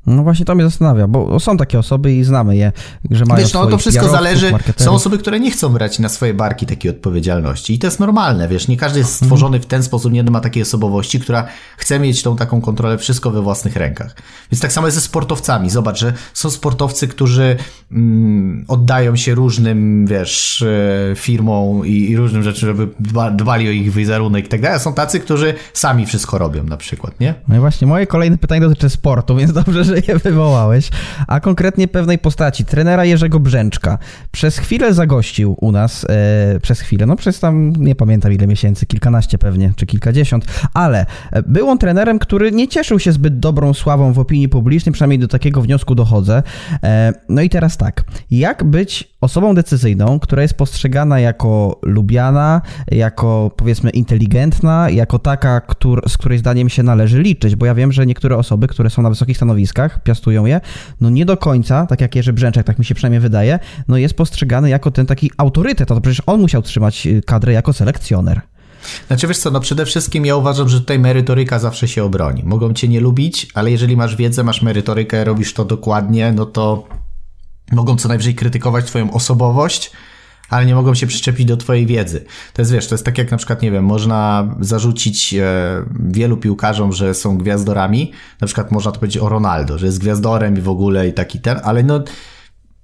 No 0.06 0.24
właśnie 0.24 0.46
to 0.46 0.56
mnie 0.56 0.64
zastanawia, 0.64 1.08
bo 1.08 1.40
są 1.40 1.58
takie 1.58 1.80
osoby 1.80 2.14
i 2.14 2.24
znamy 2.24 2.58
je, 2.58 2.72
że 3.12 3.26
mają 3.26 3.44
Wiesz, 3.44 3.54
no 3.54 3.68
to 3.68 3.78
wszystko 3.78 4.10
zależy. 4.10 4.54
Są 4.78 4.92
osoby, 4.92 5.18
które 5.18 5.40
nie 5.40 5.52
chcą 5.52 5.70
brać 5.70 6.00
na 6.00 6.10
swoje 6.10 6.34
barki 6.34 6.66
takiej 6.66 6.92
odpowiedzialności 6.92 7.74
i 7.74 7.80
to 7.80 7.88
jest 7.88 8.00
normalne, 8.00 8.48
wiesz, 8.48 8.68
nie 8.68 8.78
każdy 8.78 9.00
jest 9.00 9.14
stworzony 9.14 9.60
w 9.60 9.66
ten 9.66 9.84
sposób, 9.84 10.14
nie 10.14 10.24
ma 10.24 10.40
takiej 10.40 10.64
osobowości, 10.64 11.20
która 11.20 11.48
chce 11.78 12.00
mieć 12.00 12.24
tą 12.24 12.36
taką 12.36 12.62
kontrolę, 12.62 12.98
wszystko 12.98 13.32
we 13.32 13.42
własnych 13.42 13.76
rękach. 13.76 14.16
Więc 14.52 14.62
tak 14.62 14.72
samo 14.72 14.88
jest 14.88 14.96
ze 14.96 15.02
sportowcami. 15.02 15.70
Zobacz, 15.70 16.00
że 16.00 16.14
są 16.34 16.50
sportowcy, 16.50 17.08
którzy 17.08 17.58
mm, 17.92 18.66
oddają 18.68 19.16
się 19.16 19.36
różnym, 19.36 20.08
wiesz, 20.08 20.62
e, 21.12 21.16
firmom 21.16 21.86
i, 21.86 21.92
i 21.92 22.18
różnym 22.18 22.44
rzeczom, 22.44 22.70
żeby 22.70 22.88
dba, 23.00 23.32
dbali 23.32 23.68
o 23.68 23.72
ich 23.72 23.92
wizerunek 23.92 24.46
i 24.46 24.50
tak 24.50 24.62
dalej. 24.62 24.76
A 24.76 24.80
są 24.80 24.94
tacy, 24.94 25.20
którzy 25.20 25.54
sami 25.74 26.06
wszystko 26.06 26.38
robią 26.38 26.64
na 26.64 26.78
przykład, 26.78 27.20
nie? 27.20 27.34
No 27.48 27.58
i 27.58 27.60
właśnie 27.60 27.88
moje 27.88 28.08
kolejne 28.08 28.38
pytanie 28.38 28.62
dotyczy 28.62 28.90
sportu, 28.90 29.36
więc 29.36 29.54
dobrze, 29.54 29.84
że 29.84 29.91
je 29.96 30.20
wywołałeś. 30.20 30.90
A 31.28 31.40
konkretnie 31.40 31.88
pewnej 31.88 32.20
postaci, 32.20 32.66
trenera 32.66 33.06
Jerzego 33.06 33.40
Brzęczka. 33.40 33.98
Przez 34.32 34.58
chwilę 34.58 34.94
zagościł 34.94 35.56
u 35.62 35.72
nas, 35.72 36.06
e, 36.10 36.60
przez 36.60 36.80
chwilę, 36.80 37.06
no 37.06 37.16
przez 37.16 37.40
tam 37.40 37.74
nie 37.78 37.96
pamiętam 37.96 38.34
ile 38.34 38.48
miesięcy, 38.48 38.86
kilkanaście 38.86 39.38
pewnie, 39.38 39.74
czy 39.76 39.86
kilkadziesiąt, 39.86 40.46
ale 40.74 41.06
e, 41.32 41.44
był 41.44 41.70
on 41.70 41.78
trenerem, 41.78 42.20
który 42.20 42.52
nie 42.52 42.68
cieszył 42.68 43.00
się 43.00 43.12
zbyt 43.12 43.40
dobrą 43.40 43.74
sławą 43.74 44.14
w 44.14 44.20
opinii 44.20 44.50
publicznej, 44.50 44.94
przynajmniej 44.94 45.20
do 45.20 45.28
takiego 45.28 45.62
wniosku 45.62 45.96
dochodzę. 45.96 46.44
E, 46.84 47.14
no 47.30 47.42
i 47.42 47.50
teraz 47.50 47.78
tak, 47.78 48.04
jak 48.32 48.64
być 48.64 49.11
osobą 49.22 49.56
decyzyjną, 49.56 50.20
która 50.20 50.42
jest 50.42 50.54
postrzegana 50.54 51.20
jako 51.20 51.80
lubiana, 51.82 52.62
jako 52.92 53.52
powiedzmy 53.56 53.90
inteligentna, 53.90 54.90
jako 54.90 55.20
taka, 55.20 55.62
z 56.08 56.18
której 56.18 56.38
zdaniem 56.38 56.70
się 56.70 56.84
należy 56.84 57.22
liczyć, 57.22 57.56
bo 57.56 57.66
ja 57.66 57.76
wiem, 57.76 57.92
że 57.92 58.06
niektóre 58.06 58.38
osoby, 58.38 58.68
które 58.68 58.90
są 58.90 59.02
na 59.02 59.10
wysokich 59.10 59.38
stanowiskach, 59.38 60.04
piastują 60.04 60.46
je, 60.46 60.62
no 61.02 61.10
nie 61.10 61.26
do 61.26 61.38
końca, 61.38 61.86
tak 61.86 62.02
jak 62.02 62.16
Jerzy 62.16 62.34
Brzęczek, 62.34 62.66
tak 62.66 62.80
mi 62.80 62.86
się 62.86 62.96
przynajmniej 62.96 63.22
wydaje, 63.22 63.60
no 63.88 63.98
jest 63.98 64.14
postrzegany 64.14 64.70
jako 64.70 64.92
ten 64.92 65.06
taki 65.06 65.32
autorytet, 65.38 65.92
a 65.92 65.96
to 65.96 66.02
przecież 66.02 66.22
on 66.26 66.42
musiał 66.42 66.62
trzymać 66.62 67.08
y, 67.08 67.22
kadrę 67.22 67.54
jako 67.54 67.74
selekcjoner. 67.74 68.42
Znaczy 69.08 69.28
wiesz 69.28 69.38
co, 69.38 69.52
no 69.52 69.60
przede 69.60 69.86
wszystkim 69.86 70.26
ja 70.26 70.36
uważam, 70.36 70.70
że 70.70 70.80
tutaj 70.80 71.00
merytoryka 71.00 71.60
zawsze 71.60 71.88
się 71.88 72.04
obroni. 72.04 72.44
Mogą 72.46 72.74
cię 72.74 72.88
nie 72.88 73.00
lubić, 73.00 73.48
ale 73.54 73.72
jeżeli 73.72 73.98
masz 73.98 74.16
wiedzę, 74.16 74.44
masz 74.44 74.62
merytorykę, 74.62 75.24
robisz 75.24 75.54
to 75.54 75.66
dokładnie, 75.66 76.32
no 76.32 76.46
to 76.46 76.88
mogą 77.72 77.96
co 77.96 78.08
najwyżej 78.08 78.36
krytykować 78.36 78.86
twoją 78.86 79.12
osobowość, 79.12 79.92
ale 80.50 80.66
nie 80.66 80.76
mogą 80.76 80.96
się 80.96 81.08
przyczepić 81.08 81.46
do 81.46 81.58
twojej 81.58 81.86
wiedzy. 81.86 82.26
To 82.54 82.62
jest, 82.62 82.72
wiesz, 82.72 82.88
to 82.88 82.96
jest 82.96 83.06
tak 83.06 83.18
jak 83.18 83.32
na 83.32 83.38
przykład, 83.38 83.62
nie 83.62 83.72
wiem, 83.72 83.86
można 83.86 84.48
zarzucić 84.60 85.34
e, 85.34 85.46
wielu 86.00 86.38
piłkarzom, 86.38 86.94
że 86.94 87.14
są 87.14 87.38
gwiazdorami, 87.38 88.12
na 88.42 88.48
przykład 88.48 88.72
można 88.72 88.92
to 88.92 89.00
powiedzieć 89.00 89.22
o 89.22 89.30
Ronaldo, 89.30 89.78
że 89.78 89.86
jest 89.86 90.00
gwiazdorem 90.00 90.58
i 90.58 90.62
w 90.62 90.70
ogóle 90.70 91.08
i 91.08 91.14
taki 91.14 91.40
ten, 91.40 91.60
ale 91.64 91.84
no 91.84 92.04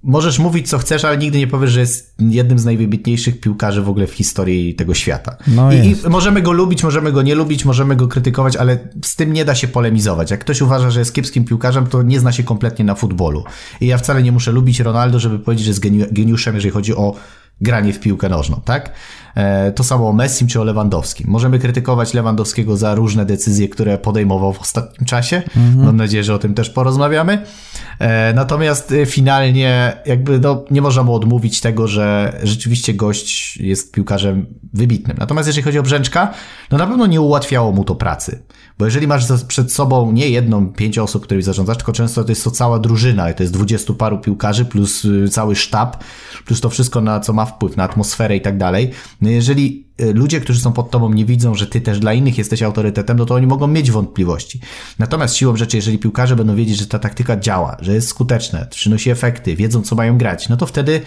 możesz 0.02 0.38
mówić 0.38 0.68
co 0.68 0.78
chcesz, 0.78 1.04
ale 1.04 1.18
nigdy 1.18 1.38
nie 1.38 1.46
powiesz, 1.46 1.70
że 1.70 1.80
jest 1.80 2.14
jednym 2.18 2.58
z 2.58 2.64
najwybitniejszych 2.64 3.40
piłkarzy 3.40 3.82
w 3.82 3.88
ogóle 3.88 4.06
w 4.06 4.12
historii 4.12 4.74
tego 4.74 4.94
świata. 4.94 5.36
No 5.46 5.72
I. 5.72 5.76
I 5.76 5.96
możemy 6.08 6.42
go 6.42 6.52
lubić, 6.52 6.84
możemy 6.84 7.12
go 7.12 7.22
nie 7.22 7.34
lubić, 7.34 7.64
możemy 7.64 7.96
go 7.96 8.08
krytykować, 8.08 8.56
ale 8.56 8.78
z 9.04 9.16
tym 9.16 9.32
nie 9.32 9.44
da 9.44 9.54
się 9.54 9.68
polemizować. 9.68 10.30
Jak 10.30 10.40
ktoś 10.40 10.60
uważa, 10.60 10.90
że 10.90 10.98
jest 10.98 11.14
kiepskim 11.14 11.44
piłkarzem, 11.44 11.86
to 11.86 12.02
nie 12.02 12.20
zna 12.20 12.32
się 12.32 12.42
kompletnie 12.42 12.84
na 12.84 12.94
futbolu. 12.94 13.44
I 13.80 13.86
ja 13.86 13.98
wcale 13.98 14.22
nie 14.22 14.32
muszę 14.32 14.52
lubić 14.52 14.80
Ronaldo, 14.80 15.18
żeby 15.20 15.38
powiedzieć, 15.38 15.64
że 15.64 15.70
jest 15.70 15.84
geniu- 15.84 16.12
geniuszem, 16.12 16.54
jeżeli 16.54 16.72
chodzi 16.72 16.94
o 16.94 17.14
granie 17.60 17.92
w 17.92 18.00
piłkę 18.00 18.28
nożną, 18.28 18.60
tak? 18.64 18.92
E, 19.34 19.72
to 19.72 19.84
samo 19.84 20.08
o 20.08 20.12
Messim 20.12 20.48
czy 20.48 20.60
o 20.60 20.64
Lewandowskim. 20.64 21.26
Możemy 21.30 21.58
krytykować 21.58 22.14
Lewandowskiego 22.14 22.76
za 22.76 22.94
różne 22.94 23.26
decyzje, 23.26 23.68
które 23.68 23.98
podejmował 23.98 24.52
w 24.52 24.60
ostatnim 24.60 25.06
czasie. 25.06 25.42
Mhm. 25.56 25.86
Mam 25.86 25.96
nadzieję, 25.96 26.24
że 26.24 26.34
o 26.34 26.38
tym 26.38 26.54
też 26.54 26.70
porozmawiamy. 26.70 27.44
E, 27.98 28.32
natomiast 28.34 28.92
e, 28.92 29.06
finalnie 29.06 29.96
jakby 30.06 30.38
no, 30.38 30.64
nie 30.70 30.82
można 30.82 31.02
mu 31.02 31.14
odmówić 31.14 31.60
tego, 31.60 31.88
że 31.88 32.38
rzeczywiście 32.42 32.94
gość 32.94 33.56
jest 33.56 33.92
piłkarzem 33.92 34.46
wybitnym. 34.72 35.16
Natomiast 35.20 35.46
jeżeli 35.46 35.64
chodzi 35.64 35.78
o 35.78 35.82
Brzęczka, 35.82 36.34
no 36.70 36.78
na 36.78 36.86
pewno 36.86 37.06
nie 37.06 37.20
ułatwiało 37.20 37.72
mu 37.72 37.84
to 37.84 37.94
pracy. 37.94 38.42
Bo 38.78 38.84
jeżeli 38.84 39.06
masz 39.06 39.24
przed 39.48 39.72
sobą 39.72 40.12
nie 40.12 40.28
jedną, 40.28 40.72
pięć 40.72 40.98
osób, 40.98 41.22
którymi 41.22 41.42
zarządzasz, 41.42 41.76
tylko 41.76 41.92
często 41.92 42.24
to 42.24 42.30
jest 42.30 42.44
to 42.44 42.50
cała 42.50 42.78
drużyna, 42.78 43.32
to 43.32 43.42
jest 43.42 43.52
dwudziestu 43.52 43.94
paru 43.94 44.18
piłkarzy 44.18 44.64
plus 44.64 45.04
y, 45.04 45.28
cały 45.28 45.56
sztab, 45.56 46.04
plus 46.46 46.60
to 46.60 46.70
wszystko, 46.70 47.00
na 47.00 47.20
co 47.20 47.32
ma 47.32 47.44
wpływ, 47.44 47.76
na 47.76 47.84
atmosferę 47.84 48.36
i 48.36 48.40
tak 48.40 48.58
dalej. 48.58 48.90
No 49.20 49.30
jeżeli 49.30 49.86
y, 50.00 50.12
ludzie, 50.14 50.40
którzy 50.40 50.60
są 50.60 50.72
pod 50.72 50.90
tobą, 50.90 51.12
nie 51.12 51.24
widzą, 51.24 51.54
że 51.54 51.66
ty 51.66 51.80
też 51.80 51.98
dla 51.98 52.12
innych 52.12 52.38
jesteś 52.38 52.62
autorytetem, 52.62 53.18
no 53.18 53.26
to 53.26 53.34
oni 53.34 53.46
mogą 53.46 53.66
mieć 53.66 53.90
wątpliwości. 53.90 54.60
Natomiast 54.98 55.36
siłą 55.36 55.56
rzeczy, 55.56 55.76
jeżeli 55.76 55.98
piłkarze 55.98 56.36
będą 56.36 56.56
wiedzieć, 56.56 56.76
że 56.78 56.86
ta 56.86 56.98
taktyka 56.98 57.36
działa, 57.36 57.76
że 57.80 57.94
jest 57.94 58.08
skuteczna, 58.08 58.64
przynosi 58.64 59.10
efekty, 59.10 59.56
wiedzą, 59.56 59.82
co 59.82 59.96
mają 59.96 60.18
grać, 60.18 60.48
no 60.48 60.56
to 60.56 60.66
wtedy 60.66 61.00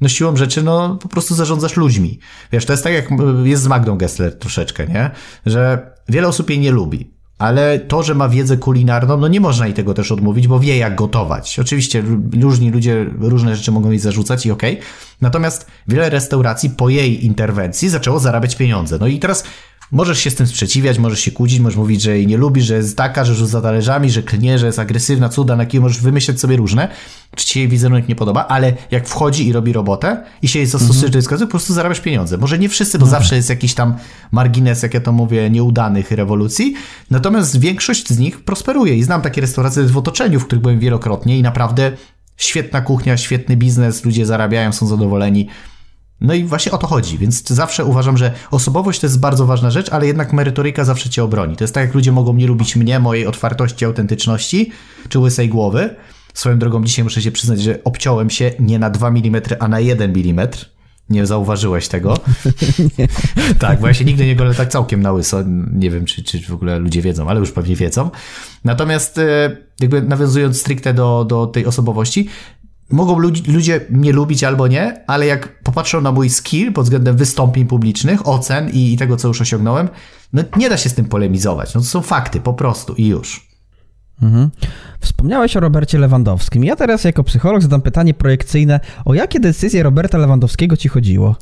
no 0.00 0.08
siłą 0.08 0.36
rzeczy, 0.36 0.62
no 0.62 0.96
po 0.96 1.08
prostu 1.08 1.34
zarządzasz 1.34 1.76
ludźmi. 1.76 2.18
Wiesz, 2.52 2.64
to 2.64 2.72
jest 2.72 2.84
tak 2.84 2.92
jak 2.92 3.08
jest 3.44 3.62
z 3.62 3.66
Magdą 3.66 3.98
Gessler 3.98 4.38
troszeczkę, 4.38 4.86
nie? 4.86 5.10
Że 5.46 5.90
wiele 6.08 6.28
osób 6.28 6.50
jej 6.50 6.58
nie 6.58 6.70
lubi 6.70 7.15
ale 7.38 7.78
to, 7.78 8.02
że 8.02 8.14
ma 8.14 8.28
wiedzę 8.28 8.56
kulinarną, 8.56 9.16
no 9.16 9.28
nie 9.28 9.40
można 9.40 9.66
jej 9.66 9.74
tego 9.74 9.94
też 9.94 10.12
odmówić, 10.12 10.48
bo 10.48 10.60
wie 10.60 10.76
jak 10.76 10.94
gotować. 10.94 11.58
Oczywiście 11.58 12.02
różni 12.40 12.70
ludzie 12.70 13.06
różne 13.20 13.56
rzeczy 13.56 13.72
mogą 13.72 13.90
jej 13.90 13.98
zarzucać 13.98 14.46
i 14.46 14.50
okej. 14.50 14.72
Okay. 14.72 14.86
Natomiast 15.20 15.66
wiele 15.88 16.10
restauracji 16.10 16.70
po 16.70 16.88
jej 16.88 17.26
interwencji 17.26 17.88
zaczęło 17.88 18.18
zarabiać 18.18 18.56
pieniądze. 18.56 18.98
No 19.00 19.06
i 19.06 19.18
teraz 19.18 19.44
Możesz 19.92 20.18
się 20.18 20.30
z 20.30 20.34
tym 20.34 20.46
sprzeciwiać, 20.46 20.98
możesz 20.98 21.20
się 21.20 21.30
kłócić, 21.30 21.60
możesz 21.60 21.76
mówić, 21.76 22.02
że 22.02 22.16
jej 22.16 22.26
nie 22.26 22.36
lubisz, 22.36 22.64
że 22.64 22.76
jest 22.76 22.96
taka, 22.96 23.24
że 23.24 23.34
rzuca 23.34 23.60
talerzami, 23.60 24.10
że 24.10 24.22
klnie, 24.22 24.58
że 24.58 24.66
jest 24.66 24.78
agresywna, 24.78 25.28
cuda, 25.28 25.56
na 25.56 25.66
kim 25.66 25.82
możesz 25.82 26.00
wymyśleć 26.00 26.40
sobie 26.40 26.56
różne, 26.56 26.88
czy 27.36 27.46
ci 27.46 27.58
jej 27.58 27.68
wizerunek 27.68 28.08
nie 28.08 28.16
podoba, 28.16 28.46
ale 28.46 28.72
jak 28.90 29.08
wchodzi 29.08 29.48
i 29.48 29.52
robi 29.52 29.72
robotę 29.72 30.22
i 30.42 30.48
się 30.48 30.58
jej 30.58 30.66
zastosuje 30.68 31.08
mm 31.08 31.20
-hmm. 31.20 31.38
do 31.38 31.46
po 31.46 31.50
prostu 31.50 31.72
zarabiasz 31.72 32.00
pieniądze. 32.00 32.38
Może 32.38 32.58
nie 32.58 32.68
wszyscy, 32.68 32.98
bo 32.98 33.06
mm 33.06 33.14
-hmm. 33.14 33.18
zawsze 33.18 33.36
jest 33.36 33.48
jakiś 33.48 33.74
tam 33.74 33.94
margines, 34.32 34.82
jak 34.82 34.94
ja 34.94 35.00
to 35.00 35.12
mówię, 35.12 35.50
nieudanych 35.50 36.10
rewolucji, 36.10 36.74
natomiast 37.10 37.60
większość 37.60 38.08
z 38.08 38.18
nich 38.18 38.44
prosperuje 38.44 38.96
i 38.96 39.02
znam 39.02 39.22
takie 39.22 39.40
restauracje 39.40 39.82
w 39.82 39.96
otoczeniu, 39.96 40.40
w 40.40 40.46
których 40.46 40.62
byłem 40.62 40.78
wielokrotnie 40.78 41.38
i 41.38 41.42
naprawdę 41.42 41.92
świetna 42.36 42.80
kuchnia, 42.80 43.16
świetny 43.16 43.56
biznes, 43.56 44.04
ludzie 44.04 44.26
zarabiają, 44.26 44.72
są 44.72 44.86
zadowoleni. 44.86 45.48
No 46.20 46.34
i 46.34 46.44
właśnie 46.44 46.72
o 46.72 46.78
to 46.78 46.86
chodzi, 46.86 47.18
więc 47.18 47.48
zawsze 47.48 47.84
uważam, 47.84 48.16
że 48.16 48.32
osobowość 48.50 49.00
to 49.00 49.06
jest 49.06 49.20
bardzo 49.20 49.46
ważna 49.46 49.70
rzecz, 49.70 49.92
ale 49.92 50.06
jednak 50.06 50.32
merytoryka 50.32 50.84
zawsze 50.84 51.10
cię 51.10 51.24
obroni. 51.24 51.56
To 51.56 51.64
jest 51.64 51.74
tak, 51.74 51.84
jak 51.84 51.94
ludzie 51.94 52.12
mogą 52.12 52.34
nie 52.34 52.46
lubić 52.46 52.76
mnie, 52.76 53.00
mojej 53.00 53.26
otwartości, 53.26 53.84
autentyczności, 53.84 54.72
czy 55.08 55.18
łysej 55.18 55.48
głowy. 55.48 55.96
Swoją 56.34 56.58
drogą 56.58 56.84
dzisiaj 56.84 57.04
muszę 57.04 57.22
się 57.22 57.32
przyznać, 57.32 57.62
że 57.62 57.84
obciąłem 57.84 58.30
się 58.30 58.52
nie 58.60 58.78
na 58.78 58.90
2 58.90 59.08
mm, 59.08 59.42
a 59.60 59.68
na 59.68 59.80
1 59.80 60.12
mm. 60.16 60.48
Nie 61.10 61.26
zauważyłeś 61.26 61.88
tego? 61.88 62.18
Tak, 63.58 63.80
bo 63.80 63.86
ja 63.86 63.94
się 63.94 64.04
nigdy 64.04 64.26
nie 64.26 64.36
golę 64.36 64.54
tak 64.54 64.68
całkiem 64.68 65.02
na 65.02 65.12
łyso. 65.12 65.42
Nie 65.72 65.90
wiem, 65.90 66.04
czy, 66.04 66.22
czy 66.22 66.42
w 66.42 66.52
ogóle 66.52 66.78
ludzie 66.78 67.02
wiedzą, 67.02 67.28
ale 67.28 67.40
już 67.40 67.52
pewnie 67.52 67.76
wiedzą. 67.76 68.10
Natomiast 68.64 69.18
e, 69.18 69.56
jakby 69.80 70.02
nawiązując 70.02 70.60
stricte 70.60 70.94
do, 70.94 71.24
do 71.28 71.46
tej 71.46 71.66
osobowości, 71.66 72.28
mogą 72.90 73.18
ludzie 73.48 73.80
mnie 73.90 74.12
lubić 74.12 74.44
albo 74.44 74.66
nie, 74.66 75.04
ale 75.06 75.26
jak 75.26 75.62
popatrzą 75.62 76.00
na 76.00 76.12
mój 76.12 76.30
skill 76.30 76.72
pod 76.72 76.84
względem 76.84 77.16
wystąpień 77.16 77.66
publicznych, 77.66 78.28
ocen 78.28 78.70
i, 78.70 78.92
i 78.92 78.96
tego, 78.96 79.16
co 79.16 79.28
już 79.28 79.40
osiągnąłem, 79.40 79.88
no 80.32 80.42
nie 80.56 80.68
da 80.68 80.76
się 80.76 80.88
z 80.88 80.94
tym 80.94 81.04
polemizować. 81.04 81.74
No 81.74 81.80
to 81.80 81.86
są 81.86 82.02
fakty 82.02 82.40
po 82.40 82.54
prostu 82.54 82.94
i 82.94 83.06
już. 83.06 83.45
Mhm. 84.22 84.50
Wspomniałeś 85.00 85.56
o 85.56 85.60
Robercie 85.60 85.98
Lewandowskim. 85.98 86.64
Ja 86.64 86.76
teraz 86.76 87.04
jako 87.04 87.24
psycholog 87.24 87.62
zadam 87.62 87.82
pytanie 87.82 88.14
projekcyjne. 88.14 88.80
O 89.04 89.14
jakie 89.14 89.40
decyzje 89.40 89.82
Roberta 89.82 90.18
Lewandowskiego 90.18 90.76
ci 90.76 90.88
chodziło? 90.88 91.36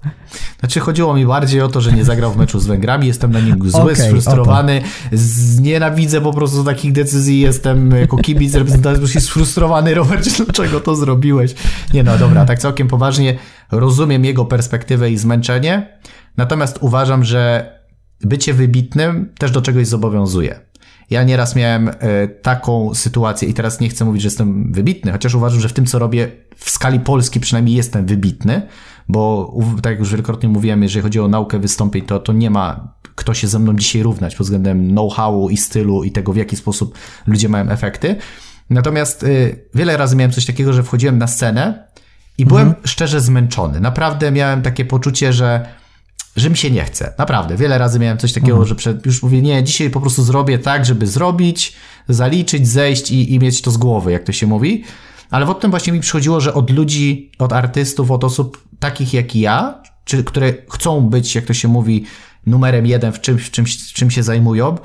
Znaczy 0.61 0.81
chodziło 0.81 1.15
mi 1.15 1.27
bardziej 1.27 1.61
o 1.61 1.69
to, 1.69 1.81
że 1.81 1.93
nie 1.93 2.05
zagrał 2.05 2.33
w 2.33 2.37
meczu 2.37 2.61
z 2.61 2.67
Węgrami. 2.67 3.07
Jestem 3.07 3.33
na 3.33 3.41
nim 3.41 3.71
zły, 3.71 3.81
okay, 3.81 3.97
sfrustrowany. 3.97 4.83
Nienawidzę 5.61 6.21
po 6.21 6.33
prostu 6.33 6.65
takich 6.65 6.93
decyzji. 6.93 7.41
Jestem 7.41 7.91
jako 7.91 8.17
kibic 8.17 8.55
reprezentacji 8.55 9.21
sfrustrowany. 9.21 9.95
Robercie, 9.95 10.31
dlaczego 10.45 10.81
to 10.81 10.97
zrobiłeś? 10.97 11.55
Nie 11.95 12.03
no, 12.03 12.19
dobra, 12.19 12.45
tak 12.45 12.59
całkiem 12.59 12.89
poważnie 12.89 13.39
rozumiem 13.71 14.25
jego 14.25 14.45
perspektywę 14.45 15.11
i 15.11 15.19
zmęczenie. 15.19 15.99
Natomiast 16.37 16.79
uważam, 16.81 17.25
że 17.25 17.73
bycie 18.21 18.55
wybitnym 18.55 19.33
też 19.39 19.51
do 19.51 19.63
czegoś 19.63 19.87
zobowiązuje. 19.87 20.61
Ja 21.11 21.25
nieraz 21.25 21.57
miałem 21.57 21.89
e, 21.89 22.29
taką 22.29 22.95
sytuację 22.95 23.49
i 23.49 23.55
teraz 23.55 23.81
nie 23.81 23.89
chcę 23.89 24.05
mówić, 24.05 24.23
że 24.23 24.27
jestem 24.27 24.73
wybitny, 24.73 25.13
chociaż 25.13 25.35
uważam, 25.35 25.61
że 25.61 25.69
w 25.69 25.73
tym, 25.73 25.87
co 25.87 25.99
robię 25.99 26.31
w 26.57 26.71
skali 26.71 27.01
Polski 27.01 27.41
przynajmniej 27.41 27.77
jestem 27.77 28.07
wybitny, 28.07 28.63
bo 29.09 29.55
tak 29.83 29.91
jak 29.91 29.99
już 29.99 30.11
wielokrotnie 30.11 30.49
mówiłem, 30.49 30.83
jeżeli 30.83 31.03
chodzi 31.03 31.21
o 31.21 31.29
naukę 31.29 31.59
wystąpień, 31.59 32.03
to, 32.03 32.19
to 32.19 32.33
nie 32.33 32.51
ma 32.51 32.95
kto 33.15 33.35
się 33.35 33.49
ze 33.49 33.59
mną 33.59 33.77
dzisiaj 33.77 34.03
równać 34.03 34.37
pod 34.37 34.47
względem 34.47 34.89
know-howu 34.89 35.51
i 35.51 35.57
stylu 35.57 36.05
i 36.05 36.11
tego, 36.11 36.33
w 36.33 36.37
jaki 36.37 36.57
sposób 36.57 36.99
ludzie 37.27 37.49
mają 37.49 37.69
efekty. 37.69 38.17
Natomiast 38.71 39.23
y, 39.23 39.65
wiele 39.75 39.97
razy 39.97 40.17
miałem 40.17 40.33
coś 40.33 40.47
takiego, 40.47 40.73
że 40.73 40.83
wchodziłem 40.83 41.19
na 41.19 41.27
scenę 41.27 41.89
i 42.39 42.47
byłem 42.47 42.67
mhm. 42.69 42.87
szczerze 42.87 43.21
zmęczony. 43.21 43.81
Naprawdę 43.81 44.31
miałem 44.31 44.63
takie 44.63 44.85
poczucie, 44.85 45.33
że 45.33 45.67
że 46.37 46.51
mi 46.51 46.57
się 46.57 46.71
nie 46.71 46.85
chce. 46.85 47.13
Naprawdę. 47.19 47.57
Wiele 47.57 47.79
razy 47.79 47.99
miałem 47.99 48.19
coś 48.19 48.33
takiego, 48.33 48.53
mhm. 48.53 48.69
że 48.69 48.75
przed, 48.75 49.07
już 49.07 49.23
mówię, 49.23 49.43
nie, 49.43 49.65
dzisiaj 49.65 49.91
po 49.91 50.01
prostu 50.01 50.25
zrobię 50.25 50.59
tak, 50.59 50.87
żeby 50.87 51.07
zrobić, 51.07 51.73
zaliczyć, 52.09 52.69
zejść 52.69 53.11
i, 53.11 53.35
i 53.35 53.39
mieć 53.39 53.63
to 53.63 53.71
z 53.71 53.77
głowy, 53.77 54.13
jak 54.13 54.25
to 54.25 54.33
się 54.33 54.47
mówi. 54.47 54.85
Ale 55.31 55.47
potem 55.47 55.71
właśnie 55.71 55.93
mi 55.93 56.01
przychodziło, 56.01 56.41
że 56.41 56.55
od 56.55 56.71
ludzi, 56.71 57.31
od 57.39 57.53
artystów, 57.53 58.11
od 58.11 58.25
osób 58.25 58.63
takich 58.79 59.15
jak 59.15 59.37
ja, 59.37 59.83
czy, 60.05 60.25
które 60.25 60.53
chcą 60.71 61.01
być, 61.01 61.35
jak 61.35 61.45
to 61.45 61.55
się 61.55 61.69
mówi, 61.69 62.05
numerem 62.47 62.87
jeden 62.87 63.13
w 63.13 63.21
czymś, 63.21 63.43
w 63.43 63.51
czymś, 63.51 63.93
czym 63.93 64.11
się 64.11 64.23
zajmują, 64.23 64.77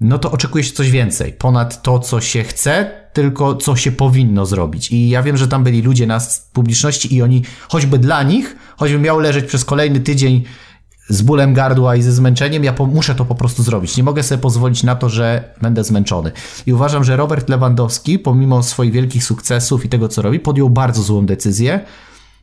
no 0.00 0.18
to 0.18 0.32
oczekuje 0.32 0.64
się 0.64 0.72
coś 0.72 0.90
więcej. 0.90 1.32
Ponad 1.32 1.82
to, 1.82 1.98
co 1.98 2.20
się 2.20 2.44
chce, 2.44 2.90
tylko 3.12 3.56
co 3.56 3.76
się 3.76 3.92
powinno 3.92 4.46
zrobić. 4.46 4.90
I 4.90 5.08
ja 5.08 5.22
wiem, 5.22 5.36
że 5.36 5.48
tam 5.48 5.64
byli 5.64 5.82
ludzie 5.82 6.06
na 6.06 6.20
publiczności 6.52 7.14
i 7.14 7.22
oni, 7.22 7.42
choćby 7.68 7.98
dla 7.98 8.22
nich, 8.22 8.56
choćby 8.76 8.98
miał 8.98 9.18
leżeć 9.18 9.44
przez 9.44 9.64
kolejny 9.64 10.00
tydzień 10.00 10.44
z 11.10 11.22
bólem 11.22 11.54
gardła 11.54 11.96
i 11.96 12.02
ze 12.02 12.12
zmęczeniem, 12.12 12.64
ja 12.64 12.72
po, 12.72 12.86
muszę 12.86 13.14
to 13.14 13.24
po 13.24 13.34
prostu 13.34 13.62
zrobić. 13.62 13.96
Nie 13.96 14.02
mogę 14.02 14.22
sobie 14.22 14.42
pozwolić 14.42 14.82
na 14.82 14.96
to, 14.96 15.08
że 15.08 15.54
będę 15.62 15.84
zmęczony. 15.84 16.32
I 16.66 16.72
uważam, 16.72 17.04
że 17.04 17.16
Robert 17.16 17.48
Lewandowski, 17.48 18.18
pomimo 18.18 18.62
swoich 18.62 18.92
wielkich 18.92 19.24
sukcesów 19.24 19.84
i 19.84 19.88
tego, 19.88 20.08
co 20.08 20.22
robi, 20.22 20.40
podjął 20.40 20.70
bardzo 20.70 21.02
złą 21.02 21.26
decyzję, 21.26 21.80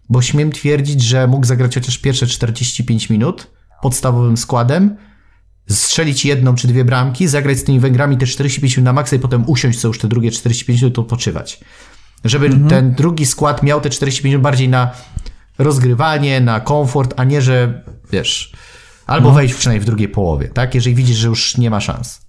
bo 0.09 0.21
śmiem 0.21 0.51
twierdzić, 0.51 1.01
że 1.01 1.27
mógł 1.27 1.45
zagrać 1.45 1.75
chociaż 1.75 1.97
pierwsze 1.97 2.27
45 2.27 3.09
minut 3.09 3.47
podstawowym 3.81 4.37
składem, 4.37 4.95
strzelić 5.69 6.25
jedną 6.25 6.55
czy 6.55 6.67
dwie 6.67 6.85
bramki, 6.85 7.27
zagrać 7.27 7.57
z 7.57 7.63
tymi 7.63 7.79
Węgrami 7.79 8.17
te 8.17 8.25
45 8.25 8.77
minut 8.77 8.85
na 8.85 8.93
maksa 8.93 9.15
i 9.15 9.19
potem 9.19 9.43
usiąść 9.49 9.79
co 9.79 9.87
już 9.87 9.99
te 9.99 10.07
drugie 10.07 10.31
45 10.31 10.81
minut, 10.81 10.99
odpoczywać. 10.99 11.59
Żeby 12.25 12.45
mhm. 12.45 12.67
ten 12.67 12.93
drugi 12.93 13.25
skład 13.25 13.63
miał 13.63 13.81
te 13.81 13.89
45 13.89 14.23
minut 14.23 14.41
bardziej 14.41 14.69
na 14.69 14.91
rozgrywanie, 15.57 16.41
na 16.41 16.59
komfort, 16.59 17.13
a 17.17 17.23
nie, 17.23 17.41
że 17.41 17.83
wiesz, 18.11 18.53
albo 19.07 19.29
no. 19.29 19.35
wejść 19.35 19.53
przynajmniej 19.53 19.81
w 19.81 19.85
drugiej 19.85 20.09
połowie, 20.09 20.47
tak? 20.47 20.75
Jeżeli 20.75 20.95
widzisz, 20.95 21.17
że 21.17 21.27
już 21.27 21.57
nie 21.57 21.69
ma 21.69 21.79
szans. 21.79 22.26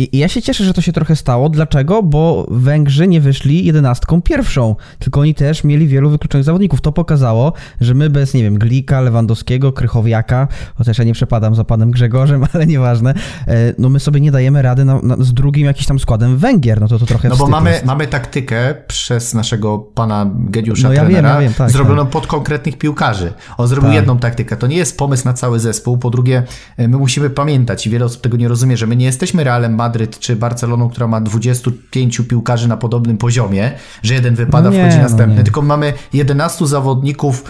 I, 0.00 0.18
ja 0.18 0.28
się 0.28 0.42
cieszę, 0.42 0.64
że 0.64 0.74
to 0.74 0.80
się 0.80 0.92
trochę 0.92 1.16
stało. 1.16 1.48
Dlaczego? 1.48 2.02
Bo 2.02 2.46
Węgrzy 2.50 3.08
nie 3.08 3.20
wyszli 3.20 3.64
jedenastką 3.64 4.22
pierwszą, 4.22 4.76
tylko 4.98 5.20
oni 5.20 5.34
też 5.34 5.64
mieli 5.64 5.88
wielu 5.88 6.10
wykluczonych 6.10 6.44
zawodników. 6.44 6.80
To 6.80 6.92
pokazało, 6.92 7.52
że 7.80 7.94
my 7.94 8.10
bez, 8.10 8.34
nie 8.34 8.42
wiem, 8.42 8.58
Glika, 8.58 9.00
Lewandowskiego, 9.00 9.72
Krychowiaka, 9.72 10.48
chociaż 10.74 10.98
ja 10.98 11.04
nie 11.04 11.12
przepadam 11.12 11.54
za 11.54 11.64
panem 11.64 11.90
Grzegorzem, 11.90 12.44
ale 12.52 12.66
nieważne, 12.66 13.14
e, 13.48 13.74
no 13.78 13.88
my 13.88 14.00
sobie 14.00 14.20
nie 14.20 14.30
dajemy 14.30 14.62
rady 14.62 14.84
na, 14.84 15.02
na, 15.02 15.16
z 15.18 15.34
drugim 15.34 15.66
jakimś 15.66 15.86
tam 15.86 15.98
składem 15.98 16.36
Węgier, 16.36 16.80
no 16.80 16.88
to 16.88 16.98
to 16.98 17.06
trochę 17.06 17.28
No 17.28 17.36
bo 17.36 17.46
mamy, 17.46 17.80
mamy 17.84 18.06
taktykę 18.06 18.74
przez 18.86 19.34
naszego 19.34 19.78
pana 19.78 20.30
Gediusza 20.34 20.88
no 20.88 20.94
ja 20.94 21.00
trenera, 21.00 21.28
wiem, 21.28 21.42
ja 21.42 21.48
wiem, 21.48 21.54
tak, 21.54 21.70
zrobioną 21.70 22.02
tak. 22.02 22.12
pod 22.12 22.26
konkretnych 22.26 22.78
piłkarzy. 22.78 23.32
On 23.58 23.68
zrobił 23.68 23.90
tak. 23.90 23.96
jedną 23.96 24.18
taktykę. 24.18 24.56
To 24.56 24.66
nie 24.66 24.76
jest 24.76 24.98
pomysł 24.98 25.24
na 25.24 25.32
cały 25.32 25.60
zespół. 25.60 25.98
Po 25.98 26.10
drugie, 26.10 26.42
e, 26.76 26.88
my 26.88 26.96
musimy 26.96 27.30
pamiętać 27.30 27.86
i 27.86 27.90
wiele 27.90 28.04
osób 28.04 28.22
tego 28.22 28.36
nie 28.36 28.48
rozumie, 28.48 28.76
że 28.76 28.86
my 28.86 28.96
nie 28.96 29.06
jesteśmy 29.06 29.44
Realem 29.44 29.74
Madryt 29.74 29.89
czy 30.20 30.36
Barceloną, 30.36 30.90
która 30.90 31.06
ma 31.06 31.20
25 31.20 32.20
piłkarzy 32.28 32.68
na 32.68 32.76
podobnym 32.76 33.18
poziomie, 33.18 33.72
że 34.02 34.14
jeden 34.14 34.34
wypada, 34.34 34.70
no 34.70 34.76
nie, 34.76 34.82
wchodzi 34.82 34.96
no 34.96 35.02
następny, 35.02 35.36
no 35.36 35.42
tylko 35.42 35.62
mamy 35.62 35.92
11 36.12 36.66
zawodników, 36.66 37.44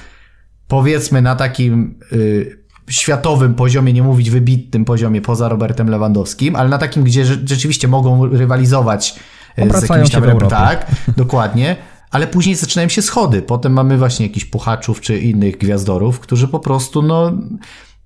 powiedzmy 0.69 1.23
na 1.23 1.37
takim 1.37 1.99
y, 2.13 2.61
światowym 2.91 3.55
poziomie, 3.55 3.93
nie 3.93 4.03
mówić 4.03 4.31
wybitnym 4.31 4.85
poziomie 4.85 5.21
poza 5.21 5.49
Robertem 5.49 5.89
Lewandowskim, 5.91 6.57
ale 6.57 6.69
na 6.69 6.79
takim, 6.79 7.05
gdzie 7.05 7.25
rzeczywiście 7.25 7.89
mogą 7.89 8.27
rywalizować 8.27 9.15
y, 9.59 9.81
z 9.81 9.89
jakimś 9.89 10.11
tam... 10.11 10.39
Tak, 10.49 10.87
dokładnie. 11.17 11.77
Ale 12.11 12.27
później 12.27 12.57
zaczynają 12.57 12.89
się 12.89 13.03
schody. 13.03 13.43
Potem 13.43 13.73
mamy 13.73 13.99
właśnie 13.99 14.27
jakichś 14.27 14.47
puchaczów 14.47 15.01
czy 15.01 15.19
innych 15.19 15.59
gwiazdorów, 15.59 16.21
którzy 16.21 16.49
po 16.49 16.61
prostu, 16.61 17.03
no, 17.03 17.33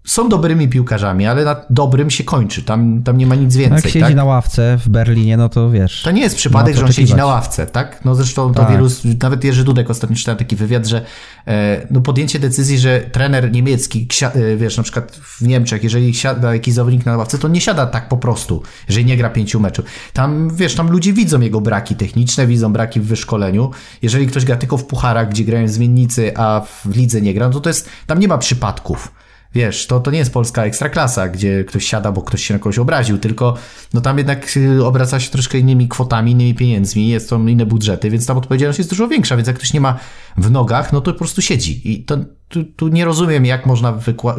są 0.04 0.28
dobrymi 0.28 0.68
piłkarzami, 0.68 1.26
ale 1.26 1.44
na 1.44 1.56
dobrym 1.70 2.10
się 2.10 2.24
kończy. 2.24 2.62
Tam, 2.62 3.02
tam 3.02 3.18
nie 3.18 3.26
ma 3.26 3.34
nic 3.34 3.56
więcej. 3.56 3.76
Jak 3.76 3.84
siedzi 3.84 4.00
tak? 4.00 4.14
na 4.14 4.24
ławce 4.24 4.78
w 4.84 4.88
Berlinie, 4.88 5.36
no 5.36 5.48
to 5.48 5.70
wiesz. 5.70 6.02
To 6.02 6.10
nie 6.10 6.22
jest 6.22 6.36
przypadek, 6.36 6.74
no, 6.74 6.80
że 6.80 6.86
on 6.86 6.92
siedzi 6.92 7.14
na 7.14 7.26
ławce, 7.26 7.66
tak? 7.66 8.04
No 8.04 8.14
zresztą 8.14 8.54
to 8.54 8.60
Tak. 8.60 8.72
wielu, 8.72 8.88
nawet 9.22 9.44
Jerzy 9.44 9.64
Dudek 9.64 9.90
ostatnio 9.90 10.16
czytałem 10.16 10.38
taki 10.38 10.56
wywiad, 10.56 10.86
że 10.86 11.04
e, 11.46 11.86
no 11.90 12.00
podjęcie 12.00 12.38
decyzji, 12.38 12.78
że 12.78 13.00
trener 13.00 13.52
niemiecki, 13.52 14.08
e, 14.22 14.56
wiesz, 14.56 14.76
na 14.76 14.82
przykład 14.82 15.16
w 15.16 15.42
Niemczech, 15.42 15.84
jeżeli 15.84 16.14
siada 16.14 16.52
jakiś 16.52 16.74
zawodnik 16.74 17.06
na 17.06 17.16
ławce, 17.16 17.38
to 17.38 17.48
nie 17.48 17.60
siada 17.60 17.86
tak 17.86 18.08
po 18.08 18.16
prostu, 18.16 18.62
jeżeli 18.88 19.06
nie 19.06 19.16
gra 19.16 19.30
pięciu 19.30 19.60
meczów. 19.60 19.84
Tam, 20.12 20.50
wiesz, 20.54 20.74
tam 20.74 20.90
ludzie 20.90 21.12
widzą 21.12 21.40
jego 21.40 21.60
braki 21.60 21.94
techniczne, 21.96 22.46
widzą 22.46 22.72
braki 22.72 23.00
w 23.00 23.06
wyszkoleniu. 23.06 23.70
Jeżeli 24.02 24.26
ktoś 24.26 24.44
gra 24.44 24.56
tylko 24.56 24.76
w 24.76 24.84
pucharach, 24.84 25.28
gdzie 25.28 25.44
grają 25.44 25.68
zmiennicy, 25.68 26.32
a 26.36 26.62
w 26.84 26.96
lidze 26.96 27.20
nie 27.20 27.34
gra, 27.34 27.46
no 27.46 27.52
to 27.52 27.60
to 27.60 27.70
jest, 27.70 27.88
tam 28.06 28.18
nie 28.18 28.28
ma 28.28 28.38
przypadków. 28.38 29.23
Wiesz, 29.54 29.86
to, 29.86 30.00
to 30.00 30.10
nie 30.10 30.18
jest 30.18 30.32
polska 30.32 30.64
ekstraklasa, 30.64 31.28
gdzie 31.28 31.64
ktoś 31.64 31.84
siada, 31.84 32.12
bo 32.12 32.22
ktoś 32.22 32.44
się 32.44 32.54
na 32.54 32.60
kogoś 32.60 32.78
obraził, 32.78 33.18
tylko 33.18 33.56
no 33.94 34.00
tam 34.00 34.18
jednak 34.18 34.56
y, 34.56 34.84
obraca 34.84 35.20
się 35.20 35.30
troszkę 35.30 35.58
innymi 35.58 35.88
kwotami, 35.88 36.32
innymi 36.32 36.54
pieniędzmi, 36.54 37.08
jest 37.08 37.30
to 37.30 37.36
inne 37.38 37.66
budżety, 37.66 38.10
więc 38.10 38.26
tam 38.26 38.38
odpowiedzialność 38.38 38.78
jest 38.78 38.90
dużo 38.90 39.08
większa, 39.08 39.36
więc 39.36 39.48
jak 39.48 39.56
ktoś 39.56 39.72
nie 39.72 39.80
ma 39.80 39.98
w 40.36 40.50
nogach, 40.50 40.92
no 40.92 41.00
to 41.00 41.12
po 41.12 41.18
prostu 41.18 41.42
siedzi. 41.42 41.92
I 41.92 42.04
to, 42.04 42.16
tu, 42.48 42.64
tu 42.64 42.88
nie 42.88 43.04
rozumiem, 43.04 43.46
jak 43.46 43.66
można 43.66 43.92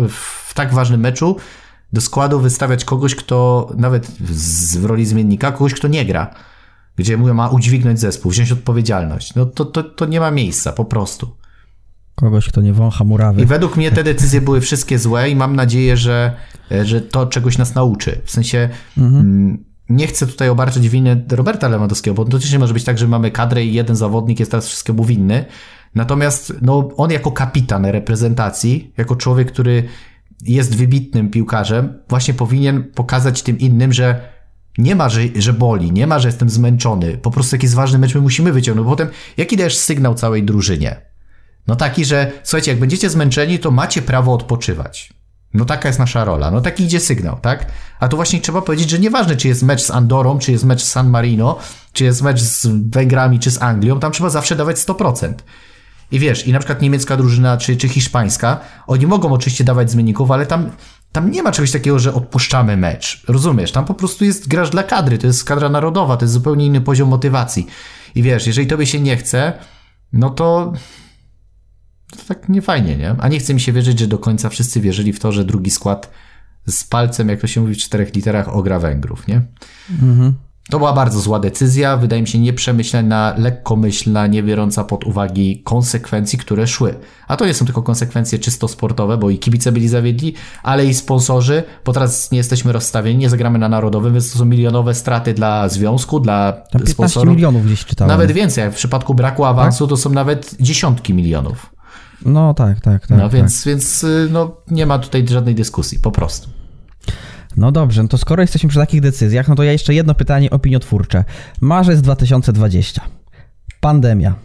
w 0.10 0.54
tak 0.54 0.74
ważnym 0.74 1.02
meczu 1.02 1.36
do 1.94 2.02
składu 2.02 2.40
wystawiać 2.40 2.86
kogoś, 2.86 3.16
kto 3.16 3.70
nawet 3.78 4.08
z, 4.30 4.78
w 4.78 4.86
roli 4.86 5.06
zmiennika, 5.06 5.52
kogoś, 5.52 5.74
kto 5.74 5.88
nie 5.88 6.06
gra. 6.06 6.36
Gdzie 6.96 7.18
ma 7.18 7.50
udźwignąć 7.50 8.00
zespół, 8.00 8.32
wziąć 8.32 8.52
odpowiedzialność. 8.52 9.36
No 9.36 9.46
to, 9.46 9.66
to, 9.66 9.84
to 9.84 10.06
nie 10.06 10.20
ma 10.20 10.32
miejsca, 10.32 10.72
po 10.72 10.86
prostu. 10.86 11.36
Kogoś, 12.16 12.50
kto 12.50 12.62
nie 12.62 12.74
wącha 12.74 13.04
murawy. 13.04 13.42
I 13.42 13.46
według 13.46 13.78
mnie 13.78 13.92
te 13.92 14.04
decyzje 14.04 14.42
były 14.42 14.62
wszystkie 14.62 15.00
złe 15.00 15.30
i 15.30 15.36
mam 15.36 15.56
nadzieję, 15.56 15.98
że, 15.98 16.36
że 16.84 17.02
to 17.02 17.26
czegoś 17.26 17.58
nas 17.58 17.76
nauczy. 17.76 18.22
W 18.26 18.32
sensie 18.32 18.70
mm, 18.98 19.64
nie 19.90 20.08
chcę 20.08 20.28
tutaj 20.28 20.50
obarczać 20.50 20.90
winy 20.90 21.26
Roberta 21.32 21.68
Lewandowskiego, 21.68 22.16
bo 22.16 22.26
to 22.26 22.40
też 22.40 22.52
nie 22.52 22.60
może 22.60 22.74
być 22.74 22.84
tak, 22.84 22.98
że 22.98 23.08
mamy 23.08 23.32
kadrę 23.32 23.66
i 23.66 23.74
jeden 23.74 23.96
zawodnik 23.96 24.40
jest 24.40 24.52
teraz 24.52 24.68
wszystkiemu 24.68 25.06
winny. 25.06 25.46
Natomiast 25.96 26.54
no, 26.62 26.90
on 26.98 27.12
jako 27.12 27.32
kapitan 27.32 27.86
reprezentacji, 27.86 28.94
jako 28.98 29.16
człowiek, 29.16 29.52
który 29.52 29.84
jest 30.42 30.76
wybitnym 30.76 31.30
piłkarzem, 31.30 32.00
właśnie 32.10 32.34
powinien 32.34 32.84
pokazać 32.84 33.42
tym 33.42 33.60
innym, 33.60 33.94
że 33.94 34.36
nie 34.78 34.96
ma, 34.96 35.10
że, 35.10 35.22
że 35.36 35.54
boli, 35.54 35.92
nie 35.92 36.08
ma, 36.08 36.20
że 36.20 36.28
jestem 36.28 36.50
zmęczony. 36.50 37.18
Po 37.18 37.32
prostu 37.32 37.56
jak 37.56 37.64
jest 37.64 37.76
ważny 37.76 38.00
mecz, 38.00 38.16
my 38.16 38.22
musimy 38.22 38.54
wyciągnąć. 38.54 38.86
Bo 38.86 38.92
potem 38.92 39.08
jaki 39.38 39.58
dajesz 39.58 39.78
sygnał 39.78 40.16
całej 40.16 40.44
drużynie? 40.44 41.05
No 41.68 41.76
taki, 41.76 42.06
że 42.06 42.32
słuchajcie, 42.44 42.72
jak 42.72 42.80
będziecie 42.80 43.10
zmęczeni, 43.10 43.60
to 43.60 43.72
macie 43.72 44.02
prawo 44.02 44.34
odpoczywać. 44.34 45.14
No 45.54 45.66
taka 45.66 45.90
jest 45.90 46.00
nasza 46.00 46.26
rola. 46.26 46.52
No 46.52 46.62
taki 46.62 46.84
idzie 46.84 47.00
sygnał, 47.00 47.40
tak? 47.42 47.66
A 48.00 48.08
tu 48.08 48.16
właśnie 48.16 48.42
trzeba 48.42 48.62
powiedzieć, 48.62 48.90
że 48.90 49.00
nieważne, 49.00 49.36
czy 49.36 49.48
jest 49.48 49.64
mecz 49.64 49.84
z 49.84 49.92
Andorą, 49.92 50.40
czy 50.40 50.52
jest 50.52 50.64
mecz 50.64 50.84
z 50.84 50.92
San 50.92 51.10
Marino, 51.10 51.60
czy 51.94 52.04
jest 52.04 52.22
mecz 52.22 52.42
z 52.42 52.68
Węgrami, 52.90 53.40
czy 53.40 53.52
z 53.52 53.62
Anglią, 53.62 54.00
tam 54.00 54.12
trzeba 54.12 54.30
zawsze 54.30 54.56
dawać 54.56 54.78
100%. 54.78 55.34
I 56.12 56.20
wiesz, 56.20 56.48
i 56.48 56.52
na 56.52 56.60
przykład 56.60 56.82
niemiecka 56.82 57.18
drużyna, 57.18 57.58
czy, 57.58 57.78
czy 57.78 57.90
hiszpańska, 57.90 58.60
oni 58.88 59.08
mogą 59.08 59.34
oczywiście 59.34 59.64
dawać 59.64 59.92
zmienników, 59.92 60.32
ale 60.32 60.46
tam, 60.46 60.72
tam 61.12 61.32
nie 61.32 61.44
ma 61.44 61.52
czegoś 61.52 61.72
takiego, 61.72 62.00
że 62.00 62.14
odpuszczamy 62.14 62.78
mecz. 62.78 63.24
Rozumiesz? 63.28 63.72
Tam 63.72 63.86
po 63.86 63.94
prostu 63.94 64.26
jest 64.26 64.48
graż 64.48 64.70
dla 64.70 64.84
kadry, 64.84 65.18
to 65.18 65.28
jest 65.28 65.44
kadra 65.44 65.70
narodowa, 65.70 66.18
to 66.18 66.26
jest 66.26 66.34
zupełnie 66.34 66.66
inny 66.66 66.82
poziom 66.82 67.10
motywacji. 67.10 67.68
I 68.16 68.24
wiesz, 68.24 68.48
jeżeli 68.48 68.68
tobie 68.68 68.86
się 68.86 69.00
nie 69.00 69.18
chce, 69.18 69.54
no 70.14 70.30
to 70.30 70.74
to 72.16 72.24
tak 72.28 72.50
nie 72.50 72.62
fajnie, 72.62 72.96
nie? 72.96 73.16
A 73.20 73.28
nie 73.28 73.40
chce 73.40 73.54
mi 73.54 73.60
się 73.62 73.72
wierzyć, 73.72 74.00
że 74.00 74.08
do 74.08 74.18
końca 74.18 74.50
wszyscy 74.50 74.82
wierzyli 74.82 75.14
w 75.14 75.20
to, 75.20 75.32
że 75.32 75.46
drugi 75.46 75.72
skład 75.72 76.12
z 76.68 76.84
palcem, 76.84 77.30
jak 77.30 77.42
to 77.42 77.48
się 77.48 77.62
mówi 77.62 77.76
w 77.76 77.78
czterech 77.78 78.16
literach, 78.16 78.56
ogra 78.56 78.80
Węgrów, 78.80 79.28
nie? 79.28 79.42
To 80.70 80.78
była 80.78 80.94
bardzo 80.94 81.20
zła 81.20 81.40
decyzja, 81.40 81.98
wydaje 81.98 82.22
mi 82.22 82.28
się 82.28 82.40
nieprzemyślana, 82.40 83.34
lekkomyślna, 83.38 84.28
nie 84.28 84.44
biorąca 84.44 84.84
pod 84.84 85.04
uwagi 85.04 85.62
konsekwencji, 85.64 86.40
które 86.40 86.68
szły. 86.68 86.96
A 87.28 87.38
to 87.38 87.46
nie 87.46 87.54
są 87.54 87.66
tylko 87.66 87.82
konsekwencje 87.84 88.40
czysto 88.40 88.68
sportowe, 88.68 89.18
bo 89.18 89.30
i 89.30 89.40
kibice 89.40 89.72
byli 89.72 89.88
zawiedli, 89.88 90.34
ale 90.64 90.86
i 90.86 90.94
sponsorzy, 90.94 91.64
bo 91.86 91.94
teraz 91.94 92.32
nie 92.32 92.38
jesteśmy 92.38 92.72
rozstawieni, 92.72 93.18
nie 93.18 93.30
zagramy 93.30 93.60
na 93.60 93.70
narodowym, 93.70 94.14
więc 94.14 94.32
to 94.32 94.40
są 94.40 94.46
milionowe 94.46 94.94
straty 94.94 95.34
dla 95.34 95.70
związku, 95.70 96.20
dla 96.20 96.52
Tam 96.52 96.64
15 96.72 96.94
sponsorów. 96.94 97.36
milionów 97.36 97.66
gdzieś 97.66 97.86
czytałem. 97.86 98.10
Nawet 98.10 98.32
więcej, 98.32 98.72
w 98.72 98.76
przypadku 98.76 99.14
braku 99.14 99.46
awansu 99.46 99.88
to 99.88 99.98
są 99.98 100.10
nawet 100.10 100.56
dziesiątki 100.60 101.14
milionów. 101.14 101.75
No 102.26 102.54
tak, 102.54 102.80
tak, 102.80 103.08
tak. 103.08 103.18
No 103.18 103.24
tak. 103.24 103.32
więc, 103.32 103.66
więc 103.66 104.04
y, 104.04 104.28
no, 104.32 104.58
nie 104.72 104.86
ma 104.86 105.00
tutaj 105.00 105.28
żadnej 105.28 105.56
dyskusji, 105.56 106.00
po 106.00 106.12
prostu. 106.12 106.50
No 107.58 107.72
dobrze, 107.72 108.04
no 108.04 108.10
to 108.10 108.18
skoro 108.18 108.42
jesteśmy 108.42 108.70
przy 108.70 108.80
takich 108.80 109.02
decyzjach, 109.02 109.48
no 109.48 109.56
to 109.56 109.64
ja 109.64 109.72
jeszcze 109.72 109.94
jedno 109.94 110.16
pytanie 110.16 110.50
opiniotwórcze. 110.50 111.24
Marzec 111.62 112.02
2020. 112.02 113.02
Pandemia. 113.80 114.36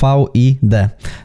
COVID. 0.00 0.58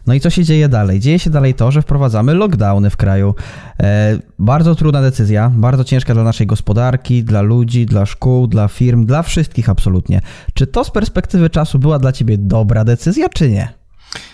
No 0.08 0.14
i 0.14 0.20
co 0.20 0.30
się 0.30 0.44
dzieje 0.44 0.70
dalej? 0.70 1.00
Dzieje 1.00 1.20
się 1.20 1.30
dalej 1.30 1.54
to, 1.54 1.72
że 1.72 1.82
wprowadzamy 1.82 2.34
lockdowny 2.34 2.90
w 2.90 2.98
kraju. 2.98 3.36
E, 3.84 4.18
bardzo 4.40 4.76
trudna 4.76 5.02
decyzja, 5.02 5.52
bardzo 5.56 5.84
ciężka 5.84 6.14
dla 6.14 6.24
naszej 6.24 6.48
gospodarki, 6.48 7.24
dla 7.24 7.42
ludzi, 7.42 7.86
dla 7.86 8.06
szkół, 8.06 8.48
dla 8.48 8.68
firm, 8.68 9.06
dla 9.06 9.24
wszystkich 9.24 9.70
absolutnie. 9.70 10.22
Czy 10.54 10.68
to 10.68 10.84
z 10.84 10.92
perspektywy 10.92 11.50
czasu 11.50 11.80
była 11.80 12.00
dla 12.00 12.12
ciebie 12.12 12.38
dobra 12.38 12.84
decyzja, 12.84 13.30
czy 13.30 13.50
nie? 13.50 13.85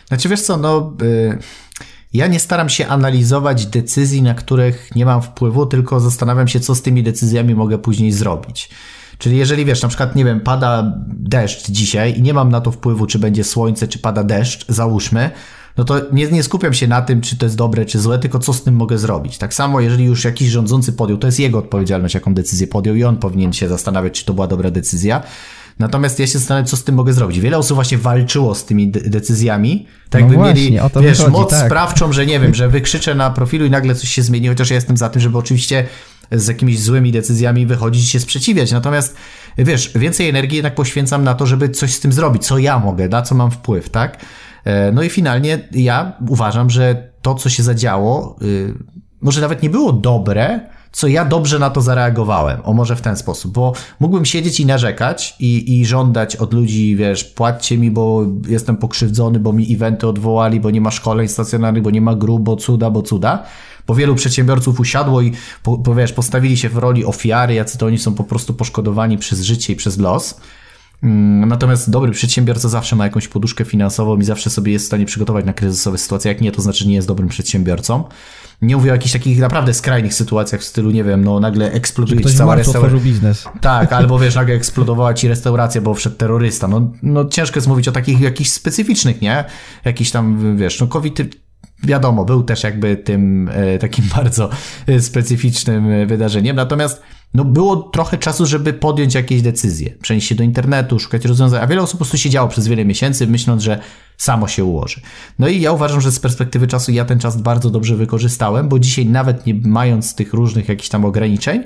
Znaczy 0.07 0.29
wiesz 0.29 0.41
co, 0.41 0.57
no 0.57 0.93
y, 1.01 1.37
ja 2.13 2.27
nie 2.27 2.39
staram 2.39 2.69
się 2.69 2.87
analizować 2.87 3.65
decyzji, 3.65 4.21
na 4.21 4.33
których 4.33 4.89
nie 4.95 5.05
mam 5.05 5.21
wpływu, 5.21 5.65
tylko 5.65 5.99
zastanawiam 5.99 6.47
się, 6.47 6.59
co 6.59 6.75
z 6.75 6.81
tymi 6.81 7.03
decyzjami 7.03 7.55
mogę 7.55 7.77
później 7.77 8.11
zrobić. 8.11 8.69
Czyli 9.17 9.37
jeżeli 9.37 9.65
wiesz, 9.65 9.81
na 9.81 9.87
przykład, 9.87 10.15
nie 10.15 10.25
wiem, 10.25 10.39
pada 10.39 10.93
deszcz 11.07 11.69
dzisiaj 11.69 12.17
i 12.17 12.21
nie 12.21 12.33
mam 12.33 12.49
na 12.49 12.61
to 12.61 12.71
wpływu, 12.71 13.07
czy 13.07 13.19
będzie 13.19 13.43
słońce, 13.43 13.87
czy 13.87 13.99
pada 13.99 14.23
deszcz, 14.23 14.65
załóżmy, 14.67 15.31
no 15.77 15.83
to 15.83 16.01
nie, 16.11 16.27
nie 16.27 16.43
skupiam 16.43 16.73
się 16.73 16.87
na 16.87 17.01
tym, 17.01 17.21
czy 17.21 17.37
to 17.37 17.45
jest 17.45 17.55
dobre, 17.55 17.85
czy 17.85 17.99
złe, 17.99 18.19
tylko 18.19 18.39
co 18.39 18.53
z 18.53 18.63
tym 18.63 18.75
mogę 18.75 18.97
zrobić. 18.97 19.37
Tak 19.37 19.53
samo, 19.53 19.81
jeżeli 19.81 20.03
już 20.03 20.23
jakiś 20.23 20.49
rządzący 20.49 20.93
podjął, 20.93 21.17
to 21.17 21.27
jest 21.27 21.39
jego 21.39 21.59
odpowiedzialność, 21.59 22.15
jaką 22.15 22.33
decyzję 22.33 22.67
podjął 22.67 22.95
i 22.95 23.03
on 23.03 23.17
powinien 23.17 23.53
się 23.53 23.67
zastanawiać, 23.67 24.13
czy 24.13 24.25
to 24.25 24.33
była 24.33 24.47
dobra 24.47 24.71
decyzja. 24.71 25.23
Natomiast 25.79 26.19
ja 26.19 26.27
się 26.27 26.39
zastanawiam, 26.39 26.65
co 26.67 26.77
z 26.77 26.83
tym 26.83 26.95
mogę 26.95 27.13
zrobić. 27.13 27.39
Wiele 27.39 27.57
osób 27.57 27.75
właśnie 27.75 27.97
walczyło 27.97 28.55
z 28.55 28.65
tymi 28.65 28.87
de- 28.91 29.01
decyzjami, 29.01 29.87
tak 30.09 30.21
No 30.21 30.27
jakby 30.27 30.35
właśnie, 30.35 30.53
mieli, 30.71 30.79
wiesz, 31.01 31.17
wychodzi, 31.17 31.31
moc 31.37 31.49
tak. 31.49 31.65
sprawczą, 31.65 32.13
że 32.13 32.25
nie 32.25 32.39
wiem, 32.39 32.53
że 32.53 32.69
wykrzyczę 32.69 33.15
na 33.15 33.29
profilu 33.29 33.65
i 33.65 33.69
nagle 33.69 33.95
coś 33.95 34.09
się 34.09 34.21
zmieni, 34.21 34.47
chociaż 34.47 34.69
ja 34.69 34.75
jestem 34.75 34.97
za 34.97 35.09
tym, 35.09 35.21
żeby 35.21 35.37
oczywiście 35.37 35.85
z 36.31 36.47
jakimiś 36.47 36.79
złymi 36.81 37.11
decyzjami 37.11 37.65
wychodzić 37.65 38.03
i 38.03 38.07
się 38.07 38.19
sprzeciwiać. 38.19 38.71
Natomiast 38.71 39.15
wiesz, 39.57 39.91
więcej 39.95 40.29
energii 40.29 40.55
jednak 40.55 40.75
poświęcam 40.75 41.23
na 41.23 41.33
to, 41.33 41.45
żeby 41.45 41.69
coś 41.69 41.93
z 41.93 41.99
tym 41.99 42.13
zrobić, 42.13 42.45
co 42.45 42.57
ja 42.57 42.79
mogę, 42.79 43.09
na 43.09 43.21
co 43.21 43.35
mam 43.35 43.51
wpływ, 43.51 43.89
tak? 43.89 44.25
E, 44.65 44.91
No 44.91 45.03
i 45.03 45.09
finalnie 45.09 45.67
ja 45.71 46.13
uważam, 46.29 46.69
że 46.69 47.11
to, 47.21 47.35
co 47.35 47.49
się 47.49 47.63
zadziało, 47.63 48.35
y, 48.41 48.73
może 49.21 49.41
nawet 49.41 49.63
nie 49.63 49.69
było 49.69 49.93
dobre, 49.93 50.59
co 50.91 51.07
ja 51.07 51.25
dobrze 51.25 51.59
na 51.59 51.69
to 51.69 51.81
zareagowałem. 51.81 52.59
O 52.63 52.73
może 52.73 52.95
w 52.95 53.01
ten 53.01 53.17
sposób, 53.17 53.51
bo 53.51 53.73
mógłbym 53.99 54.25
siedzieć 54.25 54.59
i 54.59 54.65
narzekać 54.65 55.35
i, 55.39 55.79
i 55.79 55.85
żądać 55.85 56.35
od 56.35 56.53
ludzi, 56.53 56.95
wiesz, 56.95 57.23
płaccie 57.23 57.77
mi, 57.77 57.91
bo 57.91 58.25
jestem 58.47 58.77
pokrzywdzony, 58.77 59.39
bo 59.39 59.53
mi 59.53 59.73
eventy 59.73 60.07
odwołali, 60.07 60.59
bo 60.59 60.71
nie 60.71 60.81
ma 60.81 60.91
szkoleń 60.91 61.27
stacjonarnych, 61.27 61.83
bo 61.83 61.91
nie 61.91 62.01
ma 62.01 62.15
grup, 62.15 62.41
bo 62.41 62.55
cuda, 62.55 62.89
bo 62.89 63.01
cuda. 63.01 63.43
Bo 63.87 63.95
wielu 63.95 64.15
przedsiębiorców 64.15 64.79
usiadło 64.79 65.21
i 65.21 65.31
po, 65.63 65.77
po, 65.77 65.95
wiesz, 65.95 66.13
postawili 66.13 66.57
się 66.57 66.69
w 66.69 66.77
roli 66.77 67.05
ofiary, 67.05 67.53
jacy 67.53 67.77
to 67.77 67.85
oni 67.85 67.97
są 67.97 68.13
po 68.13 68.23
prostu 68.23 68.53
poszkodowani 68.53 69.17
przez 69.17 69.41
życie 69.41 69.73
i 69.73 69.75
przez 69.75 69.97
los. 69.97 70.41
Mm, 71.03 71.49
Natomiast 71.49 71.89
dobry 71.89 72.11
przedsiębiorca 72.11 72.69
zawsze 72.69 72.95
ma 72.95 73.03
jakąś 73.03 73.27
poduszkę 73.27 73.65
finansową 73.65 74.17
i 74.17 74.23
zawsze 74.23 74.49
sobie 74.49 74.71
jest 74.71 74.85
w 74.85 74.87
stanie 74.87 75.05
przygotować 75.05 75.45
na 75.45 75.53
kryzysowe 75.53 75.97
sytuacje. 75.97 76.31
Jak 76.31 76.41
nie, 76.41 76.51
to 76.51 76.61
znaczy 76.61 76.87
nie 76.87 76.95
jest 76.95 77.07
dobrym 77.07 77.29
przedsiębiorcą. 77.29 78.03
Nie 78.61 78.75
mówię 78.75 78.91
o 78.91 78.93
jakichś 78.93 79.13
takich 79.13 79.39
naprawdę 79.39 79.73
skrajnych 79.73 80.13
sytuacjach 80.13 80.61
w 80.61 80.63
stylu, 80.63 80.91
nie 80.91 81.03
wiem, 81.03 81.23
no 81.23 81.39
nagle 81.39 81.71
eksploduje 81.71 82.21
ci 82.21 82.33
cała 82.33 82.55
restauracja. 82.55 82.99
biznes. 82.99 83.45
Tak, 83.61 83.93
albo 83.99 84.19
wiesz, 84.19 84.35
nagle 84.35 84.55
eksplodowała 84.55 85.13
ci 85.13 85.27
restauracja, 85.27 85.81
bo 85.81 85.93
wszedł 85.93 86.15
terrorysta. 86.15 86.67
No, 86.67 86.91
no 87.03 87.25
ciężko 87.25 87.57
jest 87.57 87.67
mówić 87.67 87.87
o 87.87 87.91
takich 87.91 88.21
jakichś 88.21 88.49
specyficznych, 88.49 89.21
nie? 89.21 89.45
Jakiś 89.85 90.11
tam, 90.11 90.57
wiesz, 90.57 90.79
no 90.79 90.87
COVID 90.87 91.21
wiadomo, 91.83 92.25
był 92.25 92.43
też 92.43 92.63
jakby 92.63 92.97
tym 92.97 93.49
e, 93.53 93.77
takim 93.77 94.05
bardzo 94.15 94.49
e, 94.87 95.01
specyficznym 95.01 95.91
e, 95.91 96.05
wydarzeniem. 96.05 96.55
Natomiast 96.55 97.01
no, 97.33 97.45
było 97.45 97.75
trochę 97.75 98.17
czasu, 98.17 98.45
żeby 98.45 98.73
podjąć 98.73 99.15
jakieś 99.15 99.41
decyzje, 99.41 99.89
przenieść 100.01 100.27
się 100.27 100.35
do 100.35 100.43
internetu, 100.43 100.99
szukać 100.99 101.25
rozwiązań, 101.25 101.63
a 101.63 101.67
wiele 101.67 101.81
osób 101.81 101.93
po 101.93 101.97
prostu 101.97 102.17
siedziało 102.17 102.49
przez 102.49 102.67
wiele 102.67 102.85
miesięcy, 102.85 103.27
myśląc, 103.27 103.63
że 103.63 103.79
samo 104.17 104.47
się 104.47 104.63
ułoży. 104.63 105.01
No 105.39 105.47
i 105.47 105.61
ja 105.61 105.71
uważam, 105.71 106.01
że 106.01 106.11
z 106.11 106.19
perspektywy 106.19 106.67
czasu 106.67 106.91
ja 106.91 107.05
ten 107.05 107.19
czas 107.19 107.41
bardzo 107.41 107.69
dobrze 107.69 107.95
wykorzystałem, 107.95 108.69
bo 108.69 108.79
dzisiaj 108.79 109.05
nawet 109.05 109.45
nie 109.45 109.53
mając 109.53 110.15
tych 110.15 110.33
różnych 110.33 110.69
jakichś 110.69 110.89
tam 110.89 111.05
ograniczeń, 111.05 111.63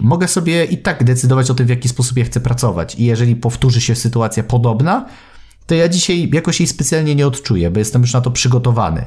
mogę 0.00 0.28
sobie 0.28 0.64
i 0.64 0.78
tak 0.78 1.04
decydować 1.04 1.50
o 1.50 1.54
tym, 1.54 1.66
w 1.66 1.70
jaki 1.70 1.88
sposób 1.88 2.16
ja 2.16 2.24
chcę 2.24 2.40
pracować. 2.40 2.94
I 2.94 3.04
jeżeli 3.04 3.36
powtórzy 3.36 3.80
się 3.80 3.94
sytuacja 3.94 4.42
podobna, 4.42 5.06
to 5.66 5.74
ja 5.74 5.88
dzisiaj 5.88 6.30
jakoś 6.32 6.60
jej 6.60 6.66
specjalnie 6.66 7.14
nie 7.14 7.26
odczuję, 7.26 7.70
bo 7.70 7.78
jestem 7.78 8.02
już 8.02 8.12
na 8.12 8.20
to 8.20 8.30
przygotowany. 8.30 9.04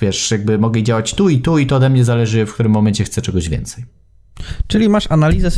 Wiesz, 0.00 0.30
jakby 0.30 0.58
mogę 0.58 0.82
działać 0.82 1.14
tu 1.14 1.28
i 1.28 1.40
tu 1.40 1.58
i 1.58 1.66
to 1.66 1.76
ode 1.76 1.90
mnie 1.90 2.04
zależy, 2.04 2.46
w 2.46 2.54
którym 2.54 2.72
momencie 2.72 3.04
chcę 3.04 3.22
czegoś 3.22 3.48
więcej. 3.48 3.84
Czyli 4.66 4.88
masz 4.88 5.06
analizę, 5.10 5.48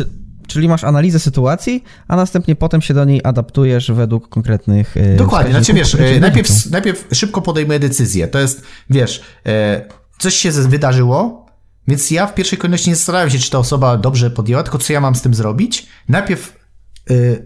czyli 0.47 0.68
masz 0.68 0.85
analizę 0.85 1.18
sytuacji, 1.18 1.85
a 2.09 2.16
następnie 2.16 2.57
potem 2.57 2.82
się 2.82 2.95
do 2.95 3.05
niej 3.05 3.20
adaptujesz 3.24 3.91
według 3.91 4.28
konkretnych. 4.28 4.97
e, 4.97 5.16
Dokładnie, 5.16 5.53
znaczy 5.53 5.72
wiesz, 5.72 5.95
e, 5.95 6.20
najpierw, 6.20 6.70
najpierw 6.70 7.09
szybko 7.12 7.43
podejmuję 7.43 7.78
decyzję. 7.78 8.28
To 8.28 8.39
jest, 8.39 8.62
wiesz, 8.91 9.22
e, 9.47 9.85
coś 10.18 10.35
się 10.35 10.51
wydarzyło, 10.51 11.47
więc 11.89 12.11
ja 12.11 12.26
w 12.26 12.35
pierwszej 12.35 12.59
kolejności 12.59 12.91
nie 12.91 12.97
zastanawiam 12.97 13.30
się, 13.30 13.39
czy 13.39 13.51
ta 13.51 13.59
osoba 13.59 13.97
dobrze 13.97 14.30
podjęła, 14.30 14.62
tylko 14.62 14.78
co 14.78 14.93
ja 14.93 15.01
mam 15.01 15.14
z 15.14 15.22
tym 15.22 15.35
zrobić. 15.35 15.87
Najpierw 16.09 16.64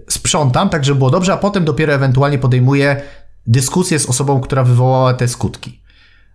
sprzątam, 0.08 0.68
tak 0.68 0.84
żeby 0.84 0.98
było 0.98 1.10
dobrze, 1.10 1.32
a 1.32 1.36
potem 1.36 1.64
dopiero 1.64 1.92
ewentualnie 1.92 2.38
podejmuję 2.38 3.02
dyskusję 3.46 3.98
z 3.98 4.06
osobą, 4.06 4.40
która 4.40 4.64
wywołała 4.64 5.14
te 5.14 5.28
skutki. 5.28 5.80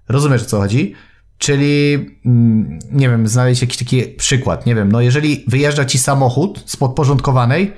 Rozumiesz, 0.09 0.41
o 0.41 0.45
co 0.45 0.59
chodzi? 0.59 0.95
Czyli, 1.43 2.05
mm, 2.25 2.79
nie 2.91 3.09
wiem, 3.09 3.27
znaleźć 3.27 3.61
jakiś 3.61 3.77
taki 3.77 4.03
przykład. 4.03 4.65
Nie 4.65 4.75
wiem, 4.75 4.91
no 4.91 5.01
jeżeli 5.01 5.45
wyjeżdża 5.47 5.85
ci 5.85 5.99
samochód 5.99 6.63
z 6.65 6.77
podporządkowanej, 6.77 7.73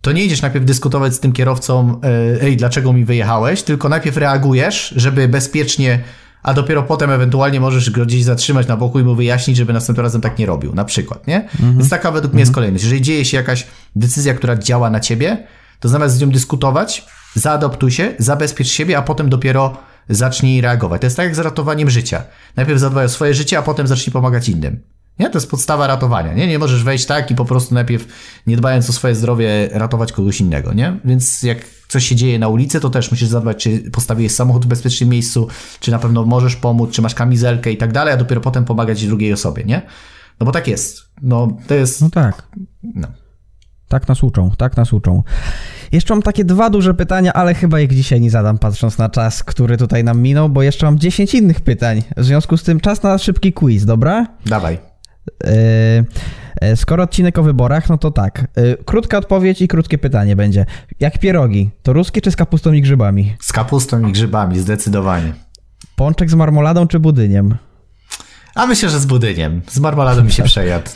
to 0.00 0.12
nie 0.12 0.24
idziesz 0.24 0.42
najpierw 0.42 0.64
dyskutować 0.64 1.14
z 1.14 1.20
tym 1.20 1.32
kierowcą, 1.32 2.00
e, 2.04 2.42
ej, 2.42 2.56
dlaczego 2.56 2.92
mi 2.92 3.04
wyjechałeś, 3.04 3.62
tylko 3.62 3.88
najpierw 3.88 4.16
reagujesz, 4.16 4.94
żeby 4.96 5.28
bezpiecznie, 5.28 5.98
a 6.42 6.54
dopiero 6.54 6.82
potem 6.82 7.10
ewentualnie 7.10 7.60
możesz 7.60 7.90
go 7.90 8.06
gdzieś 8.06 8.24
zatrzymać 8.24 8.66
na 8.66 8.76
boku 8.76 9.00
i 9.00 9.02
mu 9.02 9.14
wyjaśnić, 9.14 9.56
żeby 9.56 9.72
następnym 9.72 10.04
razem 10.04 10.20
tak 10.20 10.38
nie 10.38 10.46
robił, 10.46 10.74
na 10.74 10.84
przykład, 10.84 11.26
nie? 11.26 11.48
Więc 11.76 11.90
taka 11.90 12.10
według 12.12 12.32
mnie 12.32 12.40
jest 12.40 12.54
kolejność. 12.54 12.84
Jeżeli 12.84 13.02
dzieje 13.02 13.24
się 13.24 13.36
jakaś 13.36 13.66
decyzja, 13.96 14.34
która 14.34 14.56
działa 14.56 14.90
na 14.90 15.00
ciebie, 15.00 15.46
to 15.80 15.88
zamiast 15.88 16.16
z 16.16 16.20
nią 16.20 16.30
dyskutować, 16.30 17.06
zaadoptuj 17.34 17.90
się, 17.90 18.14
zabezpiecz 18.18 18.68
siebie, 18.68 18.98
a 18.98 19.02
potem 19.02 19.28
dopiero 19.28 19.76
zacznij 20.08 20.60
reagować. 20.60 21.00
To 21.00 21.06
jest 21.06 21.16
tak 21.16 21.26
jak 21.26 21.34
z 21.34 21.38
ratowaniem 21.38 21.90
życia. 21.90 22.24
Najpierw 22.56 22.80
zadbaj 22.80 23.04
o 23.04 23.08
swoje 23.08 23.34
życie, 23.34 23.58
a 23.58 23.62
potem 23.62 23.86
zacznij 23.86 24.12
pomagać 24.12 24.48
innym. 24.48 24.80
Nie? 25.18 25.30
To 25.30 25.38
jest 25.38 25.50
podstawa 25.50 25.86
ratowania. 25.86 26.34
Nie? 26.34 26.46
nie 26.46 26.58
możesz 26.58 26.84
wejść 26.84 27.06
tak 27.06 27.30
i 27.30 27.34
po 27.34 27.44
prostu 27.44 27.74
najpierw, 27.74 28.06
nie 28.46 28.56
dbając 28.56 28.90
o 28.90 28.92
swoje 28.92 29.14
zdrowie, 29.14 29.68
ratować 29.72 30.12
kogoś 30.12 30.40
innego. 30.40 30.72
Nie? 30.72 31.00
Więc 31.04 31.42
jak 31.42 31.58
coś 31.88 32.06
się 32.06 32.16
dzieje 32.16 32.38
na 32.38 32.48
ulicy, 32.48 32.80
to 32.80 32.90
też 32.90 33.10
musisz 33.10 33.28
zadbać, 33.28 33.62
czy 33.62 33.90
postawiłeś 33.90 34.32
samochód 34.32 34.64
w 34.64 34.68
bezpiecznym 34.68 35.08
miejscu, 35.08 35.48
czy 35.80 35.90
na 35.90 35.98
pewno 35.98 36.24
możesz 36.24 36.56
pomóc, 36.56 36.90
czy 36.90 37.02
masz 37.02 37.14
kamizelkę 37.14 37.72
i 37.72 37.76
tak 37.76 37.92
dalej, 37.92 38.14
a 38.14 38.16
dopiero 38.16 38.40
potem 38.40 38.64
pomagać 38.64 39.06
drugiej 39.06 39.32
osobie. 39.32 39.64
Nie? 39.64 39.82
No 40.40 40.46
bo 40.46 40.52
tak 40.52 40.68
jest. 40.68 41.02
No 41.22 41.56
to 41.66 41.74
jest. 41.74 42.00
No 42.00 42.10
tak. 42.10 42.48
No. 42.82 43.08
Tak 43.88 44.08
nas 44.08 44.22
uczą, 44.22 44.50
tak 44.58 44.76
nas 44.76 44.92
uczą. 44.92 45.22
Jeszcze 45.96 46.14
mam 46.14 46.22
takie 46.22 46.44
dwa 46.44 46.70
duże 46.70 46.94
pytania, 46.94 47.32
ale 47.32 47.54
chyba 47.54 47.80
ich 47.80 47.90
dzisiaj 47.90 48.20
nie 48.20 48.30
zadam, 48.30 48.58
patrząc 48.58 48.98
na 48.98 49.08
czas, 49.08 49.44
który 49.44 49.76
tutaj 49.76 50.04
nam 50.04 50.20
minął, 50.20 50.48
bo 50.48 50.62
jeszcze 50.62 50.86
mam 50.86 50.98
10 50.98 51.34
innych 51.34 51.60
pytań. 51.60 52.02
W 52.16 52.24
związku 52.24 52.56
z 52.56 52.62
tym 52.62 52.80
czas 52.80 53.02
na 53.02 53.18
szybki 53.18 53.52
quiz, 53.52 53.84
dobra? 53.84 54.26
Dawaj. 54.46 54.78
Yy, 55.44 55.50
yy, 56.62 56.76
skoro 56.76 57.02
odcinek 57.02 57.38
o 57.38 57.42
wyborach, 57.42 57.88
no 57.88 57.98
to 57.98 58.10
tak. 58.10 58.46
Yy, 58.56 58.76
krótka 58.84 59.18
odpowiedź 59.18 59.62
i 59.62 59.68
krótkie 59.68 59.98
pytanie 59.98 60.36
będzie. 60.36 60.66
Jak 61.00 61.18
pierogi, 61.18 61.70
to 61.82 61.92
ruskie 61.92 62.20
czy 62.20 62.30
z 62.30 62.36
kapustą 62.36 62.72
i 62.72 62.82
grzybami? 62.82 63.36
Z 63.40 63.52
kapustą 63.52 64.08
i 64.08 64.12
grzybami, 64.12 64.58
zdecydowanie. 64.58 65.32
Pączek 65.96 66.30
z 66.30 66.34
marmoladą 66.34 66.86
czy 66.86 67.00
budyniem? 67.00 67.56
A 68.54 68.66
myślę, 68.66 68.88
że 68.90 69.00
z 69.00 69.06
budyniem. 69.06 69.62
Z 69.68 69.78
marmoladą 69.78 70.24
mi 70.24 70.32
się 70.32 70.42
przejadł. 70.52 70.90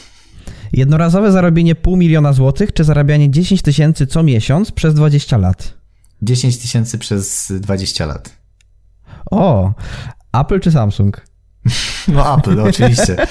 Jednorazowe 0.72 1.32
zarobienie 1.32 1.74
pół 1.74 1.96
miliona 1.96 2.32
złotych 2.32 2.72
czy 2.72 2.84
zarabianie 2.84 3.30
10 3.30 3.62
tysięcy 3.62 4.06
co 4.06 4.22
miesiąc 4.22 4.72
przez 4.72 4.94
20 4.94 5.38
lat? 5.38 5.74
10 6.22 6.58
tysięcy 6.58 6.98
przez 6.98 7.52
20 7.60 8.06
lat. 8.06 8.36
O, 9.30 9.72
Apple 10.32 10.60
czy 10.60 10.70
Samsung? 10.70 11.20
No 12.08 12.38
Apple, 12.38 12.60
oczywiście. 12.60 13.16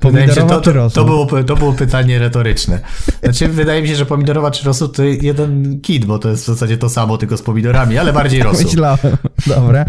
Wydaje 0.00 0.26
mi 0.26 0.34
się, 0.34 0.40
Pomidorowa 0.46 0.90
to, 0.90 0.90
to, 0.90 1.04
było, 1.04 1.42
to 1.42 1.56
było 1.56 1.72
pytanie 1.72 2.18
retoryczne. 2.18 2.80
Znaczy, 3.22 3.48
wydaje 3.48 3.82
mi 3.82 3.88
się, 3.88 3.96
że 3.96 4.06
pomidorowa 4.06 4.50
czy 4.50 4.64
rosół 4.64 4.88
to 4.88 5.02
jeden 5.04 5.80
kit, 5.80 6.04
bo 6.04 6.18
to 6.18 6.28
jest 6.28 6.42
w 6.42 6.46
zasadzie 6.46 6.78
to 6.78 6.88
samo, 6.88 7.18
tylko 7.18 7.36
z 7.36 7.42
pomidorami, 7.42 7.98
ale 7.98 8.12
bardziej 8.12 8.42
rosół. 8.42 8.64
Myślałem. 8.64 9.16
Dobra. 9.46 9.84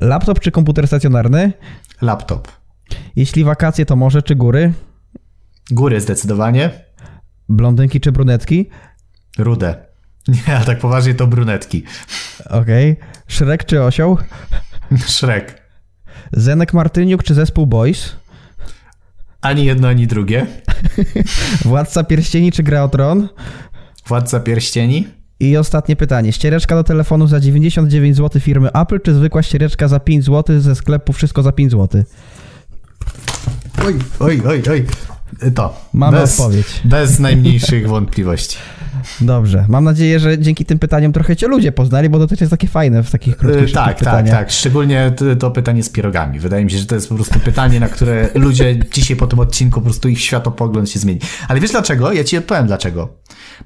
Laptop 0.00 0.40
czy 0.40 0.50
komputer 0.50 0.86
stacjonarny? 0.86 1.52
Laptop. 2.02 2.48
Jeśli 3.16 3.44
wakacje, 3.44 3.86
to 3.86 3.96
morze 3.96 4.22
czy 4.22 4.34
góry? 4.34 4.72
Góry 5.70 6.00
zdecydowanie. 6.00 6.70
Blondynki 7.48 8.00
czy 8.00 8.12
brunetki? 8.12 8.70
Rude. 9.38 9.86
Nie, 10.28 10.56
a 10.56 10.64
tak 10.64 10.78
poważnie 10.78 11.14
to 11.14 11.26
brunetki. 11.26 11.84
Okej. 12.50 12.96
Szrek 13.28 13.64
czy 13.64 13.82
osioł? 13.82 14.18
Szrek. 15.16 15.62
Zenek 16.32 16.72
Martyniuk 16.72 17.22
czy 17.22 17.34
zespół 17.34 17.66
Boys? 17.66 18.16
Ani 19.40 19.64
jedno, 19.64 19.88
ani 19.88 20.06
drugie. 20.06 20.46
Władca 21.64 22.04
Pierścieni 22.04 22.52
czy 22.52 22.62
Gra 22.62 22.82
o 22.84 22.88
Tron? 22.88 23.28
Władca 24.06 24.40
pierścieni. 24.40 25.08
I 25.40 25.56
ostatnie 25.56 25.96
pytanie. 25.96 26.32
Ściereczka 26.32 26.74
do 26.74 26.84
telefonu 26.84 27.26
za 27.26 27.40
99 27.40 28.16
zł 28.16 28.40
firmy 28.40 28.72
Apple, 28.72 29.00
czy 29.00 29.14
zwykła 29.14 29.42
ściereczka 29.42 29.88
za 29.88 30.00
5 30.00 30.24
zł 30.24 30.60
ze 30.60 30.74
sklepu 30.74 31.12
wszystko 31.12 31.42
za 31.42 31.52
5 31.52 31.72
zł? 31.72 32.04
Oj, 33.84 33.94
oj, 34.20 34.42
oj, 34.46 34.62
oj. 34.70 34.86
To. 35.54 35.74
Mamy 35.92 36.18
bez, 36.18 36.40
odpowiedź. 36.40 36.80
Bez 36.84 37.18
najmniejszych 37.18 37.88
wątpliwości. 37.88 38.58
Dobrze. 39.20 39.64
Mam 39.68 39.84
nadzieję, 39.84 40.20
że 40.20 40.38
dzięki 40.38 40.64
tym 40.64 40.78
pytaniom 40.78 41.12
trochę 41.12 41.36
cię 41.36 41.48
ludzie 41.48 41.72
poznali, 41.72 42.08
bo 42.08 42.18
to 42.18 42.26
też 42.26 42.40
jest 42.40 42.50
takie 42.50 42.68
fajne 42.68 43.02
w 43.02 43.10
takich 43.10 43.36
krótkich 43.36 43.60
Yy, 43.62 43.68
szybkich 43.68 43.84
tak, 43.84 43.98
tak, 43.98 43.98
pytaniach. 43.98 44.38
tak. 44.38 44.50
Szczególnie 44.50 45.12
to, 45.16 45.36
to 45.36 45.50
pytanie 45.50 45.82
z 45.82 45.88
pierogami. 45.90 46.38
Wydaje 46.38 46.64
mi 46.64 46.70
się, 46.70 46.78
że 46.78 46.86
to 46.86 46.94
jest 46.94 47.08
po 47.08 47.14
prostu 47.14 47.38
pytanie, 47.40 47.80
na 47.80 47.88
które 47.88 48.28
ludzie 48.34 48.78
dzisiaj 48.92 49.16
po 49.16 49.26
tym 49.26 49.38
odcinku 49.38 49.80
po 49.80 49.84
prostu 49.84 50.08
ich 50.08 50.20
światopogląd 50.20 50.90
się 50.90 50.98
zmieni. 50.98 51.20
Ale 51.48 51.60
wiesz 51.60 51.70
dlaczego? 51.70 52.12
Ja 52.12 52.24
ci 52.24 52.38
odpowiem 52.38 52.66
dlaczego. 52.66 53.08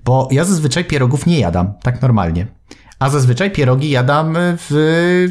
Bo 0.05 0.29
ja 0.33 0.45
zazwyczaj 0.45 0.85
pierogów 0.85 1.27
nie 1.27 1.39
jadam, 1.39 1.73
tak 1.83 2.03
normalnie. 2.03 2.47
A 2.99 3.11
zazwyczaj 3.11 3.51
pierogi 3.51 3.91
jadam 3.91 4.35
w, 4.39 4.67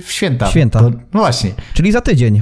w 0.05 0.11
święta. 0.11 0.47
Święta. 0.49 0.79
To, 0.79 0.89
no 0.89 1.19
właśnie. 1.19 1.51
Czyli 1.73 1.91
za 1.91 2.01
tydzień. 2.01 2.41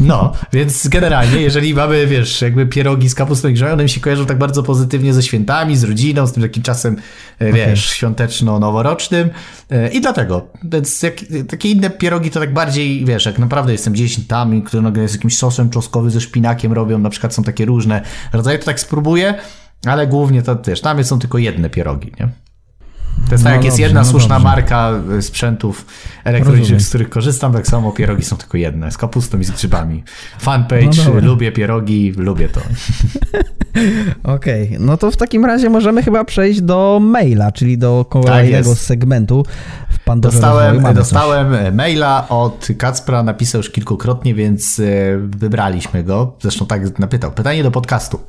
No, 0.00 0.32
więc 0.52 0.88
generalnie, 0.88 1.40
jeżeli 1.40 1.74
mamy, 1.74 2.06
wiesz, 2.06 2.42
jakby 2.42 2.66
pierogi 2.66 3.08
z 3.08 3.14
kapustą 3.14 3.48
i 3.48 3.52
grzałem, 3.52 3.74
one 3.74 3.82
mi 3.82 3.88
się 3.88 4.00
kojarzą 4.00 4.26
tak 4.26 4.38
bardzo 4.38 4.62
pozytywnie 4.62 5.14
ze 5.14 5.22
świętami, 5.22 5.76
z 5.76 5.84
rodziną, 5.84 6.26
z 6.26 6.32
tym 6.32 6.42
takim 6.42 6.62
czasem, 6.62 6.96
e, 7.38 7.52
wiesz, 7.52 7.90
świąteczno-noworocznym 7.90 9.30
e, 9.70 9.88
i 9.88 10.00
dlatego. 10.00 10.48
Więc 10.64 11.02
jak, 11.02 11.14
takie 11.48 11.70
inne 11.70 11.90
pierogi 11.90 12.30
to 12.30 12.40
tak 12.40 12.52
bardziej, 12.52 13.04
wiesz, 13.04 13.26
jak 13.26 13.38
naprawdę 13.38 13.72
jestem 13.72 13.92
gdzieś 13.92 14.26
tam, 14.26 14.62
które 14.62 14.82
nagle 14.82 15.08
z 15.08 15.12
jakimś 15.12 15.36
sosem 15.36 15.70
czosnkowym 15.70 16.10
ze 16.10 16.20
szpinakiem 16.20 16.72
robią, 16.72 16.98
na 16.98 17.10
przykład 17.10 17.34
są 17.34 17.42
takie 17.42 17.64
różne 17.64 18.02
rodzaje, 18.32 18.58
to 18.58 18.64
tak 18.64 18.80
spróbuję, 18.80 19.34
ale 19.86 20.06
głównie 20.06 20.42
to 20.42 20.56
też, 20.56 20.80
tam 20.80 21.04
są 21.04 21.18
tylko 21.18 21.38
jedne 21.38 21.70
pierogi, 21.70 22.12
nie? 22.20 22.43
To 23.28 23.34
jest 23.34 23.44
tak, 23.44 23.50
No 23.50 23.56
jak 23.56 23.64
jest 23.64 23.76
dobrze, 23.76 23.82
jedna 23.82 24.00
no 24.00 24.06
słuszna 24.06 24.34
dobrze. 24.34 24.44
marka 24.44 24.92
y, 25.18 25.22
sprzętów 25.22 25.86
elektronicznych, 26.24 26.60
Rozumiem. 26.62 26.80
z 26.80 26.88
których 26.88 27.10
korzystam, 27.10 27.52
tak 27.52 27.66
samo 27.66 27.92
pierogi 27.92 28.24
są 28.24 28.36
tylko 28.36 28.56
jedne, 28.58 28.90
z 28.90 28.98
kapustą 28.98 29.38
i 29.38 29.44
z 29.44 29.50
grzybami. 29.50 30.04
Fanpage, 30.38 30.88
No 31.14 31.20
lubię 31.20 31.52
pierogi, 31.52 32.12
lubię 32.16 32.48
to. 32.48 32.60
Okej, 34.34 34.76
no 34.80 34.96
to 34.96 35.10
w 35.10 35.16
takim 35.16 35.44
razie 35.44 35.70
możemy 35.70 36.02
chyba 36.02 36.24
przejść 36.24 36.60
do 36.60 36.98
maila, 37.02 37.52
czyli 37.52 37.78
do 37.78 38.06
kolejnego 38.10 38.58
Tak 38.64 38.66
jest. 38.76 38.86
segmentu 38.86 39.44
w 39.90 39.98
Pandorze. 40.04 40.40
Dostałem, 40.40 40.94
dostałem 40.94 41.54
e, 41.54 41.72
maila 41.72 42.28
od 42.28 42.68
Kacpra, 42.78 43.22
napisał 43.22 43.58
już 43.58 43.70
kilkukrotnie, 43.70 44.34
więc 44.34 44.80
e, 44.80 44.82
wybraliśmy 45.18 46.04
go. 46.04 46.36
Zresztą 46.42 46.66
tak 46.66 46.98
napytał. 46.98 47.32
Pytanie 47.32 47.62
do 47.62 47.70
podcastu. 47.70 48.20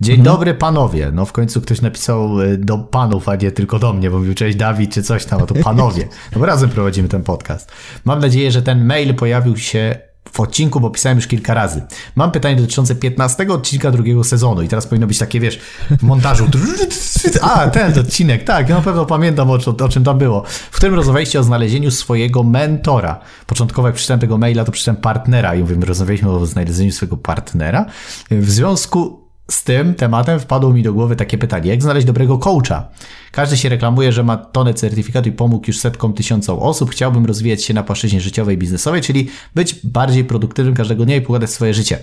Dzień 0.00 0.20
Mhm. 0.20 0.34
dobry 0.34 0.54
panowie. 0.54 1.10
No 1.12 1.24
w 1.26 1.32
końcu 1.32 1.60
ktoś 1.60 1.80
napisał 1.80 2.40
e, 2.42 2.56
do 2.56 2.78
panów, 2.78 3.28
a 3.28 3.36
nie 3.36 3.52
tylko 3.52 3.78
do 3.78 3.92
mnie, 3.92 4.10
bo 4.10 4.18
mówił 4.18 4.34
cześć 4.34 4.56
Dawid 4.56 4.92
czy 4.92 5.02
coś 5.02 5.24
tam, 5.24 5.42
a 5.42 5.46
to 5.46 5.54
panowie. 5.54 6.08
No 6.32 6.38
bo 6.40 6.46
razem 6.46 6.70
prowadzimy 6.70 7.08
ten 7.08 7.22
podcast. 7.22 7.72
Mam 8.04 8.18
nadzieję, 8.20 8.52
że 8.52 8.62
ten 8.62 8.84
mail 8.84 9.14
pojawił 9.14 9.56
się 9.56 9.98
w 10.32 10.40
odcinku, 10.40 10.80
bo 10.80 10.90
pisałem 10.90 11.18
już 11.18 11.26
kilka 11.26 11.54
razy. 11.54 11.82
Mam 12.16 12.30
pytanie 12.30 12.56
dotyczące 12.56 12.94
15 12.94 13.46
odcinka 13.48 13.90
drugiego 13.90 14.24
sezonu 14.24 14.62
i 14.62 14.68
teraz 14.68 14.86
powinno 14.86 15.06
być 15.06 15.18
takie, 15.18 15.40
wiesz, 15.40 15.60
w 15.98 16.02
montażu. 16.02 16.46
A, 17.42 17.66
ten 17.70 17.98
odcinek, 17.98 18.44
tak, 18.44 18.68
ja 18.68 18.74
na 18.74 18.80
pewno 18.82 19.06
pamiętam 19.06 19.50
o, 19.50 19.58
o 19.84 19.88
czym 19.88 20.04
tam 20.04 20.18
było. 20.18 20.42
W 20.70 20.76
którym 20.76 20.94
rozmawialiście 20.94 21.40
o 21.40 21.42
znalezieniu 21.42 21.90
swojego 21.90 22.42
mentora. 22.42 23.20
Początkowo 23.46 23.88
jak 23.88 23.94
przeczytałem 23.94 24.20
tego 24.20 24.38
maila, 24.38 24.64
to 24.64 24.72
przeczytałem 24.72 25.00
partnera 25.00 25.54
i 25.54 25.60
mówię, 25.60 25.76
rozmawialiśmy 25.80 26.30
o 26.30 26.46
znalezieniu 26.46 26.92
swojego 26.92 27.16
partnera. 27.16 27.86
W 28.30 28.50
związku 28.50 29.23
z 29.50 29.64
tym 29.64 29.94
tematem 29.94 30.40
wpadło 30.40 30.72
mi 30.72 30.82
do 30.82 30.92
głowy 30.92 31.16
takie 31.16 31.38
pytanie, 31.38 31.70
jak 31.70 31.82
znaleźć 31.82 32.06
dobrego 32.06 32.38
coacha? 32.38 32.88
Każdy 33.34 33.56
się 33.56 33.68
reklamuje, 33.68 34.12
że 34.12 34.24
ma 34.24 34.36
tonę 34.36 34.74
certyfikatu 34.74 35.28
i 35.28 35.32
pomógł 35.32 35.66
już 35.66 35.78
setkom 35.78 36.12
tysiącom 36.12 36.58
osób. 36.58 36.90
Chciałbym 36.90 37.26
rozwijać 37.26 37.64
się 37.64 37.74
na 37.74 37.82
płaszczyźnie 37.82 38.20
życiowej 38.20 38.54
i 38.54 38.58
biznesowej, 38.58 39.02
czyli 39.02 39.28
być 39.54 39.74
bardziej 39.84 40.24
produktywnym 40.24 40.74
każdego 40.74 41.04
dnia 41.04 41.16
i 41.16 41.20
pogadać 41.20 41.50
swoje 41.50 41.74
życie. 41.74 41.98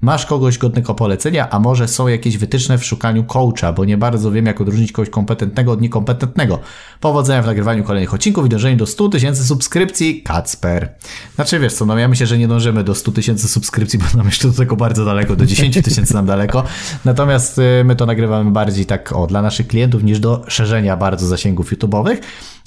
Masz 0.00 0.26
kogoś 0.26 0.58
godnego 0.58 0.94
polecenia, 0.94 1.50
a 1.50 1.58
może 1.58 1.88
są 1.88 2.08
jakieś 2.08 2.36
wytyczne 2.36 2.78
w 2.78 2.84
szukaniu 2.84 3.24
coacha, 3.24 3.72
bo 3.72 3.84
nie 3.84 3.98
bardzo 3.98 4.30
wiem, 4.30 4.46
jak 4.46 4.60
odróżnić 4.60 4.92
kogoś 4.92 5.10
kompetentnego 5.10 5.72
od 5.72 5.80
niekompetentnego. 5.80 6.58
Powodzenia 7.00 7.42
w 7.42 7.46
nagrywaniu 7.46 7.84
kolejnych 7.84 8.14
odcinków 8.14 8.46
i 8.46 8.48
dążeniu 8.48 8.76
do 8.76 8.86
100 8.86 9.08
tysięcy 9.08 9.44
subskrypcji. 9.44 10.22
Kacper. 10.22 10.94
Znaczy 11.34 11.58
wiesz 11.58 11.72
co, 11.72 11.86
no 11.86 11.98
ja 11.98 12.08
myślę, 12.08 12.26
że 12.26 12.38
nie 12.38 12.48
dążymy 12.48 12.84
do 12.84 12.94
100 12.94 13.12
tysięcy 13.12 13.48
subskrypcji, 13.48 13.98
bo 13.98 14.04
nam 14.16 14.26
jeszcze 14.26 14.48
do 14.48 14.54
tego 14.54 14.76
bardzo 14.76 15.04
daleko, 15.04 15.36
do 15.36 15.46
10 15.46 15.78
tysięcy 15.82 16.14
nam 16.14 16.26
daleko. 16.26 16.64
Natomiast 17.04 17.58
y, 17.58 17.84
my 17.84 17.96
to 17.96 18.06
nagrywamy 18.06 18.50
bardziej 18.50 18.86
tak 18.86 19.12
o, 19.12 19.26
dla 19.26 19.42
naszych 19.42 19.66
klientów 19.66 20.04
niż 20.04 20.20
do 20.20 20.44
szerzenia 20.48 20.96
bardzo 20.96 21.26
zasięgów 21.26 21.72
YouTube'owych. 21.72 22.16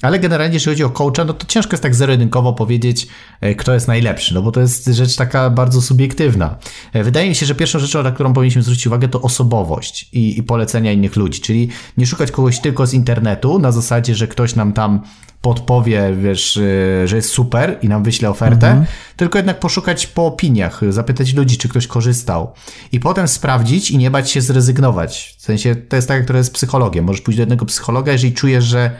Ale 0.02 0.18
generalnie, 0.18 0.54
jeśli 0.54 0.72
chodzi 0.72 0.84
o 0.84 0.90
coacha, 0.90 1.24
no 1.24 1.32
to 1.32 1.46
ciężko 1.46 1.72
jest 1.72 1.82
tak 1.82 1.94
zero-jedynkowo 1.94 2.52
powiedzieć, 2.52 3.08
y, 3.44 3.54
kto 3.54 3.74
jest 3.74 3.88
najlepszy, 3.88 4.34
no 4.34 4.42
bo 4.42 4.52
to 4.52 4.60
jest 4.60 4.86
rzecz 4.86 5.16
taka 5.16 5.50
bardzo 5.50 5.82
subiektywna. 5.82 6.56
Y, 6.96 7.04
Wydaje 7.04 7.28
mi 7.28 7.34
się, 7.34 7.46
że 7.46 7.54
pierwszą 7.54 7.78
rzeczą, 7.78 8.02
na 8.02 8.10
którą 8.10 8.32
powinniśmy 8.32 8.62
zwrócić 8.62 8.86
uwagę, 8.86 9.08
to 9.08 9.22
osobowość 9.22 10.08
i, 10.12 10.38
i 10.38 10.42
polecenia 10.42 10.92
innych 10.92 11.16
ludzi, 11.16 11.40
czyli 11.40 11.68
nie 11.96 12.06
szukać 12.06 12.30
kogoś 12.30 12.60
tylko 12.60 12.86
z 12.86 12.94
internetu 12.94 13.58
na 13.58 13.72
zasadzie, 13.72 14.14
że 14.14 14.26
ktoś 14.28 14.54
nam 14.54 14.72
tam 14.72 15.00
podpowie, 15.40 16.14
wiesz, 16.22 16.56
y, 16.56 17.02
że 17.04 17.16
jest 17.16 17.28
super 17.28 17.78
i 17.82 17.88
nam 17.88 18.02
wyśle 18.02 18.30
ofertę, 18.30 18.84
tylko 19.16 19.38
jednak 19.38 19.60
poszukać 19.60 20.06
po 20.06 20.26
opiniach, 20.26 20.80
zapytać 20.88 21.34
ludzi, 21.34 21.58
czy 21.58 21.68
ktoś 21.68 21.86
korzystał 21.86 22.52
i 22.92 23.00
potem 23.00 23.28
sprawdzić 23.28 23.90
i 23.90 23.98
nie 23.98 24.10
bać 24.10 24.30
się 24.30 24.40
zrezygnować. 24.40 25.36
W 25.38 25.42
sensie, 25.42 25.76
to 25.76 25.96
jest 25.96 26.08
tak, 26.08 26.16
jak 26.16 26.26
to 26.26 26.36
jest 26.36 26.50
z 26.50 26.52
psychologiem. 26.52 27.04
Możesz 27.04 27.20
pójść 27.20 27.36
do 27.36 27.42
jednego 27.42 27.66
psychologa, 27.66 28.12
jeżeli 28.12 28.32
czujesz, 28.32 28.64
że 28.64 28.90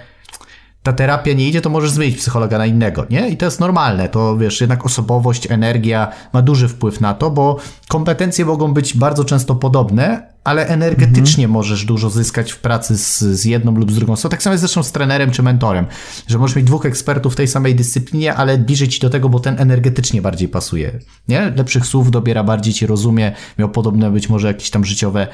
ta 0.83 0.93
terapia 0.93 1.33
nie 1.33 1.49
idzie, 1.49 1.61
to 1.61 1.70
możesz 1.70 1.91
zmienić 1.91 2.16
psychologa 2.16 2.59
na 2.59 2.66
innego, 2.66 3.07
nie? 3.11 3.29
I 3.29 3.37
to 3.37 3.45
jest 3.45 3.61
normalne, 3.61 4.09
to 4.09 4.37
wiesz, 4.37 4.61
jednak 4.61 4.87
osobowość, 4.87 5.51
energia 5.51 6.12
ma 6.33 6.43
duży 6.43 6.68
wpływ 6.68 7.01
na 7.01 7.14
to, 7.14 7.31
bo 7.31 7.59
kompetencje 7.89 8.45
mogą 8.45 8.74
być 8.74 8.97
bardzo 8.97 9.24
często 9.24 9.55
podobne, 9.55 10.33
ale 10.45 10.66
energetycznie 10.66 11.49
możesz 11.49 11.85
dużo 11.85 12.11
zyskać 12.11 12.53
w 12.53 12.59
pracy 12.59 12.99
z, 12.99 13.18
z 13.18 13.45
jedną 13.45 13.74
lub 13.74 13.93
z 13.93 13.95
drugą 13.95 14.12
osobą. 14.12 14.31
Tak 14.31 14.43
samo 14.43 14.55
jest 14.55 14.61
zresztą 14.61 14.83
z 14.83 14.93
trenerem 14.93 15.31
czy 15.31 15.43
mentorem, 15.43 15.87
że 16.26 16.39
możesz 16.39 16.57
mieć 16.57 16.66
dwóch 16.66 16.87
ekspertów 16.87 17.33
w 17.33 17.37
tej 17.37 17.49
samej 17.49 17.74
dyscyplinie, 17.74 18.35
ale 18.35 18.59
bliżej 18.59 18.89
ci 18.89 19.01
do 19.01 19.11
tego, 19.11 19.29
bo 19.29 19.41
ten 19.41 19.61
energetycznie 19.61 20.22
bardziej 20.22 20.49
pasuje, 20.49 20.99
nie? 21.29 21.53
Lepszych 21.57 21.87
słów 21.87 22.11
dobiera, 22.11 22.45
bardziej 22.45 22.74
ci 22.74 22.87
rozumie, 22.87 23.33
miał 23.59 23.68
podobne 23.68 24.11
być 24.11 24.29
może 24.29 24.49
jakieś 24.49 24.70
tam 24.70 24.85
życiowe 24.85 25.26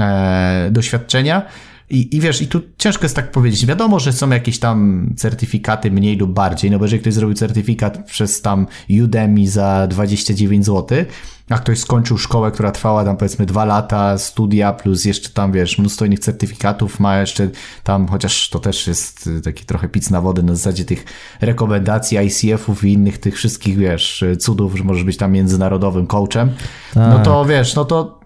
e, 0.00 0.68
doświadczenia. 0.70 1.42
I, 1.90 2.16
I 2.16 2.20
wiesz, 2.20 2.42
i 2.42 2.46
tu 2.46 2.60
ciężko 2.78 3.04
jest 3.04 3.16
tak 3.16 3.30
powiedzieć. 3.30 3.66
Wiadomo, 3.66 4.00
że 4.00 4.12
są 4.12 4.30
jakieś 4.30 4.58
tam 4.58 5.10
certyfikaty 5.16 5.90
mniej 5.90 6.16
lub 6.16 6.32
bardziej, 6.32 6.70
no 6.70 6.78
bo 6.78 6.84
jeżeli 6.84 7.00
ktoś 7.00 7.14
zrobił 7.14 7.34
certyfikat 7.34 8.06
przez 8.06 8.42
tam 8.42 8.66
Udemy 9.04 9.48
za 9.48 9.86
29 9.86 10.66
zł, 10.66 10.98
a 11.48 11.58
ktoś 11.58 11.78
skończył 11.78 12.18
szkołę, 12.18 12.50
która 12.50 12.70
trwała 12.70 13.04
tam 13.04 13.16
powiedzmy 13.16 13.46
dwa 13.46 13.64
lata, 13.64 14.18
studia, 14.18 14.72
plus 14.72 15.04
jeszcze 15.04 15.30
tam, 15.30 15.52
wiesz, 15.52 15.78
mnóstwo 15.78 16.04
innych 16.04 16.18
certyfikatów, 16.18 17.00
ma 17.00 17.18
jeszcze 17.18 17.48
tam, 17.84 18.08
chociaż 18.08 18.48
to 18.48 18.58
też 18.58 18.86
jest 18.86 19.26
y, 19.26 19.40
taki 19.40 19.64
trochę 19.64 19.88
pic 19.88 20.10
na 20.10 20.20
wodę 20.20 20.42
na 20.42 20.54
zasadzie 20.54 20.84
tych 20.84 21.04
rekomendacji 21.40 22.18
ICF-ów 22.18 22.84
i 22.84 22.92
innych 22.92 23.18
tych 23.18 23.36
wszystkich, 23.36 23.76
wiesz, 23.76 24.24
cudów, 24.38 24.76
że 24.76 24.84
możesz 24.84 25.04
być 25.04 25.16
tam 25.16 25.32
międzynarodowym 25.32 26.06
coachem, 26.06 26.50
no 26.96 27.18
to 27.18 27.44
wiesz, 27.44 27.74
no 27.74 27.84
to 27.84 28.19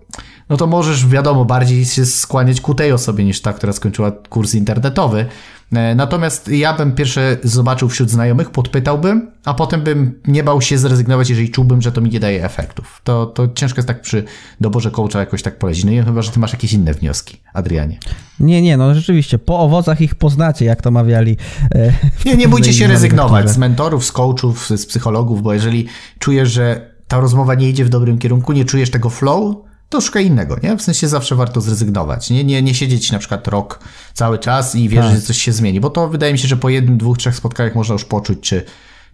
no 0.49 0.57
to 0.57 0.67
możesz, 0.67 1.07
wiadomo, 1.07 1.45
bardziej 1.45 1.85
się 1.85 2.07
skłaniać 2.07 2.61
ku 2.61 2.75
tej 2.75 2.93
osobie 2.93 3.25
niż 3.25 3.41
ta, 3.43 3.53
która 3.53 3.73
skończyła 3.73 4.11
kurs 4.11 4.55
internetowy. 4.55 5.27
E, 5.73 5.95
Natomiast 5.95 6.49
ja 6.49 6.73
bym 6.77 6.93
pierwsze 6.93 7.37
zobaczył 7.43 7.89
wśród 7.89 8.11
znajomych, 8.11 8.51
podpytałbym, 8.51 9.31
a 9.45 9.55
potem 9.55 9.83
bym 9.83 10.21
nie 10.27 10.45
bał 10.45 10.61
się 10.61 10.79
zrezygnować, 10.79 11.31
jeżeli 11.31 11.51
czułbym, 11.51 11.83
że 11.83 11.93
to 11.93 12.01
mi 12.01 12.11
nie 12.11 12.21
daje 12.21 12.45
efektów. 12.45 13.01
To, 13.05 13.27
to 13.27 13.49
ciężko 13.55 13.79
jest 13.79 13.89
tak 13.89 14.01
przy 14.01 14.25
doborze 14.61 14.91
coacha 14.91 15.19
jakoś 15.21 15.43
tak 15.43 15.59
polecić. 15.59 15.85
No 15.85 15.93
i 15.93 16.03
chyba, 16.03 16.23
że 16.23 16.31
ty 16.31 16.41
masz 16.41 16.53
jakieś 16.53 16.73
inne 16.73 16.95
wnioski, 16.95 17.41
Adrianie. 17.55 17.99
Nie, 18.41 18.63
nie, 18.63 18.77
no 18.77 18.95
rzeczywiście, 18.95 19.39
po 19.39 19.59
owocach 19.61 20.01
ich 20.01 20.15
poznacie, 20.15 20.65
jak 20.65 20.83
to 20.83 20.91
mawiali. 20.91 21.37
e, 21.75 21.93
Nie, 22.27 22.37
nie 22.37 22.49
bójcie 22.49 22.73
się 22.73 22.79
pewnej 22.81 22.95
rezygnować 22.97 23.51
z 23.51 23.59
mentorów, 23.59 24.05
z 24.05 24.13
coachów, 24.13 24.69
z 24.77 24.87
psychologów, 24.87 25.43
bo 25.43 25.53
jeżeli 25.55 25.87
czujesz, 26.19 26.53
że 26.53 26.91
ta 27.09 27.21
rozmowa 27.21 27.55
nie 27.55 27.69
idzie 27.69 27.85
w 27.85 27.89
dobrym 27.89 28.19
kierunku, 28.19 28.53
nie 28.53 28.65
czujesz 28.65 28.91
tego 28.91 29.11
flow, 29.11 29.57
to 29.89 30.01
szukaj 30.01 30.27
innego, 30.27 30.57
nie? 30.63 30.77
W 30.77 30.83
sensie 30.83 31.09
zawsze 31.09 31.35
warto 31.35 31.61
zrezygnować, 31.61 32.31
nie? 32.31 32.45
Nie, 32.45 32.63
nie 32.63 32.75
siedzieć 32.75 33.13
na 33.13 33.19
przykład 33.19 33.49
rok 33.49 33.81
cały 34.15 34.39
czas 34.39 34.75
i 34.75 34.89
wierzyć, 34.89 35.11
Tak. 35.11 35.21
że 35.21 35.27
coś 35.27 35.39
się 35.39 35.53
zmieni, 35.53 35.81
bo 35.81 35.91
to 35.91 36.09
wydaje 36.09 36.33
mi 36.33 36.39
się, 36.39 36.49
że 36.49 36.57
po 36.57 36.69
jednym, 36.69 36.99
dwóch, 36.99 37.19
trzech 37.19 37.37
spotkaniach 37.37 37.75
można 37.75 37.93
już 37.93 38.05
poczuć, 38.05 38.41
czy, 38.41 38.65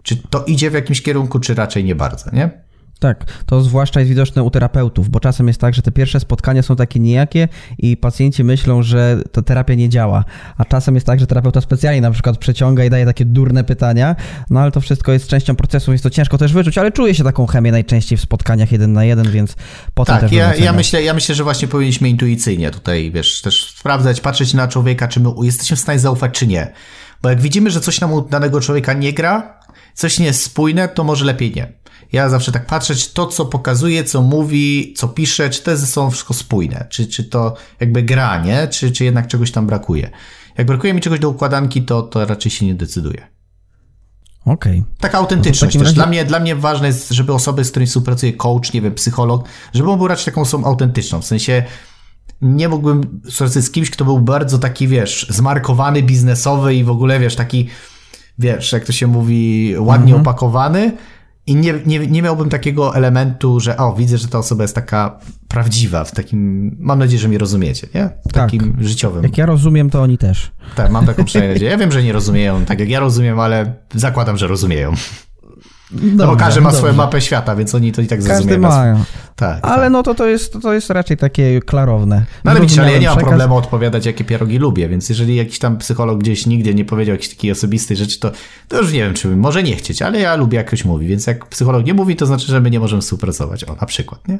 czy 0.02 0.16
to 0.16 0.44
idzie 0.44 0.70
w 0.70 0.74
jakimś 0.74 1.02
kierunku, 1.02 1.40
czy 1.40 1.54
raczej 1.54 1.84
nie 1.84 1.94
bardzo, 1.94 2.30
nie? 2.32 2.50
Tak, 3.00 3.24
to 3.46 3.62
zwłaszcza 3.62 4.00
jest 4.00 4.10
widoczne 4.10 4.42
u 4.42 4.50
terapeutów, 4.50 5.08
bo 5.08 5.20
czasem 5.20 5.48
jest 5.48 5.60
tak, 5.60 5.74
że 5.74 5.82
te 5.82 5.92
pierwsze 5.92 6.20
spotkania 6.20 6.62
są 6.62 6.76
takie 6.76 7.00
nijakie 7.00 7.48
i 7.78 7.96
pacjenci 7.96 8.44
myślą, 8.44 8.82
że 8.82 9.22
ta 9.32 9.42
terapia 9.42 9.74
nie 9.74 9.88
działa, 9.88 10.24
a 10.58 10.64
czasem 10.64 10.94
jest 10.94 11.06
tak, 11.06 11.20
że 11.20 11.26
terapeuta 11.26 11.60
specjalnie 11.60 12.00
na 12.00 12.10
przykład 12.10 12.38
przeciąga 12.38 12.84
i 12.84 12.90
daje 12.90 13.06
takie 13.06 13.24
durne 13.24 13.64
pytania, 13.64 14.16
no 14.50 14.60
ale 14.60 14.70
to 14.70 14.80
wszystko 14.80 15.12
jest 15.12 15.28
częścią 15.28 15.56
procesu, 15.56 15.92
jest 15.92 16.04
to 16.04 16.10
ciężko 16.10 16.38
też 16.38 16.52
wyczuć, 16.52 16.78
ale 16.78 16.92
czuje 16.92 17.14
się 17.14 17.24
taką 17.24 17.46
chemię 17.46 17.72
najczęściej 17.72 18.18
w 18.18 18.20
spotkaniach 18.20 18.72
jeden 18.72 18.92
na 18.92 19.04
jeden, 19.04 19.30
więc 19.30 19.56
potem 19.94 20.14
Tak, 20.14 20.22
też 20.22 20.32
ja, 20.32 20.54
ja, 20.54 20.72
myślę, 20.72 21.02
ja 21.02 21.14
myślę, 21.14 21.34
że 21.34 21.44
właśnie 21.44 21.68
powinniśmy 21.68 22.08
intuicyjnie 22.08 22.70
tutaj, 22.70 23.10
wiesz, 23.14 23.40
też 23.40 23.64
sprawdzać, 23.64 24.20
patrzeć 24.20 24.54
na 24.54 24.68
człowieka, 24.68 25.08
czy 25.08 25.20
my 25.20 25.30
jesteśmy 25.42 25.76
w 25.76 25.80
stanie 25.80 25.98
zaufać, 25.98 26.32
czy 26.32 26.46
nie. 26.46 26.72
Bo 27.22 27.28
jak 27.28 27.40
widzimy, 27.40 27.70
że 27.70 27.80
coś 27.80 28.00
nam 28.00 28.12
u 28.12 28.20
danego 28.20 28.60
człowieka 28.60 28.92
nie 28.92 29.12
gra, 29.12 29.60
coś 29.94 30.18
nie 30.18 30.26
jest 30.26 30.42
spójne, 30.42 30.88
to 30.88 31.04
może 31.04 31.24
lepiej 31.24 31.52
nie. 31.54 31.79
Ja 32.12 32.28
zawsze 32.28 32.52
tak 32.52 32.66
patrzeć, 32.66 33.12
to 33.12 33.26
co 33.26 33.46
pokazuje, 33.46 34.04
co 34.04 34.22
mówi, 34.22 34.94
co 34.96 35.08
pisze, 35.08 35.50
czy 35.50 35.62
to 35.62 35.70
jest 35.70 35.80
ze 35.82 35.86
sobą 35.88 36.10
wszystko 36.10 36.34
spójne, 36.34 36.86
czy, 36.90 37.06
czy 37.06 37.24
to 37.24 37.54
jakby 37.80 38.02
gra, 38.02 38.44
nie? 38.44 38.68
Czy, 38.68 38.92
czy 38.92 39.04
jednak 39.04 39.26
czegoś 39.26 39.50
tam 39.52 39.66
brakuje. 39.66 40.10
Jak 40.58 40.66
brakuje 40.66 40.94
mi 40.94 41.00
czegoś 41.00 41.18
do 41.20 41.28
układanki, 41.30 41.82
to, 41.82 42.02
to 42.02 42.26
raczej 42.26 42.52
się 42.52 42.66
nie 42.66 42.74
decyduję. 42.74 43.26
Okej. 44.44 44.84
Taka 45.00 45.18
autentyczność 45.18 45.60
No 45.62 45.66
takim 45.68 45.80
też. 45.80 45.86
razie- 45.88 45.94
Dla, 45.94 46.06
mnie, 46.06 46.24
dla 46.24 46.40
mnie 46.40 46.56
ważne 46.56 46.86
jest, 46.86 47.10
żeby 47.10 47.32
osoby, 47.34 47.64
z 47.64 47.70
którymi 47.70 47.86
współpracuje 47.86 48.32
coach, 48.32 48.72
nie 48.72 48.80
wiem, 48.80 48.94
psycholog, 48.94 49.44
żeby 49.74 49.90
on 49.90 49.98
był 49.98 50.08
raczej 50.08 50.24
taką 50.24 50.40
osobą 50.40 50.64
autentyczną. 50.64 51.20
W 51.20 51.24
sensie 51.24 51.64
nie 52.42 52.68
mógłbym 52.68 53.20
współpracować 53.28 53.64
z 53.64 53.70
kimś, 53.70 53.90
kto 53.90 54.04
był 54.04 54.18
bardzo 54.20 54.58
taki, 54.58 54.88
wiesz, 54.88 55.26
zmarkowany, 55.30 56.02
biznesowy 56.02 56.74
i 56.74 56.84
w 56.84 56.90
ogóle, 56.90 57.20
wiesz, 57.20 57.36
taki, 57.36 57.68
wiesz, 58.38 58.72
jak 58.72 58.84
to 58.84 58.92
się 58.92 59.06
mówi, 59.06 59.74
ładnie 59.78 60.12
Mhm. 60.14 60.20
opakowany. 60.22 60.96
I 61.46 61.56
nie, 61.56 61.74
nie, 61.86 62.06
nie 62.06 62.22
miałbym 62.22 62.48
takiego 62.48 62.94
elementu, 62.96 63.60
że 63.60 63.76
o, 63.76 63.92
widzę, 63.92 64.18
że 64.18 64.28
ta 64.28 64.38
osoba 64.38 64.64
jest 64.64 64.74
taka 64.74 65.18
prawdziwa, 65.48 66.04
w 66.04 66.12
takim, 66.12 66.70
mam 66.80 66.98
nadzieję, 66.98 67.20
że 67.20 67.28
mnie 67.28 67.38
rozumiecie, 67.38 67.86
nie? 67.94 68.04
W 68.28 68.32
Tak. 68.32 68.32
takim 68.32 68.76
życiowym. 68.80 69.22
Jak 69.22 69.38
ja 69.38 69.46
rozumiem, 69.46 69.90
to 69.90 70.02
oni 70.02 70.18
też. 70.18 70.50
Tak, 70.76 70.90
mam 70.90 71.06
taką 71.06 71.24
przynajmniej 71.24 71.54
nadzieję. 71.54 71.70
Ja 71.70 71.78
wiem, 71.78 71.92
że 71.92 72.02
nie 72.02 72.12
rozumieją, 72.12 72.64
tak 72.64 72.80
jak 72.80 72.88
ja 72.88 73.00
rozumiem, 73.00 73.40
ale 73.40 73.74
zakładam, 73.94 74.36
że 74.36 74.46
rozumieją. 74.46 74.92
No 75.92 76.26
bo 76.26 76.36
każdy 76.36 76.60
ma 76.60 76.72
swoją 76.72 76.92
mapę 76.92 77.20
świata, 77.20 77.56
więc 77.56 77.74
oni 77.74 77.92
to 77.92 78.02
i 78.02 78.06
tak 78.06 78.18
Każdy 78.18 78.34
zrozumieją. 78.34 78.60
ma. 78.60 79.04
Tak, 79.36 79.58
Ale 79.62 79.82
tak. 79.82 79.92
no 79.92 80.02
to, 80.02 80.14
to, 80.14 80.26
jest, 80.26 80.56
to 80.62 80.72
jest 80.72 80.90
raczej 80.90 81.16
takie 81.16 81.60
klarowne. 81.60 82.24
No 82.44 82.50
ale 82.50 82.60
widzisz, 82.60 82.78
ale 82.78 82.92
ja 82.92 82.98
nie 82.98 83.06
mam 83.06 83.14
Zrozumiałem 83.14 83.38
problemu 83.38 83.56
odpowiadać, 83.56 84.06
jakie 84.06 84.24
pierogi 84.24 84.58
lubię, 84.58 84.88
więc 84.88 85.08
jeżeli 85.08 85.36
jakiś 85.36 85.58
tam 85.58 85.78
psycholog 85.78 86.18
gdzieś 86.18 86.46
nigdy 86.46 86.74
nie 86.74 86.84
powiedział 86.84 87.12
jakiejś 87.14 87.28
takiej 87.34 87.50
osobistej 87.52 87.96
rzeczy, 87.96 88.20
to, 88.20 88.32
to 88.68 88.78
już 88.78 88.92
nie 88.92 88.98
wiem, 88.98 89.14
czy 89.14 89.28
może 89.36 89.62
nie 89.62 89.76
chcieć, 89.76 90.02
ale 90.02 90.20
ja 90.20 90.36
lubię 90.36 90.58
jak 90.58 90.66
ktoś 90.66 90.84
mówi, 90.84 91.06
więc 91.06 91.26
jak 91.26 91.46
psycholog 91.46 91.86
nie 91.86 91.94
mówi, 91.94 92.16
to 92.16 92.26
znaczy, 92.26 92.46
że 92.46 92.60
my 92.60 92.70
nie 92.70 92.80
możemy 92.80 93.02
współpracować. 93.02 93.64
O, 93.64 93.76
na 93.80 93.86
przykład, 93.86 94.28
nie? 94.28 94.38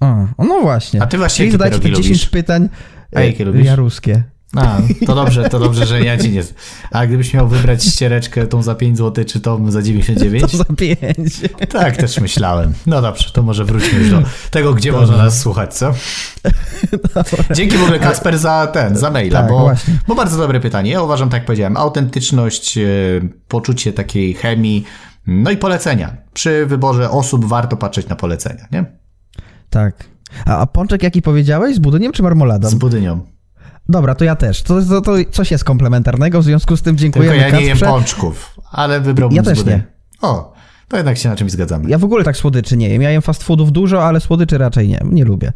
A, 0.00 0.26
no 0.38 0.60
właśnie. 0.62 1.02
A 1.02 1.06
ty 1.06 1.18
właśnie 1.18 1.46
Czyli 1.50 1.58
jakie 1.64 1.78
pierogi 1.80 2.02
10 2.02 2.06
lubisz? 2.08 2.28
pytań 2.28 2.68
A 3.14 3.20
jakie 3.20 3.42
e, 3.42 3.46
lubisz? 3.46 3.66
jaruskie. 3.66 4.22
A, 4.56 4.78
to 5.06 5.14
dobrze, 5.14 5.48
to 5.48 5.58
dobrze, 5.58 5.86
że 5.86 6.00
ja 6.04 6.18
ci 6.18 6.30
nie... 6.30 6.42
A 6.90 7.06
gdybyś 7.06 7.34
miał 7.34 7.48
wybrać 7.48 7.84
ściereczkę 7.84 8.46
tą 8.46 8.62
za 8.62 8.74
5 8.74 8.98
zł, 8.98 9.24
czy 9.24 9.40
tą 9.40 9.70
za 9.70 9.82
99? 9.82 10.52
To 10.52 10.56
za 10.56 10.64
5. 10.64 10.98
Tak, 11.68 11.96
też 11.96 12.20
myślałem. 12.20 12.72
No 12.86 13.02
dobrze, 13.02 13.30
to 13.32 13.42
może 13.42 13.64
wróćmy 13.64 13.98
już 13.98 14.10
do 14.10 14.22
tego, 14.50 14.74
gdzie 14.74 14.92
można 14.92 15.16
nas 15.16 15.40
słuchać, 15.40 15.74
co? 15.74 15.94
Dzięki 17.54 17.76
w 17.76 17.82
ogóle 17.82 17.98
Kasper 17.98 18.38
za 18.38 18.66
ten, 18.66 18.96
za 18.96 19.10
maila, 19.10 19.40
Tak, 19.40 19.50
bo, 19.50 19.60
właśnie. 19.60 19.94
bo 20.08 20.14
bardzo 20.14 20.38
dobre 20.38 20.60
pytanie. 20.60 20.90
Ja 20.90 21.02
uważam, 21.02 21.28
tak 21.28 21.38
jak 21.40 21.46
powiedziałem, 21.46 21.76
autentyczność, 21.76 22.78
e, 22.78 22.82
poczucie 23.48 23.92
takiej 23.92 24.34
chemii, 24.34 24.84
no 25.26 25.50
i 25.50 25.56
polecenia. 25.56 26.16
Przy 26.32 26.66
wyborze 26.66 27.10
osób 27.10 27.44
warto 27.44 27.76
patrzeć 27.76 28.08
na 28.08 28.16
polecenia, 28.16 28.66
nie? 28.72 28.84
Tak. 29.70 30.04
A, 30.46 30.58
a 30.58 30.66
pączek 30.66 31.02
jaki 31.02 31.22
powiedziałeś? 31.22 31.76
Z 31.76 31.78
budyniem 31.78 32.12
czy 32.12 32.22
marmoladą? 32.22 32.68
Z 32.68 32.74
budynią. 32.74 33.20
Dobra, 33.90 34.14
to 34.14 34.24
ja 34.24 34.36
też. 34.36 34.62
To, 34.62 34.82
to, 34.82 35.00
to 35.00 35.12
coś 35.30 35.50
jest 35.50 35.64
komplementarnego, 35.64 36.40
w 36.40 36.44
związku 36.44 36.76
z 36.76 36.82
tym 36.82 36.96
dziękujemy 36.98 37.38
Tylko 37.38 37.50
ja 37.50 37.58
nie 37.60 37.66
jem 37.66 37.70
Kacprze. 37.78 37.86
pączków, 37.86 38.60
ale 38.72 39.00
wybrałbym 39.00 39.36
Ja 39.36 39.42
też 39.42 39.64
nie. 39.64 39.82
O, 40.22 40.52
to 40.88 40.96
jednak 40.96 41.18
się 41.18 41.28
na 41.28 41.36
czymś 41.36 41.52
zgadzamy. 41.52 41.90
Ja 41.90 41.98
w 41.98 42.04
ogóle 42.04 42.24
tak 42.24 42.36
słodyczy 42.36 42.76
nie 42.76 42.88
jem. 42.88 43.02
Ja 43.02 43.10
jem 43.10 43.22
fast 43.22 43.42
foodów 43.42 43.72
dużo, 43.72 44.04
ale 44.04 44.20
słodyczy 44.20 44.58
raczej 44.58 44.88
nie. 44.88 45.00
Nie 45.04 45.24
lubię. 45.24 45.52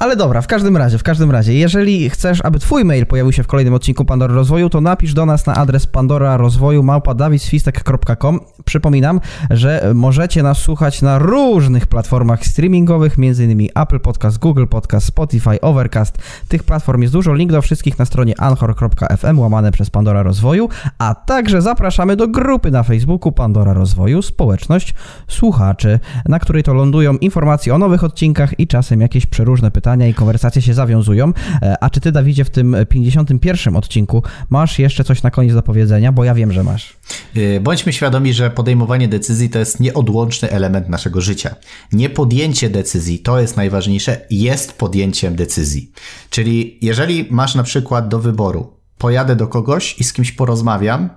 Ale 0.00 0.16
dobra, 0.16 0.42
w 0.42 0.46
każdym 0.46 0.76
razie, 0.76 0.98
w 0.98 1.02
każdym 1.02 1.30
razie, 1.30 1.54
jeżeli 1.54 2.10
chcesz, 2.10 2.44
aby 2.44 2.58
twój 2.58 2.84
mail 2.84 3.06
pojawił 3.06 3.32
się 3.32 3.42
w 3.42 3.46
kolejnym 3.46 3.74
odcinku 3.74 4.04
Pandora 4.04 4.34
Rozwoju, 4.34 4.70
to 4.70 4.80
napisz 4.80 5.14
do 5.14 5.26
nas 5.26 5.46
na 5.46 5.54
adres 5.54 5.86
pandora 5.86 6.36
rozwoju 6.36 6.82
małpadawiswistek.com. 6.82 8.40
Przypominam, 8.64 9.20
że 9.50 9.92
możecie 9.94 10.42
nas 10.42 10.58
słuchać 10.58 11.02
na 11.02 11.18
różnych 11.18 11.86
platformach 11.86 12.46
streamingowych, 12.46 13.16
m.in. 13.18 13.68
Apple 13.74 14.00
Podcast, 14.00 14.38
Google 14.38 14.66
Podcast, 14.66 15.06
Spotify, 15.06 15.60
Overcast. 15.60 16.18
Tych 16.48 16.62
platform 16.62 17.02
jest 17.02 17.12
dużo. 17.12 17.34
Link 17.34 17.52
do 17.52 17.62
wszystkich 17.62 17.98
na 17.98 18.04
stronie 18.04 18.40
anchor.fm 18.40 19.38
łamane 19.38 19.72
przez 19.72 19.90
Pandora 19.90 20.22
Rozwoju, 20.22 20.68
a 20.98 21.14
także 21.14 21.62
zapraszamy 21.62 22.16
do 22.16 22.28
grupy 22.28 22.70
na 22.70 22.82
Facebooku 22.82 23.32
Pandora 23.32 23.72
Rozwoju, 23.72 24.22
społeczność 24.22 24.94
słuchaczy, 25.28 26.00
na 26.28 26.38
której 26.38 26.62
to 26.62 26.74
lądują 26.74 27.16
informacje 27.16 27.74
o 27.74 27.78
nowych 27.78 28.04
odcinkach 28.04 28.60
i 28.60 28.66
czasem 28.66 29.00
jakieś 29.00 29.26
przeróżne 29.26 29.70
pytania 29.70 29.87
i 29.96 30.14
konwersacje 30.14 30.62
się 30.62 30.74
zawiązują. 30.74 31.32
E, 31.62 31.76
a 31.80 31.90
czy 31.90 32.00
ty, 32.00 32.12
Dawidzie, 32.12 32.44
w 32.44 32.50
tym 32.50 32.76
51 32.88 33.76
odcinku 33.76 34.22
masz 34.50 34.78
jeszcze 34.78 35.04
coś 35.04 35.22
na 35.22 35.30
koniec 35.30 35.54
do 35.54 35.62
powiedzenia? 35.62 36.12
Bo 36.12 36.24
ja 36.24 36.34
wiem, 36.34 36.52
że 36.52 36.64
masz. 36.64 36.96
E, 37.36 37.60
bądźmy 37.60 37.92
świadomi, 37.92 38.34
że 38.34 38.50
podejmowanie 38.50 39.08
decyzji 39.08 39.50
to 39.50 39.58
jest 39.58 39.80
nieodłączny 39.80 40.50
element 40.50 40.88
naszego 40.88 41.20
życia. 41.20 41.54
Nie 41.92 42.10
podjęcie 42.10 42.70
decyzji 42.70 43.18
to 43.18 43.40
jest 43.40 43.56
najważniejsze, 43.56 44.20
jest 44.30 44.78
podjęciem 44.78 45.36
decyzji. 45.36 45.92
Czyli 46.30 46.78
jeżeli 46.82 47.26
masz 47.30 47.54
na 47.54 47.62
przykład 47.62 48.08
do 48.08 48.18
wyboru, 48.18 48.72
pojadę 48.98 49.36
do 49.36 49.46
kogoś 49.46 49.98
i 49.98 50.04
z 50.04 50.12
kimś 50.12 50.32
porozmawiam, 50.32 51.10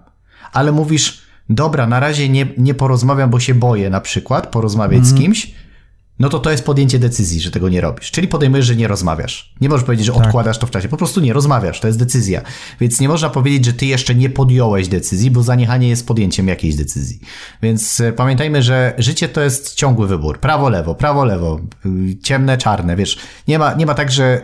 ale 0.53 0.71
mówisz, 0.71 1.21
dobra, 1.49 1.87
na 1.87 1.99
razie 1.99 2.29
nie, 2.29 2.47
nie 2.57 2.73
porozmawiam, 2.73 3.29
bo 3.29 3.39
się 3.39 3.53
boję 3.53 3.89
na 3.89 4.01
przykład 4.01 4.47
porozmawiać 4.47 4.97
mm. 4.97 5.05
z 5.05 5.11
mhm. 5.11 5.25
kimś, 5.25 5.53
no 6.21 6.29
to 6.29 6.39
to 6.39 6.51
jest 6.51 6.65
podjęcie 6.65 6.99
decyzji, 6.99 7.39
że 7.39 7.51
tego 7.51 7.69
nie 7.69 7.81
robisz. 7.81 8.11
Czyli 8.11 8.27
podejmujesz, 8.27 8.65
że 8.65 8.75
nie 8.75 8.87
rozmawiasz. 8.87 9.53
Nie 9.61 9.69
możesz 9.69 9.85
powiedzieć, 9.85 10.05
że 10.05 10.13
tak. 10.13 10.25
odkładasz 10.25 10.57
to 10.57 10.67
w 10.67 10.71
czasie. 10.71 10.89
Po 10.89 10.97
prostu 10.97 11.21
nie 11.21 11.33
rozmawiasz, 11.33 11.79
to 11.79 11.87
jest 11.87 11.99
decyzja. 11.99 12.41
Więc 12.79 12.99
nie 12.99 13.07
można 13.07 13.29
powiedzieć, 13.29 13.65
że 13.65 13.73
ty 13.73 13.85
jeszcze 13.85 14.15
nie 14.15 14.29
podjąłeś 14.29 14.87
decyzji, 14.87 15.31
bo 15.31 15.43
zaniechanie 15.43 15.89
jest 15.89 16.07
podjęciem 16.07 16.47
jakiejś 16.47 16.75
decyzji. 16.75 17.19
Więc 17.61 18.01
e, 18.01 18.13
pamiętajmy, 18.13 18.63
że 18.63 18.93
życie 18.97 19.29
to 19.29 19.41
jest 19.41 19.75
ciągły 19.75 20.07
wybór. 20.07 20.39
Prawo, 20.39 20.69
lewo, 20.69 20.95
prawo, 20.95 21.25
lewo, 21.25 21.59
y, 21.85 22.17
ciemne, 22.23 22.57
czarne, 22.57 22.95
wiesz. 22.95 23.17
Nie 23.47 23.59
ma, 23.59 23.73
nie 23.73 23.85
ma 23.85 23.93
tak, 23.93 24.11
że, 24.11 24.41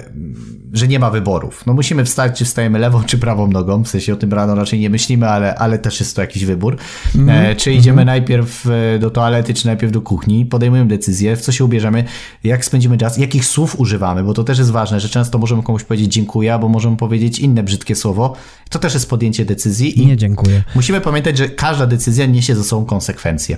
że 0.74 0.88
nie 0.88 1.00
ma 1.00 1.10
wyborów. 1.10 1.66
No 1.66 1.74
musimy 1.74 2.06
wstać, 2.06 2.38
czy 2.38 2.46
wstajemy 2.46 2.80
lewą, 2.80 3.04
czy 3.04 3.18
prawą 3.18 3.48
nogą. 3.48 3.84
W 3.84 3.88
sensie 3.88 4.14
o 4.14 4.16
tym 4.16 4.34
rano 4.34 4.56
raczej 4.56 4.80
nie 4.80 4.90
myślimy, 4.90 5.30
ale, 5.30 5.56
ale 5.56 5.80
też 5.80 6.00
jest 6.00 6.16
to 6.16 6.22
jakiś 6.22 6.46
wybór. 6.46 6.78
Mm 7.16 7.28
-hmm. 7.28 7.56
czy 7.56 7.74
idziemy 7.74 8.02
mm 8.02 8.04
-hmm. 8.04 8.20
najpierw 8.20 8.68
e, 8.68 9.00
do 9.00 9.10
toalety, 9.10 9.54
czy 9.54 9.66
najpierw 9.66 9.92
do 9.92 10.02
kuchni. 10.02 10.46
Podejmujemy 10.46 10.88
decyzję, 10.90 11.36
w 11.36 11.42
co 11.42 11.52
się 11.52 11.67
ubierzemy, 11.68 12.04
jak 12.44 12.66
spędzimy 12.66 12.98
czas, 12.98 13.18
jakich 13.18 13.46
słów 13.46 13.80
używamy, 13.80 14.24
bo 14.24 14.34
to 14.34 14.44
też 14.44 14.58
jest 14.58 14.72
ważne, 14.72 15.00
że 15.00 15.10
często 15.10 15.38
możemy 15.38 15.64
komuś 15.64 15.84
powiedzieć 15.84 16.14
dziękuję, 16.14 16.54
albo 16.54 16.70
możemy 16.70 16.98
powiedzieć 16.98 17.40
inne 17.40 17.64
brzydkie 17.64 17.96
słowo. 17.96 18.36
To 18.70 18.80
też 18.80 18.94
jest 18.94 19.10
podjęcie 19.10 19.46
decyzji. 19.46 20.02
I 20.02 20.08
Nie 20.08 20.18
dziękuję. 20.18 20.64
Musimy 20.76 21.02
pamiętać, 21.02 21.38
że 21.38 21.50
każda 21.50 21.88
decyzja 21.88 22.26
niesie 22.26 22.56
ze 22.56 22.64
sobą 22.64 22.86
konsekwencje. 22.86 23.58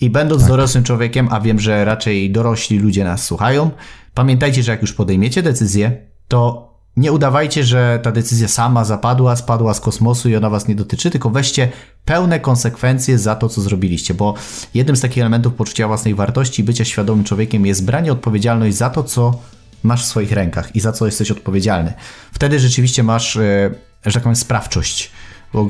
I 0.00 0.10
będąc 0.10 0.42
tak. 0.42 0.50
dorosłym 0.50 0.84
człowiekiem, 0.84 1.28
a 1.30 1.40
wiem, 1.40 1.60
że 1.60 1.84
raczej 1.84 2.32
dorośli 2.32 2.78
ludzie 2.78 3.04
nas 3.04 3.24
słuchają, 3.24 3.70
pamiętajcie, 4.14 4.62
że 4.62 4.72
jak 4.72 4.82
już 4.82 4.92
podejmiecie 4.92 5.42
decyzję, 5.42 6.06
to 6.28 6.71
nie 6.96 7.12
udawajcie, 7.12 7.64
że 7.64 8.00
ta 8.02 8.12
decyzja 8.12 8.48
sama 8.48 8.84
zapadła, 8.84 9.36
spadła 9.36 9.74
z 9.74 9.80
kosmosu 9.80 10.28
i 10.28 10.36
ona 10.36 10.50
was 10.50 10.68
nie 10.68 10.74
dotyczy, 10.74 11.10
tylko 11.10 11.30
weźcie 11.30 11.68
pełne 12.04 12.40
konsekwencje 12.40 13.18
za 13.18 13.36
to, 13.36 13.48
co 13.48 13.60
zrobiliście, 13.60 14.14
bo 14.14 14.34
jednym 14.74 14.96
z 14.96 15.00
takich 15.00 15.18
elementów 15.18 15.54
poczucia 15.54 15.88
własnej 15.88 16.14
wartości, 16.14 16.64
bycia 16.64 16.84
świadomym 16.84 17.24
człowiekiem 17.24 17.66
jest 17.66 17.84
branie 17.84 18.12
odpowiedzialność 18.12 18.76
za 18.76 18.90
to, 18.90 19.02
co 19.04 19.38
masz 19.82 20.04
w 20.04 20.06
swoich 20.06 20.32
rękach 20.32 20.76
i 20.76 20.80
za 20.80 20.92
co 20.92 21.06
jesteś 21.06 21.30
odpowiedzialny. 21.30 21.92
Wtedy 22.32 22.58
rzeczywiście 22.60 23.02
masz, 23.02 23.36
e, 23.36 23.70
że 24.06 24.12
tak 24.12 24.22
powiem, 24.22 24.36
sprawczość, 24.36 25.10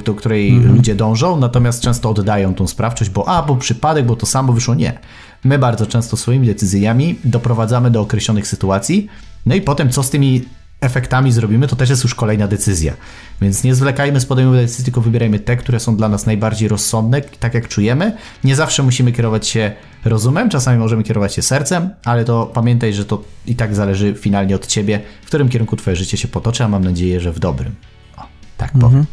do 0.04 0.14
której 0.14 0.50
mhm. 0.50 0.76
ludzie 0.76 0.94
dążą, 0.94 1.36
natomiast 1.36 1.82
często 1.82 2.10
oddają 2.10 2.54
tą 2.54 2.66
sprawczość, 2.66 3.10
bo 3.10 3.28
a, 3.28 3.42
bo 3.42 3.56
przypadek, 3.56 4.06
bo 4.06 4.16
to 4.16 4.26
samo 4.26 4.52
wyszło. 4.52 4.74
Nie. 4.74 4.98
My 5.44 5.58
bardzo 5.58 5.86
często 5.86 6.16
swoimi 6.16 6.46
decyzjami 6.46 7.18
doprowadzamy 7.24 7.90
do 7.90 8.00
określonych 8.00 8.46
sytuacji, 8.46 9.08
no 9.46 9.54
i 9.54 9.60
potem 9.60 9.90
co 9.90 10.02
z 10.02 10.10
tymi 10.10 10.44
efektami 10.82 11.32
zrobimy, 11.32 11.68
to 11.68 11.76
też 11.76 11.90
jest 11.90 12.04
już 12.04 12.14
kolejna 12.14 12.48
decyzja. 12.48 12.92
Więc 13.40 13.64
nie 13.64 13.74
zwlekajmy 13.74 14.20
z 14.20 14.26
podejmowaniem 14.26 14.66
decyzji, 14.66 14.84
tylko 14.84 15.00
wybierajmy 15.00 15.38
te, 15.38 15.56
które 15.56 15.80
są 15.80 15.96
dla 15.96 16.08
nas 16.08 16.26
najbardziej 16.26 16.68
rozsądne, 16.68 17.20
tak 17.20 17.54
jak 17.54 17.68
czujemy. 17.68 18.16
Nie 18.44 18.56
zawsze 18.56 18.82
musimy 18.82 19.12
kierować 19.12 19.48
się 19.48 19.72
rozumem, 20.04 20.50
czasami 20.50 20.78
możemy 20.78 21.02
kierować 21.02 21.34
się 21.34 21.42
sercem, 21.42 21.90
ale 22.04 22.24
to 22.24 22.46
pamiętaj, 22.46 22.94
że 22.94 23.04
to 23.04 23.22
i 23.46 23.56
tak 23.56 23.74
zależy 23.74 24.14
finalnie 24.14 24.54
od 24.56 24.66
ciebie, 24.66 25.00
w 25.22 25.26
którym 25.26 25.48
kierunku 25.48 25.76
twoje 25.76 25.96
życie 25.96 26.16
się 26.16 26.28
potoczy, 26.28 26.64
a 26.64 26.68
mam 26.68 26.84
nadzieję, 26.84 27.20
że 27.20 27.32
w 27.32 27.38
dobrym. 27.38 27.74
O, 28.16 28.22
tak 28.56 28.72
powiem. 28.72 29.06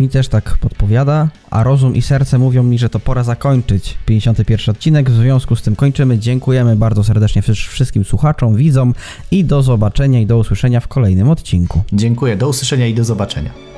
Mi 0.00 0.08
też 0.08 0.28
tak 0.28 0.56
podpowiada, 0.60 1.28
a 1.50 1.62
rozum 1.62 1.94
i 1.94 2.02
serce 2.02 2.38
mówią 2.38 2.62
mi, 2.62 2.78
że 2.78 2.88
to 2.88 3.00
pora 3.00 3.24
zakończyć 3.24 3.96
51 4.06 4.74
odcinek. 4.74 5.10
W 5.10 5.14
związku 5.14 5.56
z 5.56 5.62
tym 5.62 5.76
kończymy. 5.76 6.18
Dziękujemy 6.18 6.76
bardzo 6.76 7.04
serdecznie 7.04 7.42
wszystkim 7.42 8.04
słuchaczom, 8.04 8.56
widzom 8.56 8.94
i 9.30 9.44
do 9.44 9.62
zobaczenia 9.62 10.20
i 10.20 10.26
do 10.26 10.38
usłyszenia 10.38 10.80
w 10.80 10.88
kolejnym 10.88 11.30
odcinku. 11.30 11.82
Dziękuję, 11.92 12.36
do 12.36 12.48
usłyszenia 12.48 12.86
i 12.86 12.94
do 12.94 13.04
zobaczenia. 13.04 13.73